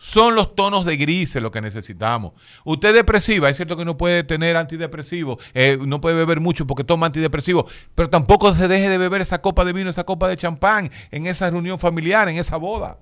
Son 0.00 0.36
los 0.36 0.54
tonos 0.54 0.86
de 0.86 0.96
grises 0.96 1.42
lo 1.42 1.50
que 1.50 1.60
necesitamos. 1.60 2.32
Usted 2.64 2.90
es 2.90 2.94
depresiva, 2.94 3.50
es 3.50 3.56
cierto 3.56 3.76
que 3.76 3.84
no 3.84 3.98
puede 3.98 4.22
tener 4.22 4.56
antidepresivo, 4.56 5.38
eh, 5.54 5.76
no 5.80 6.00
puede 6.00 6.14
beber 6.14 6.40
mucho 6.40 6.66
porque 6.68 6.84
toma 6.84 7.06
antidepresivo, 7.06 7.66
pero 7.96 8.08
tampoco 8.08 8.54
se 8.54 8.68
deje 8.68 8.88
de 8.88 8.96
beber 8.96 9.20
esa 9.20 9.42
copa 9.42 9.64
de 9.64 9.72
vino, 9.72 9.90
esa 9.90 10.04
copa 10.04 10.28
de 10.28 10.36
champán 10.36 10.90
en 11.10 11.26
esa 11.26 11.50
reunión 11.50 11.80
familiar, 11.80 12.28
en 12.28 12.36
esa 12.36 12.56
boda. 12.56 12.98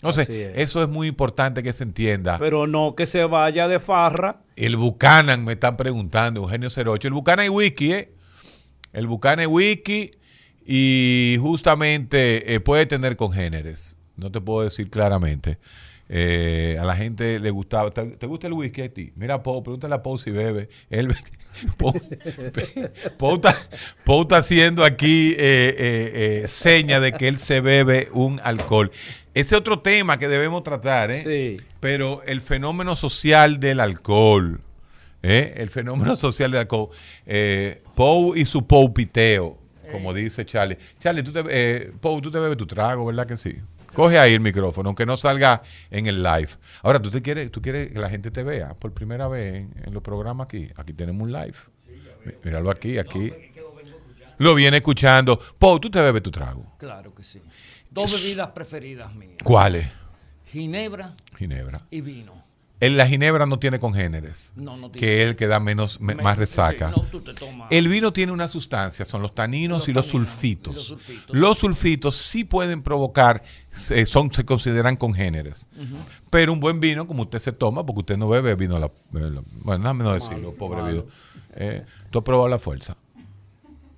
Entonces, 0.00 0.30
es. 0.30 0.52
eso 0.56 0.82
es 0.82 0.88
muy 0.88 1.08
importante 1.08 1.62
que 1.62 1.74
se 1.74 1.84
entienda. 1.84 2.38
Pero 2.38 2.66
no 2.66 2.94
que 2.94 3.04
se 3.04 3.24
vaya 3.24 3.68
de 3.68 3.80
farra. 3.80 4.40
El 4.56 4.76
Buchanan, 4.76 5.44
me 5.44 5.52
están 5.52 5.76
preguntando, 5.76 6.40
Eugenio 6.40 6.68
08. 6.74 7.08
El 7.08 7.14
Buchanan 7.14 7.44
es 7.44 7.50
wiki, 7.50 7.92
¿eh? 7.92 8.12
El 8.94 9.06
Buchanan 9.06 9.40
es 9.40 9.46
wiki 9.46 10.10
y 10.66 11.36
justamente 11.40 12.54
eh, 12.54 12.60
puede 12.60 12.86
tener 12.86 13.16
congéneres. 13.16 13.98
No 14.16 14.30
te 14.30 14.40
puedo 14.40 14.62
decir 14.62 14.88
claramente. 14.88 15.58
Eh, 16.08 16.76
a 16.80 16.84
la 16.84 16.96
gente 16.96 17.38
le 17.38 17.50
gustaba. 17.50 17.90
¿Te, 17.90 18.04
te 18.04 18.26
gusta 18.26 18.46
el 18.46 18.54
whisky 18.54 18.82
a 18.82 18.92
ti? 18.92 19.12
Mira, 19.16 19.42
Pau, 19.42 19.62
pregúntale 19.62 19.94
a 19.94 20.02
Pau 20.02 20.18
si 20.18 20.30
bebe. 20.30 20.68
Él, 20.88 21.08
Pau, 21.76 21.92
Pau 23.18 23.34
está, 23.36 23.54
Pau 24.04 24.22
está 24.22 24.38
haciendo 24.38 24.82
aquí 24.82 25.36
eh, 25.38 26.44
seña 26.48 27.00
de 27.00 27.12
que 27.12 27.28
él 27.28 27.38
se 27.38 27.60
bebe 27.60 28.08
un 28.12 28.40
alcohol. 28.42 28.90
Ese 29.34 29.56
otro 29.56 29.80
tema 29.80 30.18
que 30.18 30.28
debemos 30.28 30.62
tratar, 30.64 31.10
¿eh? 31.10 31.22
Sí. 31.22 31.64
Pero 31.78 32.22
el 32.26 32.40
fenómeno 32.40 32.96
social 32.96 33.60
del 33.60 33.80
alcohol, 33.80 34.60
¿eh? 35.22 35.54
el 35.56 35.70
fenómeno 35.70 36.16
social 36.16 36.50
del 36.50 36.60
alcohol, 36.60 36.90
eh, 37.26 37.82
Pou 37.94 38.34
y 38.34 38.44
su 38.44 38.66
poupiteo, 38.66 39.58
como 39.92 40.12
dice 40.14 40.44
Charlie. 40.44 40.78
Charlie, 40.98 41.22
tú 41.22 41.32
te, 41.32 41.44
eh, 41.48 41.92
Pou, 42.00 42.20
tú 42.20 42.30
te 42.30 42.38
bebes 42.38 42.56
tu 42.56 42.66
trago, 42.66 43.04
¿verdad 43.06 43.26
que 43.26 43.36
sí? 43.36 43.56
Coge 43.94 44.18
ahí 44.18 44.34
el 44.34 44.40
micrófono, 44.40 44.88
aunque 44.88 45.04
no 45.04 45.16
salga 45.16 45.62
en 45.90 46.06
el 46.06 46.22
live. 46.22 46.50
Ahora, 46.82 47.02
¿tú, 47.02 47.10
te 47.10 47.22
quieres, 47.22 47.50
tú 47.50 47.60
quieres 47.60 47.88
que 47.88 47.98
la 47.98 48.08
gente 48.08 48.30
te 48.30 48.42
vea 48.44 48.74
por 48.74 48.92
primera 48.92 49.26
vez 49.26 49.54
en, 49.56 49.74
en 49.84 49.92
los 49.92 50.02
programas 50.02 50.44
aquí. 50.46 50.70
Aquí 50.76 50.92
tenemos 50.92 51.22
un 51.22 51.32
live. 51.32 51.56
Míralo 52.44 52.70
aquí, 52.70 52.98
aquí. 52.98 53.32
Lo 54.38 54.54
viene 54.54 54.78
escuchando. 54.78 55.38
Pou, 55.58 55.78
tú 55.78 55.90
te 55.90 56.00
bebes 56.00 56.22
tu 56.22 56.30
trago. 56.30 56.64
Claro 56.78 57.14
que 57.14 57.22
sí. 57.22 57.40
Dos 57.90 58.12
bebidas 58.22 58.48
preferidas 58.50 59.14
mías. 59.14 59.38
¿Cuáles? 59.44 59.86
Ginebra 60.46 61.14
Ginebra. 61.36 61.86
y 61.90 62.00
vino. 62.00 62.40
En 62.82 62.96
la 62.96 63.06
ginebra 63.06 63.44
no 63.44 63.58
tiene 63.58 63.78
congéneres. 63.78 64.54
No, 64.56 64.74
no 64.78 64.90
tiene. 64.90 65.06
Que 65.06 65.22
es 65.22 65.28
el 65.28 65.36
que 65.36 65.46
da 65.46 65.60
menos, 65.60 66.00
me- 66.00 66.14
Me- 66.14 66.22
más 66.22 66.38
resaca. 66.38 66.90
sí, 66.94 66.94
no, 66.98 67.06
tú 67.08 67.20
te 67.20 67.34
tomas- 67.34 67.68
El 67.70 67.88
vino 67.88 68.10
tiene 68.10 68.32
una 68.32 68.48
sustancia, 68.48 69.04
son 69.04 69.20
los 69.20 69.34
taninos 69.34 69.80
Los 69.80 69.88
y 69.88 69.92
los 69.92 70.06
taninos 70.08 70.28
sulfitos. 70.30 70.72
y 70.72 70.76
los 70.76 70.86
sulfitos. 70.86 71.36
Los 71.36 71.58
sulfitos 71.58 72.16
sí 72.16 72.44
pueden 72.44 72.82
provocar, 72.82 73.42
se- 73.70 74.06
son, 74.06 74.32
se 74.32 74.46
consideran 74.46 74.96
congéneres. 74.96 75.68
Pero 76.30 76.54
un 76.54 76.60
buen 76.60 76.80
vino, 76.80 77.06
como 77.06 77.24
usted 77.24 77.38
se 77.38 77.52
toma, 77.52 77.84
porque 77.84 78.00
usted 78.00 78.16
no 78.16 78.28
bebe 78.30 78.54
vino, 78.54 78.78
la, 78.78 78.86
eh, 78.86 78.90
la- 79.12 79.42
bueno, 79.62 79.82
déjame 79.84 80.04
no 80.04 80.14
decirlo, 80.14 80.54
pobre 80.54 80.82
vino. 80.90 81.04
Eh, 81.52 81.84
tú 82.10 82.20
has 82.20 82.24
probado 82.24 82.48
la 82.48 82.58
fuerza. 82.58 82.96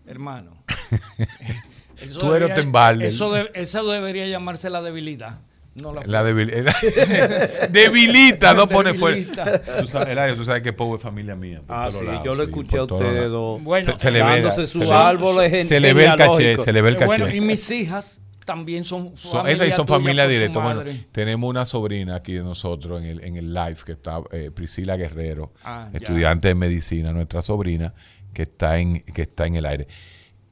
Hermano. 0.07 0.65
Eso 2.03 2.19
Tú 2.19 2.35
eres 2.35 2.49
debería-. 2.49 3.07
Eso, 3.07 3.33
de- 3.33 3.51
eso 3.55 3.85
debería 3.91 4.27
llamarse 4.27 4.71
la 4.71 4.83
debilidad. 4.83 5.41
No 5.75 5.93
la, 5.95 6.03
La 6.05 6.23
debilidad. 6.23 6.75
debilita, 7.71 8.55
no 8.55 8.69
pone 8.69 8.93
Debilita. 8.93 9.45
fuerza. 9.45 9.81
Tú 9.81 9.87
sabes, 9.87 10.09
Eladio, 10.11 10.37
tú 10.37 10.45
sabes 10.45 10.63
que 10.63 10.73
Poe 10.73 10.97
es 10.97 11.03
familia 11.03 11.35
mía. 11.35 11.63
Ah, 11.69 11.89
sí, 11.91 12.05
lados, 12.05 12.25
yo 12.25 12.35
lo 12.35 12.45
sí, 12.45 12.51
escuché 12.51 12.79
a 12.79 12.83
ustedes 12.85 13.31
dos. 13.31 13.63
Bueno, 13.63 13.93
Se, 13.93 13.99
se 13.99 14.11
le 14.11 14.23
ve, 14.23 14.31
dándose 14.31 14.67
se 14.67 14.73
sus 14.73 14.87
le- 14.89 14.93
árboles 14.95 15.69
se 15.69 15.81
le 15.81 15.95
ve 15.95 16.05
el 16.07 16.17
caché, 16.17 16.59
se 16.59 16.73
le 16.73 16.83
ve 16.83 16.89
el 16.91 16.97
caché. 16.97 17.07
Bueno, 17.07 17.29
y 17.35 17.41
mis 17.41 17.71
hijas 17.71 18.21
también 18.45 18.85
son 18.85 19.17
Son, 19.17 19.47
esas 19.49 19.69
y 19.69 19.73
son 19.73 19.87
familia 19.87 20.27
directa. 20.27 20.59
Bueno, 20.59 20.83
tenemos 21.11 21.49
una 21.49 21.65
sobrina 21.65 22.17
aquí 22.17 22.35
de 22.35 22.43
nosotros 22.43 23.01
en 23.01 23.09
el, 23.09 23.25
en 23.25 23.37
el 23.37 23.55
live 23.55 23.77
que 23.87 23.93
está 23.93 24.21
eh, 24.33 24.51
Priscila 24.55 24.97
Guerrero, 24.97 25.53
Ah, 25.65 25.89
ya. 25.93 25.99
estudiante 25.99 26.49
de 26.49 26.55
medicina, 26.55 27.13
nuestra 27.13 27.41
sobrina, 27.41 27.95
que 28.35 28.43
está 28.43 28.79
en, 28.79 29.01
que 29.01 29.23
está 29.23 29.47
en 29.47 29.57
el 29.57 29.65
aire. 29.65 29.87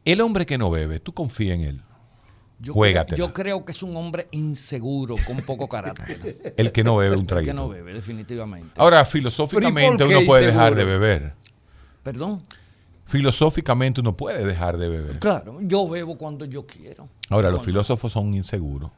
El 0.04 0.20
hombre 0.20 0.46
que 0.46 0.58
no 0.58 0.70
bebe, 0.70 1.00
¿tú 1.00 1.12
confías 1.12 1.56
en 1.56 1.60
él? 1.62 1.82
Yo, 2.58 2.74
Juégatela. 2.74 3.16
creo, 3.16 3.26
yo 3.28 3.32
creo 3.32 3.64
que 3.64 3.72
es 3.72 3.82
un 3.82 3.96
hombre 3.96 4.28
inseguro, 4.32 5.14
con 5.26 5.38
poco 5.38 5.66
carácter. 5.66 6.54
El 6.58 6.72
que 6.72 6.84
no 6.84 6.96
bebe 6.98 7.14
un 7.14 7.20
El 7.20 7.26
que 7.26 7.28
traguito. 7.28 7.54
no 7.54 7.68
bebe, 7.70 7.94
definitivamente. 7.94 8.74
Ahora, 8.76 9.04
filosóficamente 9.06 10.04
uno 10.04 10.20
puede 10.26 10.46
dejar 10.46 10.74
de 10.74 10.84
beber. 10.84 11.32
Perdón. 12.02 12.42
Filosóficamente 13.06 14.00
uno 14.00 14.16
puede 14.16 14.44
dejar 14.46 14.76
de 14.78 14.88
beber. 14.88 15.18
Claro, 15.18 15.58
yo 15.62 15.88
bebo 15.88 16.16
cuando 16.16 16.44
yo 16.44 16.66
quiero. 16.66 17.08
Ahora, 17.28 17.50
los 17.50 17.62
filósofos 17.64 18.12
son 18.12 18.34
inseguros. 18.34 18.90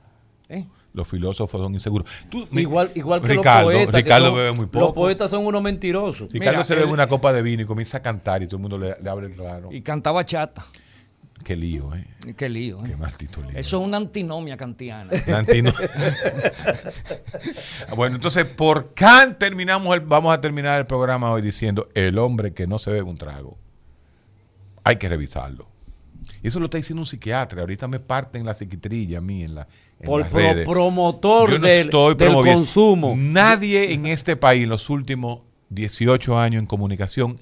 ¿Eh? 0.49 0.66
Los 0.93 1.09
filósofos 1.09 1.59
son 1.61 1.73
inseguros. 1.73 2.11
Tú, 2.31 2.47
Igual, 2.51 2.91
igual 2.95 3.23
que 3.23 3.29
Ricardo, 3.29 3.70
los 3.70 3.73
poetas. 3.74 3.95
Ricardo 3.95 4.27
son- 4.27 4.35
bebe 4.37 4.53
muy 4.53 4.66
poco. 4.66 4.85
Los 4.87 4.93
poetas 4.95 5.31
son 5.31 5.47
unos 5.47 5.62
mentirosos. 5.62 6.31
Ricardo 6.31 6.59
Mira, 6.59 6.65
se 6.65 6.74
bebe 6.74 6.87
el- 6.89 6.93
una 6.93 7.07
copa 7.07 7.33
de 7.33 7.41
vino 7.41 7.62
y 7.62 7.65
comienza 7.65 7.99
a 7.99 8.03
cantar 8.03 8.43
y 8.43 8.47
todo 8.47 8.57
el 8.57 8.62
mundo 8.62 8.77
le, 8.77 8.97
le 9.01 9.09
abre 9.09 9.29
el 9.29 9.33
claro. 9.33 9.69
Y 9.73 9.81
cantaba 9.81 10.27
chata. 10.27 10.66
Qué 11.44 11.56
lío, 11.56 11.94
¿eh? 11.94 12.06
Qué 12.36 12.48
lío. 12.48 12.85
¿eh? 12.85 12.89
Qué 12.90 12.97
maldito 12.97 13.40
lío. 13.43 13.51
Eso 13.59 13.81
es 13.81 13.86
una 13.86 13.97
antinomia 13.97 14.56
kantiana. 14.56 15.10
Bueno, 17.97 18.16
entonces, 18.16 18.44
por 18.44 18.94
Kant 18.94 19.39
terminamos 19.39 19.94
el, 19.94 20.01
vamos 20.01 20.35
a 20.35 20.40
terminar 20.40 20.78
el 20.81 20.86
programa 20.86 21.31
hoy 21.32 21.43
diciendo 21.43 21.89
el 21.94 22.19
hombre 22.19 22.52
que 22.52 22.66
no 22.66 22.78
se 22.78 22.90
bebe 22.90 23.02
un 23.02 23.16
trago. 23.16 23.59
Hay 24.85 24.97
que 24.97 25.09
revisarlo. 25.09 25.69
Y 26.43 26.48
eso 26.48 26.59
lo 26.59 26.66
está 26.66 26.78
diciendo 26.78 27.02
un 27.02 27.06
psiquiatra. 27.06 27.60
Ahorita 27.60 27.89
me 27.89 28.01
parten 28.01 28.44
la 28.44 28.55
psiquitrilla 28.55 29.19
a 29.19 29.20
mí 29.20 29.44
en, 29.44 29.55
la, 29.56 29.66
en 30.01 30.06
Por 30.06 30.23
las 30.23 30.32
redes. 30.32 30.69
promotor 30.69 31.60
no 31.60 31.66
del, 31.66 31.90
del 32.16 32.32
consumo. 32.35 33.14
Nadie 33.16 33.93
en 33.93 34.06
este 34.06 34.36
país 34.36 34.64
en 34.64 34.70
los 34.70 34.89
últimos 34.90 35.40
18 35.70 36.39
años 36.39 36.60
en 36.60 36.66
comunicación 36.66 37.39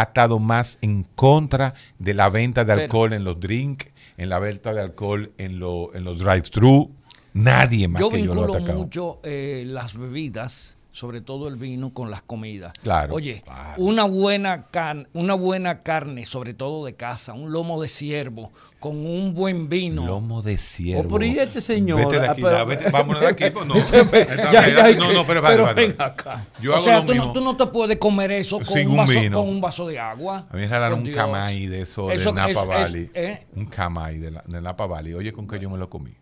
ha 0.00 0.04
estado 0.04 0.38
más 0.38 0.78
en 0.80 1.04
contra 1.14 1.74
de 1.98 2.14
la 2.14 2.28
venta 2.30 2.64
de 2.64 2.72
Pero- 2.74 2.82
alcohol 2.84 3.12
en 3.12 3.24
los 3.24 3.38
drinks, 3.40 3.86
en 4.16 4.28
la 4.28 4.38
venta 4.38 4.72
de 4.72 4.80
alcohol 4.80 5.32
en, 5.38 5.58
lo- 5.58 5.94
en 5.94 6.04
los 6.04 6.18
drive-thru. 6.18 6.90
Nadie 7.34 7.86
más 7.88 8.00
Yo 8.00 8.08
que 8.08 8.18
yo 8.22 8.26
lo 8.26 8.32
ha 8.32 8.46
vinculo 8.46 8.56
atacado. 8.58 8.78
mucho 8.78 9.20
eh, 9.22 9.64
las 9.66 9.96
bebidas, 9.98 10.75
sobre 10.96 11.20
todo 11.20 11.46
el 11.48 11.56
vino, 11.56 11.92
con 11.92 12.10
las 12.10 12.22
comidas. 12.22 12.72
Claro, 12.82 13.14
Oye, 13.14 13.42
claro. 13.44 13.74
una 13.82 14.04
buena 14.04 14.64
carne, 14.70 15.06
una 15.12 15.34
buena 15.34 15.82
carne, 15.82 16.24
sobre 16.24 16.54
todo 16.54 16.86
de 16.86 16.94
casa, 16.94 17.34
un 17.34 17.52
lomo 17.52 17.82
de 17.82 17.88
ciervo 17.88 18.50
con 18.80 19.04
un 19.04 19.34
buen 19.34 19.68
vino. 19.68 20.06
Lomo 20.06 20.40
de 20.40 20.56
ciervo. 20.56 21.02
Oh, 21.02 21.08
pero 21.18 21.26
¿y 21.26 21.38
este 21.38 21.60
señor? 21.60 21.98
Vete 22.00 22.18
de 22.20 22.28
aquí, 22.28 22.40
Ah, 22.40 22.44
pero- 22.46 22.56
ya, 22.58 22.64
vete, 22.64 22.90
vámonos 22.90 23.20
de 23.20 23.28
aquí. 23.28 23.44
Pues 23.50 23.66
no. 23.66 23.74
Ya, 24.52 24.68
ya, 24.68 25.12
no, 25.12 25.26
pero, 25.26 25.42
pero 25.42 25.68
espérate. 25.68 26.02
acá. 26.02 26.46
Yo 26.62 26.72
o 26.72 26.76
hago 26.76 26.84
sea, 26.84 27.00
lo 27.00 27.04
tú 27.06 27.14
no, 27.14 27.32
tú 27.32 27.40
no 27.42 27.56
te 27.58 27.66
puedes 27.66 27.98
comer 27.98 28.32
eso 28.32 28.56
con, 28.58 28.66
Sin 28.68 28.86
un 28.86 28.92
un 28.92 28.96
vaso, 29.06 29.20
vino. 29.20 29.38
con 29.38 29.48
un 29.50 29.60
vaso 29.60 29.86
de 29.86 29.98
agua. 29.98 30.46
A 30.48 30.54
mí 30.54 30.60
me 30.60 30.62
regalaron 30.62 30.98
Por 30.98 30.98
un 31.00 31.04
Dios. 31.12 31.16
camay 31.16 31.66
de 31.66 31.80
eso, 31.82 32.10
Eso- 32.10 32.30
de 32.32 32.36
Napa 32.36 32.50
es- 32.52 32.56
es- 32.58 32.66
Valley. 32.66 33.10
¿eh? 33.12 33.46
Un 33.54 33.66
camay 33.66 34.16
de, 34.18 34.30
la, 34.30 34.42
de 34.46 34.62
Napa 34.62 34.86
Valley. 34.86 35.12
Oye, 35.12 35.30
con 35.32 35.46
que 35.46 35.58
yo 35.58 35.68
me 35.68 35.76
lo 35.76 35.90
comí. 35.90 36.14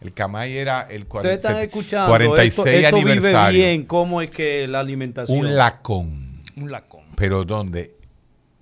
El 0.00 0.12
camay 0.14 0.56
era 0.56 0.82
el 0.82 1.02
Ustedes 1.02 1.08
40 1.08 1.34
están 1.34 1.56
escuchando. 1.58 2.08
46 2.10 2.48
esto, 2.66 2.86
esto 2.86 2.96
vive 2.98 3.12
aniversario. 3.12 3.58
bien. 3.60 3.84
¿Cómo 3.84 4.22
es 4.22 4.30
que 4.30 4.66
la 4.68 4.80
alimentación? 4.80 5.38
Un 5.38 5.56
lacón. 5.56 6.42
Un 6.56 6.70
lacón. 6.70 7.02
Pero 7.16 7.44
¿dónde? 7.44 7.96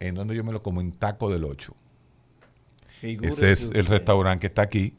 En 0.00 0.14
donde 0.14 0.34
yo 0.34 0.42
me 0.44 0.52
lo 0.52 0.62
como 0.62 0.80
en 0.80 0.92
Taco 0.92 1.30
del 1.30 1.44
8. 1.44 1.74
Figúrese 3.00 3.52
Ese 3.52 3.66
es 3.66 3.70
el 3.74 3.86
restaurante 3.86 4.40
que 4.40 4.46
está 4.46 4.62
aquí, 4.62 4.94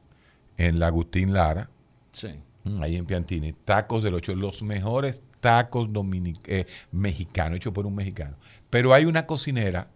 en 0.57 0.79
la 0.79 0.87
Agustín 0.87 1.33
Lara. 1.33 1.69
Sí. 2.11 2.29
Mm, 2.63 2.81
Ahí 2.81 2.95
en 2.95 3.05
Piantini, 3.05 3.53
tacos 3.53 4.03
del 4.03 4.13
8, 4.13 4.35
los 4.35 4.61
mejores 4.63 5.23
tacos 5.39 5.89
dominic- 5.89 6.41
eh, 6.47 6.65
mexicanos, 6.91 7.57
hechos 7.57 7.73
por 7.73 7.85
un 7.85 7.95
mexicano. 7.95 8.37
Pero 8.69 8.93
hay 8.93 9.05
una 9.05 9.25
cocinera 9.25 9.87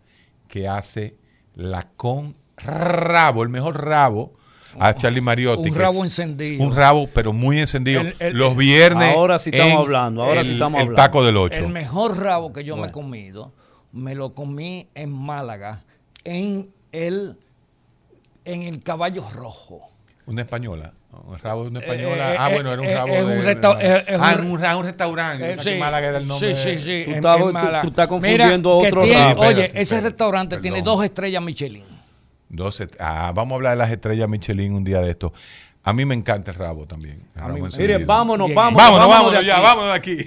que 0.48 0.68
hace 0.68 1.16
la 1.56 1.90
con 1.96 2.36
rabo, 2.58 3.44
el 3.44 3.50
mejor 3.50 3.84
rabo, 3.84 4.34
a 4.80 4.94
Charlie 4.94 5.22
Mariotti. 5.22 5.70
un 5.70 5.76
rabo 5.76 6.04
encendido. 6.04 6.64
Un 6.64 6.76
rabo, 6.76 7.08
pero 7.14 7.34
muy 7.34 7.60
encendido. 7.60 8.02
El- 8.02 8.16
el- 8.20 8.34
los 8.38 8.56
viernes. 8.56 9.16
Ahora 9.16 9.40
sí 9.40 9.50
estamos 9.52 9.74
en 9.74 9.80
hablando, 9.80 10.24
ahora 10.24 10.42
el, 10.42 10.48
sí 10.48 10.54
estamos 10.54 10.80
el 10.80 10.88
hablando. 10.88 11.02
taco 11.04 11.24
del 11.24 11.38
8. 11.38 11.56
El 11.60 11.68
mejor 11.70 12.18
rabo 12.18 12.54
que 12.54 12.64
yo 12.64 12.78
me 12.78 12.88
he 12.88 12.92
comido, 12.92 13.52
me 13.92 14.16
lo 14.16 14.34
comí 14.34 14.88
en 14.96 15.12
Málaga, 15.12 15.84
en 16.24 16.70
el, 16.92 17.38
en 18.46 18.62
el 18.64 18.82
caballo 18.84 19.24
rojo. 19.34 19.90
Una 20.26 20.42
española. 20.42 20.94
Un 21.28 21.38
rabo 21.40 21.64
de 21.64 21.70
una 21.72 21.80
española. 21.82 22.34
eh, 22.34 22.38
ah, 22.40 22.50
eh, 22.50 22.54
bueno, 22.54 22.72
era 22.72 22.82
un 22.82 22.88
eh, 22.88 22.94
rabo 22.96 23.14
es 23.14 23.28
de. 23.28 23.38
un 23.38 23.44
resta- 23.44 23.78
ah, 24.18 24.36
un- 24.40 24.52
un, 24.52 24.60
ra- 24.62 24.78
un 24.78 24.86
restaurante. 24.86 25.54
Eh, 25.54 25.58
que 25.62 25.78
Málaga 25.78 26.08
era 26.08 26.18
el 26.20 26.28
nombre. 26.28 26.54
Sí, 26.56 26.78
sí, 26.78 26.78
sí. 26.78 27.02
Tú 27.04 27.12
en- 27.12 27.16
estás- 27.18 27.38
en 27.38 27.48
tú- 27.48 27.52
Málaga. 27.54 27.82
tú 27.82 27.88
estás 27.90 28.08
Mira, 28.10 28.20
confundiendo 28.22 28.80
que 28.80 28.88
otro 28.88 29.04
tiene- 29.04 29.20
rabo. 29.20 29.42
Oye, 29.42 29.50
Espérate, 29.52 29.82
ese 29.82 30.02
restaurante 30.02 30.58
tiene 30.60 30.82
dos 30.82 31.04
estrellas 31.04 31.44
Michelin. 31.44 31.84
Dos 32.54 32.82
et- 32.82 32.98
ah, 33.00 33.32
vamos 33.34 33.54
a 33.54 33.56
hablar 33.56 33.72
de 33.72 33.78
las 33.78 33.92
estrellas 33.92 34.28
Michelin 34.28 34.74
un 34.74 34.84
día 34.84 35.00
de 35.00 35.12
esto. 35.12 35.32
A 35.84 35.94
mí 35.94 36.04
me 36.06 36.14
encanta 36.14 36.52
el 36.52 36.58
rabo 36.58 36.86
también. 36.86 37.24
el 37.34 37.42
rabo 37.42 37.54
mí-. 37.54 37.70
Mire, 37.78 37.98
vámonos, 38.06 38.48
Bien. 38.48 38.56
vámonos. 38.56 38.78
Vámonos, 38.84 39.08
vámonos, 39.08 39.40
de 39.40 39.46
ya, 39.48 39.54
aquí. 39.56 39.64
vámonos 39.64 39.90
de 39.92 39.96
aquí. 39.98 40.18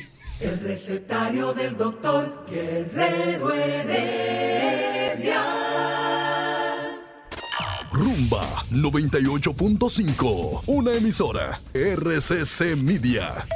El 0.40 0.58
recetario 0.60 1.52
del 1.52 1.76
doctor 1.76 2.44
Guerrero 2.50 3.52
Heredia. 3.54 5.42
Rumba 7.92 8.64
98.5, 8.72 10.62
una 10.66 10.92
emisora 10.94 11.60
RCC 11.72 12.74
Media. 12.74 13.46